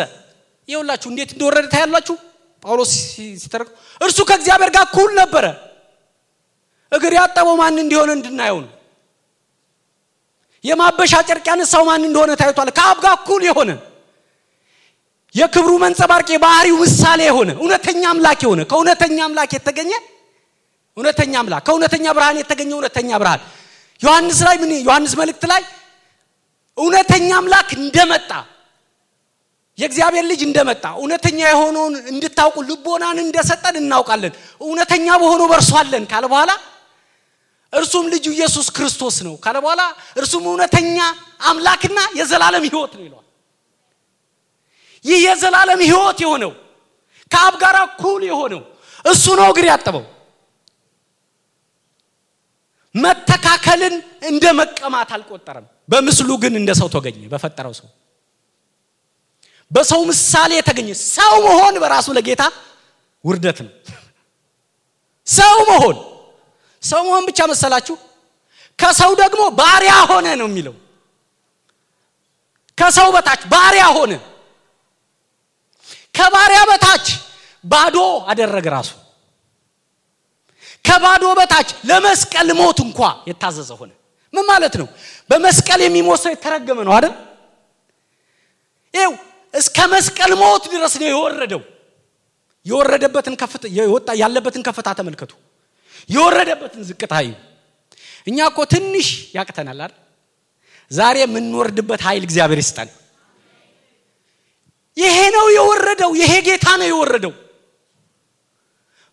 ይኸውላችሁ 0.69 1.07
እንዴት 1.11 1.29
እንደወረደ 1.33 1.65
ታያላችሁ? 1.73 2.15
ጳውሎስ 2.63 2.91
ሲተረክ 3.35 3.69
እርሱ 4.01 4.17
ከእግዚአብሔር 4.29 4.69
ጋር 4.75 4.83
እኩል 4.87 5.09
ነበረ። 5.19 5.45
እግር 6.91 7.13
ያጠበው 7.17 7.55
ማን 7.59 7.75
እንዲሆነ 7.83 8.09
እንድናየው 8.17 8.57
ነው 8.63 8.71
የማበሻ 10.63 11.13
ጨርቅ 11.27 11.45
ያነሳው 11.51 11.83
ማን 11.87 12.03
እንደሆነ 12.07 12.31
ታይቷል? 12.39 12.69
ከአብ 12.77 12.97
ጋር 13.03 13.13
እኩል 13.19 13.41
የሆነ 13.49 13.71
የክብሩ 15.35 15.71
መንጸባርቅ 15.83 16.29
የባህሪው 16.33 16.77
ምሳሌ 16.83 17.19
የሆነ 17.29 17.49
እውነተኛ 17.59 18.03
አምላክ 18.13 18.39
የሆነ 18.45 18.61
ከእውነተኛ 18.69 19.17
አምላክ 19.27 19.51
የተገኘ 19.57 19.91
እውነተኛ 20.97 21.33
አምላክ 21.41 21.61
ከእውነተኛ 21.67 22.05
ብርሃን 22.15 22.37
የተገኘ 22.41 22.71
እውነተኛ 22.77 23.09
ብርሃን። 23.21 23.41
ዮሐንስ 24.01 24.39
ላይ 24.47 24.55
ምን 24.61 24.71
ዮሐንስ 24.79 25.13
መልእክት 25.19 25.43
ላይ 25.51 25.61
እውነተኛ 26.77 27.29
አምላክ 27.39 27.69
እንደመጣ 27.79 28.31
የእግዚአብሔር 29.77 30.25
ልጅ 30.31 30.41
እንደመጣ 30.47 30.85
እውነተኛ 30.99 31.39
የሆነውን 31.51 31.93
እንድታውቁ 32.11 32.57
ልቦናን 32.69 33.17
እንደሰጠን 33.23 33.75
እናውቃለን። 33.81 34.33
እውነተኛ 34.61 35.07
በሆነው 35.21 35.47
በእርሷለን 35.51 36.03
ካለ 36.11 36.25
በኋላ 36.33 36.51
እርሱም 37.73 38.05
ልጁ 38.13 38.25
ኢየሱስ 38.35 38.67
ክርስቶስ 38.75 39.15
ነው 39.25 39.33
ካለ 39.43 39.57
በኋላ 39.63 39.81
እርሱም 40.17 40.43
እውነተኛ 40.49 40.97
አምላክና 41.45 41.99
የዘላለም 42.19 42.63
ህይወት 42.67 42.93
ነው 42.97 43.03
ይለዋል። 43.07 43.25
ይህ 45.05 45.19
የዘላለም 45.25 45.81
ህይወት 45.85 46.19
የሆነው 46.23 46.51
ከአብ 47.31 47.53
ጋር 47.63 47.75
እኩል 47.87 48.21
የሆነው 48.29 48.61
እሱ 49.05 49.25
ነው 49.39 49.45
እግር 49.51 49.65
ያጠበው። 49.71 50.05
መተካከልን 52.95 53.95
እንደ 54.23 54.45
መቀማት 54.59 55.09
አልቆጠረም። 55.15 55.65
በምስሉ 55.89 56.29
ግን 56.43 56.53
እንደ 56.59 56.71
ሰው 56.79 56.87
ተገኘ 56.95 57.21
በፈጠረው 57.31 57.73
ሰው። 57.79 57.87
በሰው 59.71 60.01
ምሳሌ 60.09 60.51
የተገኘ 60.57 60.89
ሰው 61.09 61.33
መሆን 61.47 61.75
በራሱ 61.83 62.07
ለጌታ 62.17 62.43
ውርደት 63.23 63.59
ነው። 63.65 63.71
ሰው 65.27 65.57
መሆን 65.69 65.97
ሰው 66.83 67.01
መሆን 67.07 67.23
ብቻ 67.25 67.39
መሰላችሁ? 67.51 67.95
ከሰው 68.79 69.11
ደግሞ 69.21 69.41
ባሪያ 69.59 69.93
ሆነ 70.09 70.27
ነው 70.39 70.47
የሚለው። 70.49 70.75
ከሰው 72.77 73.07
በታች 73.15 73.41
ባሪያ 73.51 73.85
ሆነ። 73.97 74.13
ከባሪያ 76.17 76.59
በታች 76.69 77.05
ባዶ 77.63 77.97
አደረገ 78.31 78.67
ራሱ። 78.75 78.91
ከባዶ 80.85 81.23
በታች 81.39 81.69
ለመስቀል 81.89 82.49
ሞት 82.59 82.77
እንኳ 82.85 82.99
የታዘዘ 83.29 83.69
ሆነ። 83.79 83.91
ምን 84.33 84.45
ማለት 84.51 84.73
ነው? 84.81 84.87
በመስቀል 85.29 85.79
የሚሞት 85.85 86.19
ሰው 86.23 86.31
የተረገመ 86.33 86.79
ነው 86.87 86.93
አይደል? 86.97 87.13
ይው 88.93 89.11
እስከ 89.53 89.77
መስቀል 89.93 90.31
ሞት 90.41 90.63
ድረስ 90.73 90.93
ነው 91.01 91.07
የወረደው። 91.09 91.61
የወረደበትን 92.65 93.35
ከፍታ 93.41 93.63
ያለበትን 94.21 94.63
ከፍታ 94.67 94.87
ተመልከቱ 94.99 95.31
የወረደበትን 96.09 96.81
ዝቅታ 96.89 97.13
እዩ 97.23 97.31
እኛ 98.27 98.37
እኮ 98.51 98.59
ትንሽ 98.73 99.07
ያቅተናል 99.35 99.79
አይደል? 99.79 99.93
ዛሬ 100.91 101.15
የምንወርድበት 101.23 102.01
ኃይል 102.07 102.23
እግዚአብሔር 102.27 102.59
ይስጠን። 102.63 102.89
ይሄ 104.97 105.17
ነው 105.35 105.45
የወረደው 105.57 106.11
ይሄ 106.21 106.31
ጌታ 106.47 106.65
ነው 106.81 106.87
የወረደው። 106.89 107.33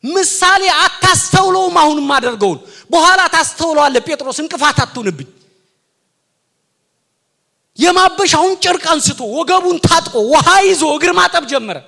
ምሳሌ 0.05 0.63
አታስተውለውም 0.83 1.77
አሁን 1.83 1.99
የማደርገውን። 2.03 2.59
በኋላ 2.91 3.21
ታስተውለዋለ 3.35 3.97
ጴጥሮስ 4.07 4.39
እንቅፋት 4.43 4.79
አትሁንብኝ። 4.85 5.29
የማበሻውን 7.79 8.53
ጨርቅ 8.65 8.85
አንስቶ 8.93 9.21
ወገቡን 9.39 9.79
ታጥቆ 9.87 10.15
ውሃ 10.33 10.49
ይዞ 10.67 10.83
እግር 10.97 11.13
ማጠብ 11.19 11.45
ጀመረ 11.51 11.79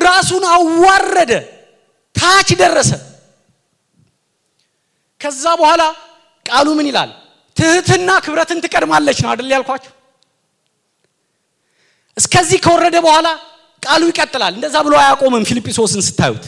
ራሱን 0.00 0.44
አዋረደ። 0.52 1.32
ታች 2.14 2.48
ደረሰ። 2.60 2.90
ከዛ 5.20 5.44
በኋላ 5.60 5.82
ቃሉ 6.46 6.68
ምን 6.78 6.86
ይላል? 6.90 7.10
ትህትና 7.56 8.10
ክብረትን 8.24 8.58
ትቀድማለች 8.64 9.18
ነው 9.22 9.30
አደል 9.32 9.50
ያልኳችሁ? 9.54 9.92
እስከዚህ 12.16 12.58
ከወረደ 12.64 12.96
በኋላ 13.06 13.28
ቃሉ 13.82 14.02
ይቀጥላል። 14.10 14.52
እንደዛ 14.56 14.76
ብሎ 14.86 14.94
አያቆምም 15.02 15.44
ፊልጵሶስን 15.48 16.02
ስታዩት። 16.08 16.44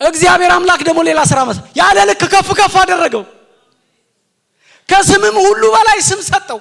እግዚአብሔር 0.00 0.52
አምላክ 0.56 0.80
ደግሞ 0.88 1.00
ሌላ 1.08 1.20
ስራ 1.30 1.38
መስ 1.48 1.58
ያለ 1.76 1.98
ልክ 2.08 2.22
ከፍ 2.32 2.48
ከፍ 2.58 2.74
አደረገው። 2.82 3.24
ከስምም 4.88 5.36
ሁሉ 5.46 5.62
በላይ 5.74 5.98
ስም 6.08 6.20
ሰጠው። 6.28 6.60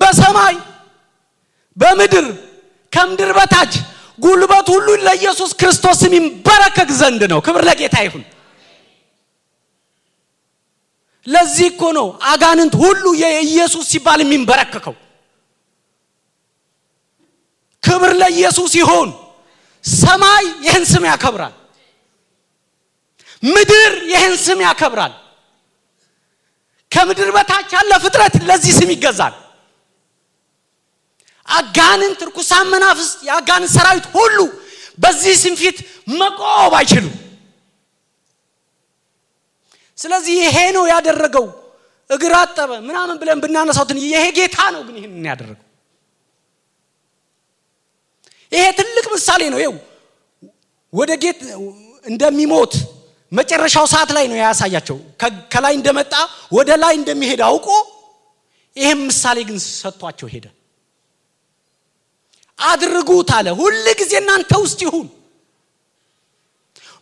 በሰማይ 0.00 0.54
በምድር 1.76 2.26
ከምድር 2.94 3.30
በታች 3.38 3.72
ጉልበት 4.18 4.66
ሁሉ 4.74 4.88
ለኢየሱስ 5.06 5.50
ክርስቶስ 5.60 5.96
ስም 6.02 6.12
ይንበረከክ 6.16 6.90
ዘንድ 7.00 7.22
ነው። 7.32 7.38
ክብር 7.46 7.62
ለጌታ 7.68 7.96
ይሁን። 8.06 8.22
ለዚህ 11.26 11.66
እኮ 11.72 11.82
ነው 11.98 12.06
አጋንንት 12.30 12.74
ሁሉ 12.82 13.04
የኢየሱስ 13.22 13.84
ሲባል 13.92 14.20
የሚንበረከከው። 14.22 14.94
ክብር 17.82 18.12
ለኢየሱስ 18.20 18.72
ይሆን 18.80 19.08
ሰማይ 19.84 20.44
ይህን 20.66 20.84
ስም 20.92 21.04
ያከብራል። 21.10 21.54
ምድር 23.42 23.92
ይህን 24.12 24.34
ስም 24.44 24.58
ያከብራል። 24.66 25.14
ከምድር 26.92 27.30
በታች 27.36 27.68
ያለ 27.76 27.92
ፍጥረት 28.04 28.34
ለዚህ 28.48 28.72
ስም 28.78 28.90
ይገዛል 28.94 29.34
አጋንንት 31.48 32.20
ርኩሳን 32.28 32.66
መናፍስት 32.72 33.18
የአጋንንት 33.28 33.72
ሰራዊት 33.76 34.06
ሁሉ 34.14 34.38
በዚህ 34.98 35.34
ስም 35.42 35.54
ፊት 35.60 35.78
መቆም 36.14 36.72
አይችሉም። 36.78 37.14
ስለዚህ 39.98 40.34
ይሄ 40.42 40.56
ነው 40.76 40.84
ያደረገው። 40.92 41.46
እግር 42.10 42.32
አጠበ 42.38 42.70
ምናምን 42.88 43.16
ብለን 43.20 43.38
ብናነሳውትን 43.44 43.98
ይሄ 44.04 44.24
ጌታ 44.38 44.58
ነው 44.74 44.82
ግን 44.86 44.96
ይህን 44.98 45.26
ያደረገው። 45.30 45.60
ይሄ 48.52 48.64
ትልቅ 48.78 49.06
ምሳሌ 49.14 49.42
ነው። 49.52 49.60
ይው 49.64 49.74
ወደ 50.92 51.12
ጌት 51.22 51.38
እንደሚሞት 52.04 52.74
መጨረሻው 53.32 53.86
ሰዓት 53.92 54.10
ላይ 54.16 54.24
ነው 54.30 54.36
ያሳያቸው። 54.42 54.96
ከላይ 55.52 55.74
እንደመጣ 55.78 56.12
ወደ 56.52 56.70
ላይ 56.82 56.94
እንደሚሄድ 57.00 57.40
አውቆ 57.48 57.68
ይህም 58.76 59.00
ምሳሌ 59.08 59.38
ግን 59.48 59.58
ሰጥቷቸው 59.72 60.28
ሄደ 60.34 60.46
አድርጉት 62.58 63.30
አለ። 63.36 63.46
ሁል 63.60 63.86
ጊዜ 64.00 64.12
እናንተ 64.22 64.52
ውስጥ 64.62 64.80
ይሁን። 64.86 65.06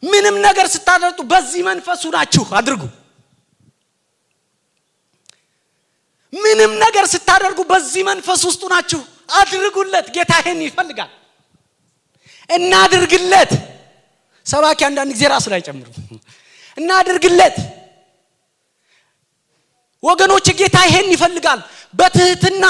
ምንም 0.03 0.37
ነገር 0.47 0.67
ስታደርጡ 0.75 1.19
በዚህ 1.33 1.61
መንፈሱ 1.69 2.03
ናችሁ 2.15 2.45
አድርጉ። 2.59 2.83
ምንም 6.33 6.73
ነገር 6.85 7.05
ስታደርጉ 7.13 7.61
በዚህ 7.71 8.03
መንፈስ 8.11 8.41
ውስጡ 8.49 8.63
ናችሁ 8.73 9.01
አድርጉለት። 9.39 10.07
ጌታ 10.17 10.33
ይህን 10.41 10.61
ይፈልጋል። 10.67 11.11
እናድርግለት። 12.51 13.53
ሰባኪ 14.47 14.81
አንዳንድ 14.89 15.11
ጊዜ 15.15 15.25
ራሱ 15.35 15.47
ላይ 15.53 15.61
ጨምሩ 15.67 15.87
እናድርግለት። 16.79 17.57
ወገኖች 20.03 20.47
ጌታ 20.61 20.77
ይሄን 20.89 21.09
ይፈልጋል። 21.15 21.61
በትህትና 21.95 22.65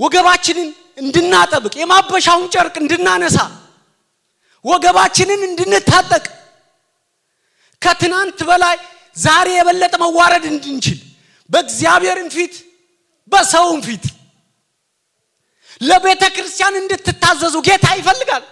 ወገባችንን 0.00 0.68
እንድናጠብቅ 0.98 1.74
የማበሻውን 1.78 2.46
ጨርቅ 2.54 2.74
እንድናነሳ 2.82 3.38
ወገባችንን 4.64 5.40
እንድንታጠቅ 5.48 6.24
ከትናንት 7.82 8.38
በላይ 8.48 8.76
ዛሬ 9.16 9.48
የበለጠ 9.56 9.94
መዋረድ 10.02 10.44
እንድንችል 10.52 10.98
በእግዚአብሔርን 11.50 12.28
ፊት 12.36 12.54
በሰውን 13.32 13.80
ፊት 13.86 14.04
ለቤተ 15.80 16.24
ክርስቲያን 16.36 16.78
እንድትታዘዙ 16.80 17.56
ጌታ 17.66 17.86
ይፈልጋል። 17.98 18.44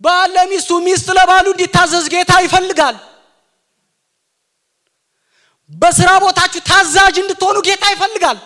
ባል 0.00 0.30
ለሚስቱ 0.36 0.70
ሚስት 0.84 1.08
ለባሉ 1.16 1.46
እንዲታዘዝ 1.54 2.04
ጌታ 2.14 2.32
ይፈልጋል 2.44 2.96
በስራ 5.70 6.10
ቦታችሁ 6.22 6.60
ታዛዥ 6.68 7.16
እንድትሆኑ 7.22 7.56
ጌታ 7.66 7.84
ይፈልጋል። 7.92 8.38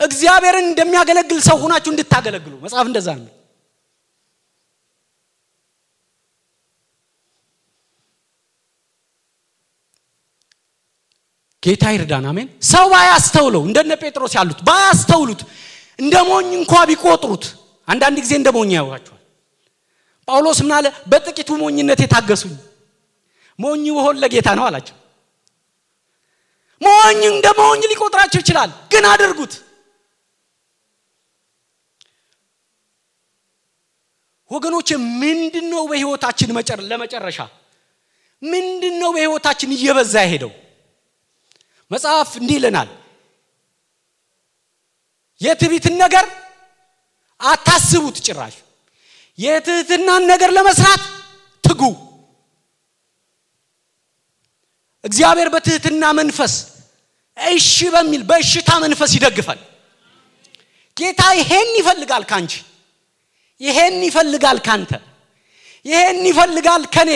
እግዚአብሔርን 0.00 0.66
እንደሚያገለግል 0.68 1.40
ሰው 1.48 1.56
ሆናችሁ 1.62 1.90
እንድታገለግሉ። 1.92 2.52
መጽሐፍ 2.64 2.86
እንደዛ 2.90 3.08
ነው። 3.18 3.28
ጌታ 11.62 11.84
ይርዳን። 11.94 12.24
አሜን። 12.30 12.48
ሰው 12.70 12.84
ባያስተውለው 12.92 13.62
እንደነ 13.68 13.92
ጴጥሮስ 14.02 14.32
ያሉት 14.38 14.60
ባያስተውሉት 14.68 15.40
እንደ 15.98 16.14
ሞኝ 16.28 16.48
እንኳ 16.60 16.72
ቢቆጥሩት 16.90 17.44
አንዳንድ 17.88 18.16
ጊዜ 18.24 18.32
እንደ 18.40 18.48
ሞኝ 18.56 18.70
ያዋቸዋል 18.78 19.16
ጳውሎስ 20.28 20.58
ምን 20.64 20.72
አለ? 20.76 20.86
በጥቂቱ 21.10 21.50
ሞኝነት 21.62 22.00
የታገሱኝ። 22.04 22.54
ሞኝ 23.58 23.84
በሆን 23.96 24.16
ለጌታ 24.22 24.48
ነው 24.58 24.64
አላቸው 24.68 24.96
ሞኝ 26.80 27.20
እንደ 27.30 27.46
ሞኝ 27.58 27.82
ሊቆጥራቸው 27.90 28.40
ይችላል። 28.42 28.70
ግን 28.92 29.04
አድርጉት። 29.10 29.52
ወገኖች 34.50 34.88
ምንድን 35.20 35.66
ነው 35.72 35.82
በህይወታችን 35.90 36.48
ለመጨረሻ 36.90 37.38
ምንድን 38.42 38.94
ነው 39.02 39.10
በህይወታችን 39.14 39.74
እየበዛ 39.76 40.14
ሄደው 40.30 40.52
መጽሐፍ 41.90 42.30
እንዲህ 42.40 42.56
ይለናል። 42.58 42.88
የትቢትን 45.40 45.94
ነገር 46.02 46.24
አታስቡት 47.40 48.16
ጭራሽ። 48.26 48.56
የትህትናን 49.38 50.22
ነገር 50.32 50.50
ለመስራት 50.56 51.02
ትጉ 51.64 51.82
እግዚአብሔር 55.04 55.48
በትህትና 55.54 56.04
መንፈስ 56.18 56.54
እሺ 57.36 57.76
በሚል 57.94 58.22
በእሽታ 58.30 58.70
መንፈስ 58.84 59.10
ይደግፋል። 59.16 59.60
ጌታ 60.96 61.20
ይሄን 61.38 61.70
ይፈልጋል 61.78 62.24
ካንቺ 62.30 62.52
ይሄን 63.60 63.96
ይፈልጋል 64.06 64.58
ካንተ 64.66 64.90
ይሄን 65.86 66.18
ይፈልጋል 66.28 66.82
ከኔ 66.94 67.10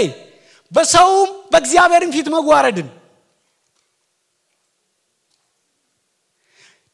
በሰውም 0.73 1.31
በእግዚአብሔርም 1.53 2.11
ፊት 2.15 2.29
መዋረድን 2.35 2.89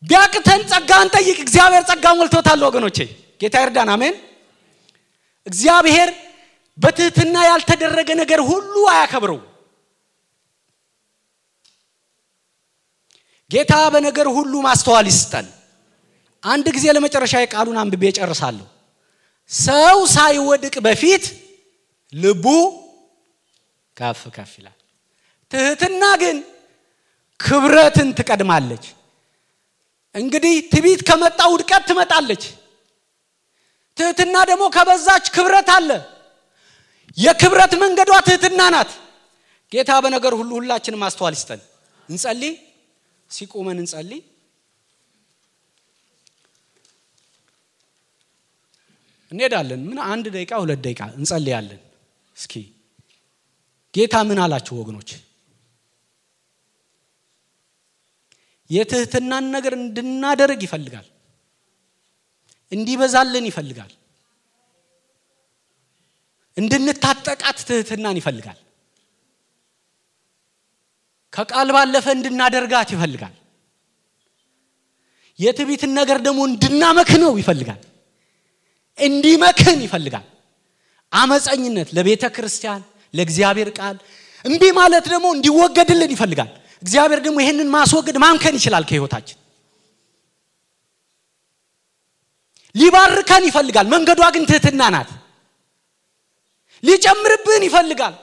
ቢያቅተን 0.02 0.60
ጸጋን 0.70 1.08
ጠይቅ። 1.14 1.38
እግዚአብሔር 1.44 1.82
ጸጋ 1.90 2.04
ሞልቶታል 2.18 2.60
ወገኖቼ። 2.66 2.98
ጌታ 3.40 3.54
ይርዳን። 3.62 3.90
አሜን። 3.94 4.14
እግዚአብሔር 5.46 6.08
በትህትና 6.78 7.36
ያልተደረገ 7.48 8.10
ነገር 8.22 8.40
ሁሉ 8.50 8.74
አያከብረው 8.92 9.38
ጌታ 13.50 13.72
በነገር 13.92 14.26
ሁሉ 14.36 14.52
ማስተዋል 14.66 15.06
ይስጠን። 15.10 15.46
አንድ 16.42 16.66
ጊዜ 16.76 16.86
ለመጨረሻ 16.96 17.34
የቃሉን 17.42 17.78
አንብቤ 17.82 18.02
ጨርሳለሁ 18.18 18.66
ሰው 19.50 19.98
ሳይወድቅ 20.14 20.74
በፊት 20.86 21.24
ልቡ 22.12 22.44
ከፍ 23.96 24.20
ከፍ 24.36 24.52
ይላል። 24.58 24.76
ትህትና 25.50 26.02
ግን 26.22 26.36
ክብረትን 27.40 28.08
ትቀድማለች። 28.18 28.84
እንግዲህ 30.14 30.54
ትቢት 30.72 31.00
ከመጣ 31.08 31.40
ውድቀት 31.52 31.82
ትመጣለች። 31.90 32.42
ትህትና 33.98 34.36
ደግሞ 34.50 34.64
ከበዛች 34.76 35.26
ክብረት 35.36 35.68
አለ። 35.76 35.90
የክብረት 37.18 37.72
መንገዷ 37.82 38.12
ትህትና 38.26 38.60
ናት። 38.74 38.90
ጌታ 39.72 39.90
በነገር 40.04 40.32
ሁሉ 40.40 40.50
ሁላችን 40.58 40.94
ማስተዋል 41.02 41.34
ይስጠን። 41.36 41.60
እንጸልይ 42.08 42.52
ሲቆመን 43.30 43.78
እንጸልይ። 43.78 44.20
እንሄዳለን። 49.32 49.80
ምን 49.88 49.98
አንድ 50.06 50.26
ደቂቃ 50.34 50.52
ሁለት 50.62 50.80
ደቂቃ 50.86 51.02
እንጸልያለን። 51.18 51.80
እስኪ 52.36 52.54
ጌታ 53.94 54.14
ምን 54.28 54.38
አላችሁ 54.44 54.74
ወገኖች? 54.80 55.10
የትህትናን 58.70 59.44
ነገር 59.54 59.72
እንድናደርግ 59.78 60.60
ይፈልጋል። 60.66 61.06
እንዲበዛልን 62.72 63.46
ይፈልጋል። 63.50 63.92
እንድንታጠቃት 66.56 67.58
ትህትናን 67.68 68.18
ይፈልጋል 68.20 68.58
ከቃል 71.32 71.68
ባለፈ 71.74 72.06
እንድናደርጋት 72.16 72.88
ይፈልጋል። 72.94 73.34
የትቢትን 75.38 75.92
ነገር 75.98 76.18
ደግሞ 76.26 76.40
እንድናመክነው 76.50 77.32
ይፈልጋል። 77.40 77.80
እንዲመክን 78.98 79.78
ይፈልጋል። 79.86 80.26
አመፀኝነት 81.12 81.88
ለቤተ 81.96 82.24
ክርስቲያን 82.34 82.82
ለእግዚአብሔር 83.14 83.68
ቃል 83.78 83.96
እምቢ 84.44 84.62
ማለት 84.78 85.04
ደግሞ 85.12 85.26
እንዲወገድልን 85.36 86.10
ይፈልጋል። 86.14 86.50
እግዚአብሔር 86.82 87.20
ደግሞ 87.24 87.38
ይህንን 87.42 87.68
ማስወገድ 87.74 88.16
ማምከን 88.24 88.54
ይችላል 88.58 88.84
ከህይወታችን 88.88 89.38
ሊባርከን 92.74 93.44
ይፈልጋል። 93.48 93.86
መንገዷ 93.94 94.22
ግን 94.34 94.44
ትህትና 94.50 94.82
ናት። 94.94 95.10
ሊጨምርብን 96.82 97.62
ይፈልጋል 97.68 98.14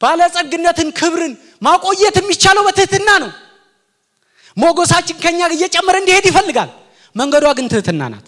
ባለጸግነትን 0.00 0.88
ክብርን 0.98 1.34
ማቆየት 1.62 2.16
የሚቻለው 2.20 2.64
በትህትና 2.66 3.10
ነው። 3.22 3.30
ሞገሳችን 4.56 5.20
ከኛ 5.24 5.40
እየጨመረ 5.54 5.96
እንዲሄድ 6.02 6.26
ይፈልጋል። 6.30 6.70
መንገዷ 7.16 7.46
ግን 7.58 7.66
ትህትና 7.72 8.02
ናት። 8.12 8.26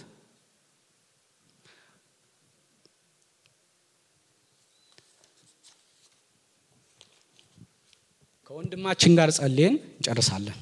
ከወንድማችን 8.49 9.15
ጋር 9.17 9.29
ጸልየን 9.37 9.75
እንጨርሳለን 9.91 10.57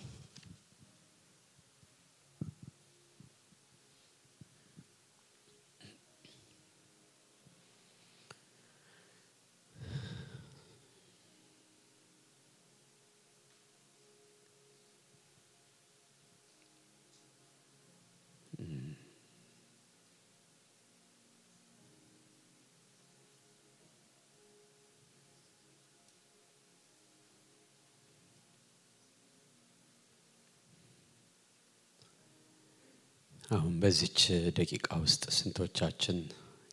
አሁን 33.57 33.75
በዚች 33.81 34.19
ደቂቃ 34.57 34.87
ውስጥ 35.03 35.23
ስንቶቻችን 35.35 36.17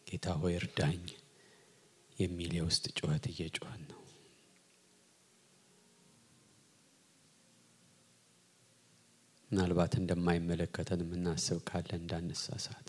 ጌታ 0.09 0.35
ሆይ 0.41 0.55
እርዳኝ 0.59 1.03
የሚል 2.19 2.53
የውስጥ 2.57 2.85
ጩኸት 2.99 3.25
እየጮኸን 3.31 3.83
ነው? 3.91 4.01
ምናልባት 9.51 9.93
እንደማይመለከተን 9.99 11.03
የምናስብ 11.03 11.59
ካለ 11.69 11.91
እንዳንሳሳት 11.99 12.89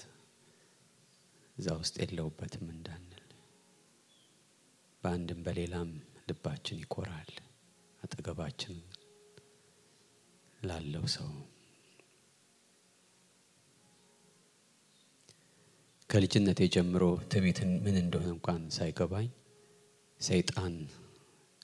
እዛ 1.58 1.68
ውስጥ 1.82 1.96
የለውበትም 2.04 2.68
እንዳንል። 2.74 3.22
በአንድም 5.04 5.42
በሌላም 5.46 5.90
ልባችን 6.30 6.82
ይኮራል 6.84 7.32
አጠገባችን 8.02 8.78
ላለው 10.62 11.06
ሰው 11.16 11.30
ከልጅነቴ 16.10 16.62
ጀምሮ 16.74 17.04
ትዕቢትን 17.32 17.72
ምን 17.84 17.96
እንደሆነ 18.02 18.28
እንኳን 18.34 18.62
ሳይገባኝ 18.76 19.28
ሰይጣን 20.22 20.76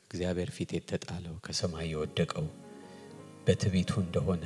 እግዚአብሔር 0.05 0.49
ፊት 0.55 0.71
የተጣለው 0.75 1.35
ከሰማይ 1.45 1.87
የወደቀው 1.91 2.47
በትዕቢቱ 3.45 3.91
እንደሆነ 4.03 4.45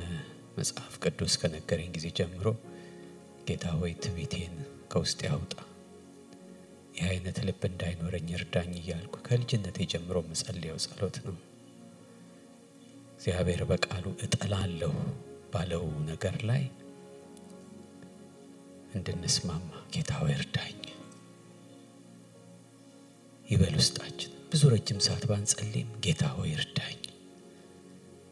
መጽሐፍ 0.58 0.94
ቅዱስ 1.04 1.34
ከነገረኝ 1.40 1.88
ጊዜ 1.96 2.06
ጀምሮ 2.18 2.46
ጌታ 3.48 3.66
ሆይ 3.80 3.92
ትዕቢቴን 4.04 4.54
ከውስጥ 4.92 5.20
ያውጣ 5.28 5.54
ይህ 6.96 7.06
አይነት 7.10 7.38
ልብ 7.46 7.62
እንዳይኖረኝ 7.68 8.28
እርዳኝ 8.36 8.72
እያልኩ 8.78 9.16
ከልጅነቴ 9.26 9.78
ጀምሮ 9.92 10.18
መጸልየው 10.28 10.78
ጸሎት 10.84 11.16
ነው። 11.26 11.36
እግዚአብሔር 13.16 13.62
በቃሉ 13.70 14.06
እጠላለሁ 14.24 14.94
ባለው 15.52 15.84
ነገር 16.08 16.36
ላይ 16.50 16.62
እንድንስማማ 18.96 19.70
ጌታ 19.94 20.10
እርዳኝ። 20.34 20.78
ይበል 23.48 23.74
ውስጣችን። 23.80 24.32
ብዙ 24.50 24.62
ረጅም 24.72 24.98
ሰዓት 25.06 25.24
ባንጸልይም 25.30 25.90
ጌታ 26.04 26.24
ሆይ 26.36 26.50
እርዳኝ። 26.56 26.98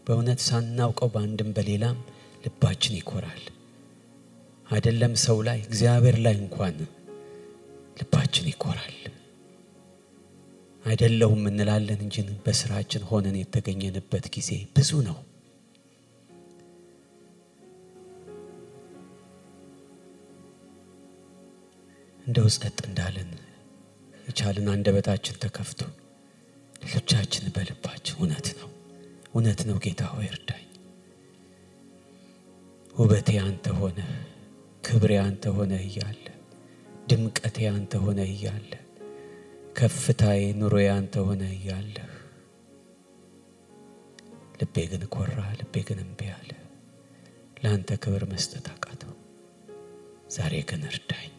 በእውነት 0.07 0.41
ሳናውቀው 0.47 1.09
በአንድም 1.15 1.51
በሌላም 1.57 1.99
ልባችን 2.45 2.97
ይኮራል። 2.99 3.45
አይደለም 4.67 5.15
ሰው 5.25 5.39
ላይ 5.49 5.59
እግዚአብሔር 5.67 6.17
ላይ 6.25 6.37
እንኳን 6.41 6.77
ልባችን 7.97 8.47
ይኮራል። 8.53 8.97
አይደለሁም 10.85 11.43
እንላለን 11.51 12.01
እንጂ 12.07 12.17
በስራችን 12.47 13.07
ሆነን 13.11 13.37
የተገኘንበት 13.41 14.27
ጊዜ 14.35 14.51
ብዙ 14.77 14.91
ነው 15.07 15.19
እንደው 22.35 22.49
ጸጥ 22.55 22.79
እንዳለን 22.87 23.29
የቻልን 24.25 24.69
አንደበታችን 24.73 25.37
ተከፍቶ 25.43 25.81
ሌሎቻችን 26.83 27.45
በልባችን 27.55 28.17
እውነት 28.17 28.47
ነው 28.57 28.71
እውነት 29.29 29.61
ነው 29.69 29.77
ጌታ 29.85 30.03
ሆይ 30.15 30.27
እርዳኝ። 30.31 30.65
ውበቴ 32.95 33.37
አንተ 33.45 33.77
ሆነ 33.79 34.01
ክብሬ 34.85 35.13
አንተ 35.21 35.53
ሆነ 35.59 35.73
እያለ 35.87 36.27
ድምቀቴ 37.09 37.69
አንተ 37.75 38.03
ሆነ 38.05 38.21
እያለ 38.33 38.73
ከፍታዬ 39.77 40.43
ኑሮዬ 40.59 40.89
አንተ 40.99 41.25
ሆነ 41.29 41.45
እያለህ 41.55 42.11
ልቤ 44.61 44.87
ግን 44.93 45.05
ኮራ 45.15 45.39
ልቤ 45.61 45.85
ግን 45.89 46.01
እምቢ 46.01 46.33
አለ። 46.33 46.51
ለአንተ 47.63 48.01
ክብር 48.03 48.25
መስጠት 48.27 48.69
አቃተው። 48.75 49.15
ዛሬ 50.31 50.55
ግን 50.71 50.85
እርዳኝ 50.91 51.35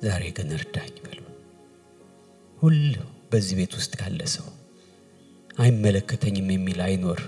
ዛሬ 0.00 0.22
ግን 0.36 0.50
እርዳኝ 0.56 0.94
በሉ። 1.04 1.18
ሁሉ 2.58 2.92
በዚህ 3.30 3.54
ቤት 3.58 3.72
ውስጥ 3.78 3.92
ያለ 4.02 4.20
ሰው 4.34 4.46
አይመለከተኝም 5.58 6.48
የሚል 6.54 6.80
አይኖር። 6.86 7.20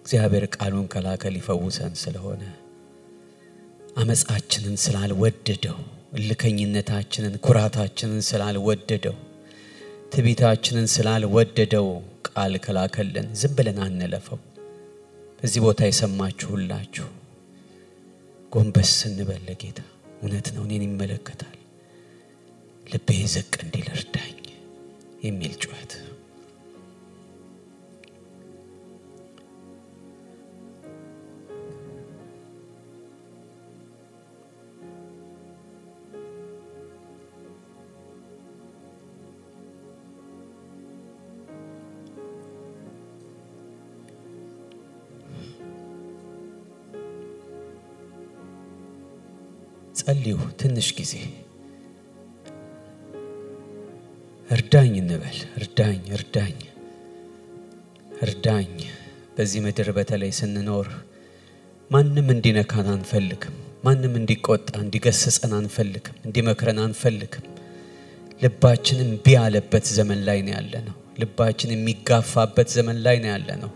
እግዚአብሔር 0.00 0.44
ቃሉን 0.56 0.86
ከላከ 0.92 1.32
ሊፈውሰን 1.34 1.94
ስለሆነ 2.02 2.42
አመፃችንን 3.96 4.76
ስላልወደደው 4.84 5.78
እልከኝነታችንን 6.18 7.34
ኩራታችንን 7.46 8.22
ስላልወደደው 8.28 9.16
ትቢታችንን 10.12 10.86
ስላልወደደው 10.94 11.86
ቃል 12.28 12.54
ከላከልን 12.64 13.28
ዝም 13.40 13.54
ብለን 13.56 13.78
አንለፈው። 13.86 14.38
በዚህ 15.38 15.60
ቦታ 15.64 15.80
የሰማችሁ 15.86 16.48
ሁላችሁ 16.54 17.08
ጎንበስ 18.52 18.90
ስንበል 19.00 19.42
ለጌታ 19.48 19.80
እውነት 20.16 20.46
ነው 20.54 20.62
እኔን 20.66 20.84
ይመለከታል 20.86 21.53
ልቤ 22.86 23.08
ዘቅ 23.32 23.52
እንዲል 23.62 23.88
እርዳኝ 23.94 24.36
የሚል 25.24 25.54
ጩኸት። 25.62 25.92
ጸልዩ 49.98 50.30
ትንሽ 50.60 50.88
ጊዜ። 50.98 51.12
እርዳኝ 54.74 54.94
እንበል። 55.00 55.36
እርዳኝ፣ 55.56 55.98
እርዳኝ፣ 56.16 56.56
እርዳኝ። 58.22 58.70
በዚህ 59.36 59.60
ምድር 59.64 59.88
በተለይ 59.92 60.32
ስንኖር 60.38 60.86
ማንም 61.90 62.26
እንዲነካን 62.34 62.88
አንፈልግም። 62.94 63.54
ማንም 63.84 64.14
እንዲቆጣ 64.20 64.72
እንዲገስጸን 64.80 65.52
አንፈልግም። 65.58 66.16
እንዲመክረን 66.24 66.80
አንፈልግም። 66.86 67.44
ልባችን 68.42 69.04
እምቢ 69.04 69.26
ያለበት 69.36 69.86
ዘመን 69.98 70.20
ላይ 70.28 70.40
ነው 70.46 70.52
ያለ 70.56 70.74
ነው። 70.88 70.96
ልባችን 71.18 71.74
የሚጋፋበት 71.74 72.70
ዘመን 72.76 72.98
ላይ 73.06 73.18
ነው 73.18 73.30
ያለ 73.30 73.48
ነው። 73.62 73.72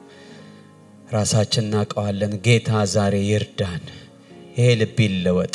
ራሳችን 1.12 1.64
እናውቀዋለን። 1.64 2.34
ጌታ 2.46 2.82
ዛሬ 2.94 3.14
ይርዳን። 3.28 3.84
ይሄ 4.56 4.68
ልብ 4.82 4.98
ይለወጥ። 5.06 5.54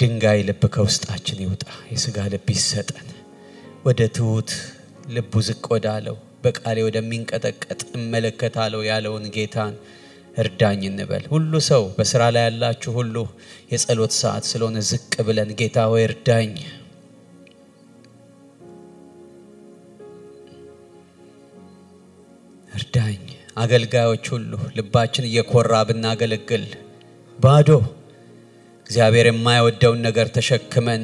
ድንጋይ 0.00 0.42
ልብ 0.50 0.64
ከውስጣችን 0.74 1.40
ይውጣ። 1.46 1.64
የስጋ 1.92 2.28
ልብ 2.34 2.50
ይሰጠን። 2.54 3.08
ወደ 3.84 4.00
ትሁት 4.16 4.50
ልቡ 5.08 5.32
ዝቅ 5.46 5.62
ወዳለው 5.72 6.16
በቃሌ 6.44 6.78
ወደሚንቀጠቀጥ 6.86 7.80
እመለከታለሁ 7.98 8.80
ያለውን 8.88 9.24
ጌታን 9.36 9.74
እርዳኝ 10.36 10.82
እንበል። 10.88 11.24
ሁሉ 11.32 11.52
ሰው 11.68 11.84
በስራ 11.96 12.22
ላይ 12.34 12.44
ያላችሁ 12.46 12.92
ሁሉ 12.98 13.16
የጸሎት 13.72 14.12
ሰዓት 14.18 14.44
ስለሆነ 14.50 14.82
ዝቅ 14.90 15.14
ብለን 15.28 15.50
ጌታ 15.60 15.86
ሆይ 15.92 16.04
እርዳኝ 16.08 16.52
እርዳኝ። 22.72 23.22
አገልጋዮች 23.60 24.26
ሁሉ 24.34 24.52
ልባችን 24.76 25.28
እየኮራ 25.28 25.74
ብናገለግል 25.88 26.66
ባዶ 27.38 27.68
እግዚአብሔር 28.86 29.26
የማይወደውን 29.30 30.00
ነገር 30.06 30.28
ተሸክመን 30.36 31.02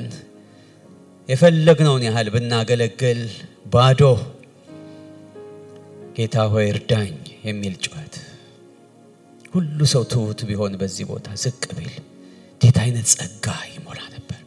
የፈለግነውን 1.29 2.03
ያህል 2.07 2.29
ብናገለግል 2.35 3.21
ባዶ 3.73 4.01
ጌታ 6.17 6.45
ሆይ 6.53 6.67
እርዳኝ 6.73 7.15
የሚል 7.45 7.75
ጩኸት 7.85 8.15
ሁሉ 9.55 9.79
ሰው 9.93 10.03
ትሁት 10.13 10.41
ቢሆን 10.49 10.73
በዚህ 10.81 11.07
ቦታ 11.11 11.29
ዝቅ 11.43 11.63
ቢል 11.73 11.95
እንዴት 12.53 12.79
አይነት 12.85 13.07
ጸጋ 13.15 13.47
ይሞላ 13.73 14.01
ነበር 14.15 14.41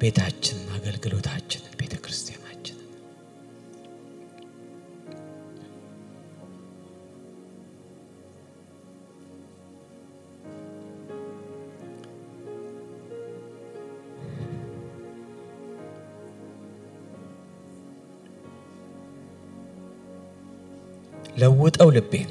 ቤታችንን፣ 0.00 0.68
አገልግሎታችንን፣ 0.78 1.74
ቤተ 1.80 1.94
ክርስቲያናችንን። 1.96 2.33
ለውጠው 21.36 21.88
ልቤን 21.96 22.30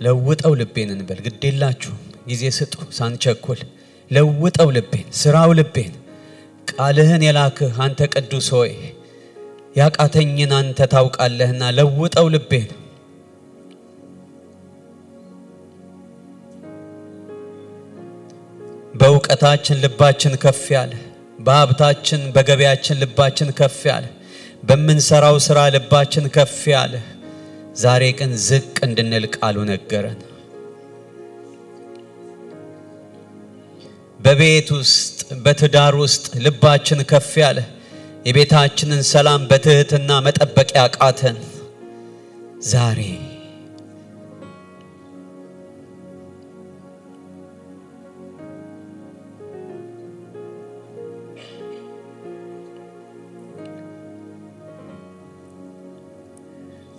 ለውጠው 0.00 0.52
ልቤን 0.60 0.90
እንበል። 0.94 1.18
ግዴላችሁም 1.26 1.98
ጊዜ 2.28 2.42
ስጡ 2.58 2.74
ሳንቸኩል። 2.98 3.60
ለውጠው 4.10 4.68
ልቤን፣ 4.76 5.06
ስራው 5.18 5.50
ልቤን። 5.58 5.92
ቃልህን 6.68 7.22
የላክህ 7.26 7.74
አንተ 7.84 8.00
ቅዱስ 8.14 8.48
ሆይ 8.56 8.72
ያቃተኝን 9.76 10.52
አንተ 10.58 10.86
ታውቃለህና 10.92 11.62
ለውጠው 11.76 12.26
ልቤን። 12.34 12.70
በእውቀታችን 18.94 19.80
ልባችን 19.82 20.34
ከፍ 20.42 20.62
ያለ፣ 20.74 20.92
በሀብታችን 21.38 22.22
በገበያችን 22.34 22.98
ልባችን 23.02 23.50
ከፍ 23.58 23.78
ያለ፣ 23.90 24.06
በምንሰራው 24.62 25.36
ስራ 25.44 25.58
ልባችን 25.74 26.26
ከፍ 26.34 26.58
ያለ። 26.72 26.94
ዛሬ 27.76 28.02
ግን 28.18 28.32
ዝቅ 28.46 28.76
እንድንል 28.86 29.24
ቃሉ 29.36 29.56
ነገረን። 29.70 30.18
በቤት 34.20 34.68
ውስጥ 34.76 35.06
በትዳር 35.44 35.94
ውስጥ 36.02 36.26
ልባችን 36.44 37.00
ከፍ 37.10 37.30
ያለ። 37.42 37.58
የቤታችንን 38.26 39.02
ሰላም 39.10 39.42
በትህትና 39.50 40.10
መጠበቅ 40.26 40.68
ያቃተን። 40.78 41.36
ዛሬ 42.66 42.98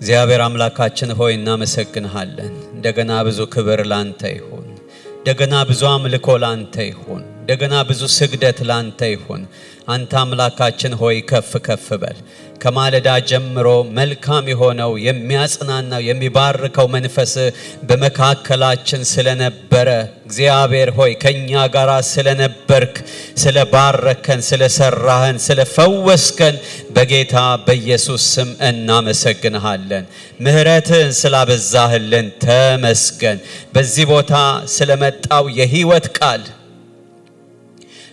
እግዚአብሔር 0.02 0.42
አምላካችን 0.44 1.10
ሆይ 1.18 1.34
እናመሰግንሃለን። 1.38 2.54
እንደገና 2.72 3.12
ብዙ 3.28 3.40
ክብር 3.54 3.82
ላንተ 3.92 4.22
ይሁን። 4.34 4.68
እንደገና 5.12 5.56
ብዙ 5.70 5.82
አምልኮ 5.90 6.28
ላንተ 6.44 6.76
ይሁን። 6.88 7.22
እንደገና 7.42 7.76
ብዙ 7.90 8.02
ስግደት 8.16 8.60
ላንተ 8.70 9.10
ይሁን። 9.12 9.42
አንተ 9.88 10.12
አምላካችን 10.22 10.94
ሆይ 11.02 11.18
ከፍ 11.32 11.52
ከፍ 11.68 11.86
በል። 12.02 12.18
ከማለዳ 12.62 13.10
ጀምሮ 13.30 13.68
መልካም 13.98 14.46
የሆነው 14.52 14.92
የሚያጽናናው 15.06 16.02
የሚባርከው 16.08 16.88
መንፈስ 16.96 17.34
በመካከላችን 17.90 19.02
ስለነበረ 19.12 19.90
እግዚአብሔር 20.26 20.90
ሆይ 20.98 21.12
ከኛ 21.24 21.64
ጋር 21.74 21.90
ስለነበርክ 22.12 22.96
ስለባረከን፣ 23.44 24.42
ስለሰራህን፣ 24.50 25.40
ስለፈወስከን 25.48 26.56
በጌታ 26.96 27.36
በኢየሱስ 27.66 28.24
ስም 28.34 28.50
እናመሰግንሃለን። 28.70 30.06
ምሕረትህን 30.46 31.12
ስላበዛህልን 31.22 32.30
ተመስገን። 32.46 33.40
በዚህ 33.74 34.08
ቦታ 34.12 34.34
ስለመጣው 34.76 35.46
የህይወት 35.60 36.08
ቃል 36.20 36.44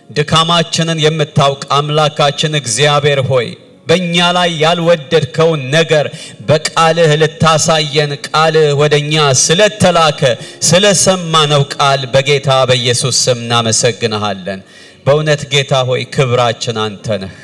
ድካማችንን 0.09 0.99
የምታውቅ 1.03 1.63
አምላካችን 1.75 2.53
እግዚአብሔር 2.59 3.19
ሆይ 3.27 3.49
በእኛ 3.89 4.15
ላይ 4.37 4.49
ያልወደድከውን 4.63 5.61
ነገር 5.75 6.05
በቃልህ 6.49 7.11
ልታሳየን 7.21 8.11
ቃልህ 8.27 8.69
ወደ 8.81 8.93
እኛ 9.03 9.15
ስለተላከ 9.43 10.21
ስለሰማነው 10.69 11.63
ቃል 11.75 12.01
በጌታ 12.13 12.49
በኢየሱስ 12.69 13.17
ስም 13.25 13.39
እናመሰግንሃለን። 13.43 14.61
በእውነት 15.05 15.41
ጌታ 15.53 15.73
ሆይ 15.89 16.03
ክብራችን 16.15 16.77
አንተ 16.83 17.07
ነህ። 17.21 17.35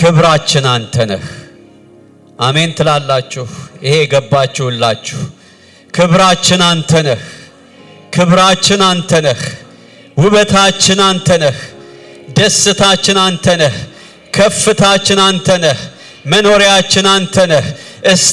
ክብራችን 0.00 0.66
አንተ 0.72 0.96
ነህ። 1.10 1.24
አሜን 2.38 2.70
ትላላችሁ። 2.78 3.46
ይሄ 3.84 3.94
የገባችሁላችሁ 4.00 5.20
ክብራችን 5.94 6.62
አንተ 6.68 6.92
ነህ። 7.06 7.22
ክብራችን 8.12 8.82
አንተ 8.88 9.20
ነህ። 9.26 9.40
ውበታችን 10.16 11.00
አንተ 11.06 11.28
ነህ። 11.42 11.56
ደስታችን 12.36 13.18
አንተ 13.24 13.46
ነህ። 13.62 13.74
ከፍታችን 14.36 15.20
አንተ 15.26 15.48
ነህ። 15.64 15.78
መኖሪያችን 16.26 17.06
አንተ 17.12 17.36
ነህ። 17.52 17.66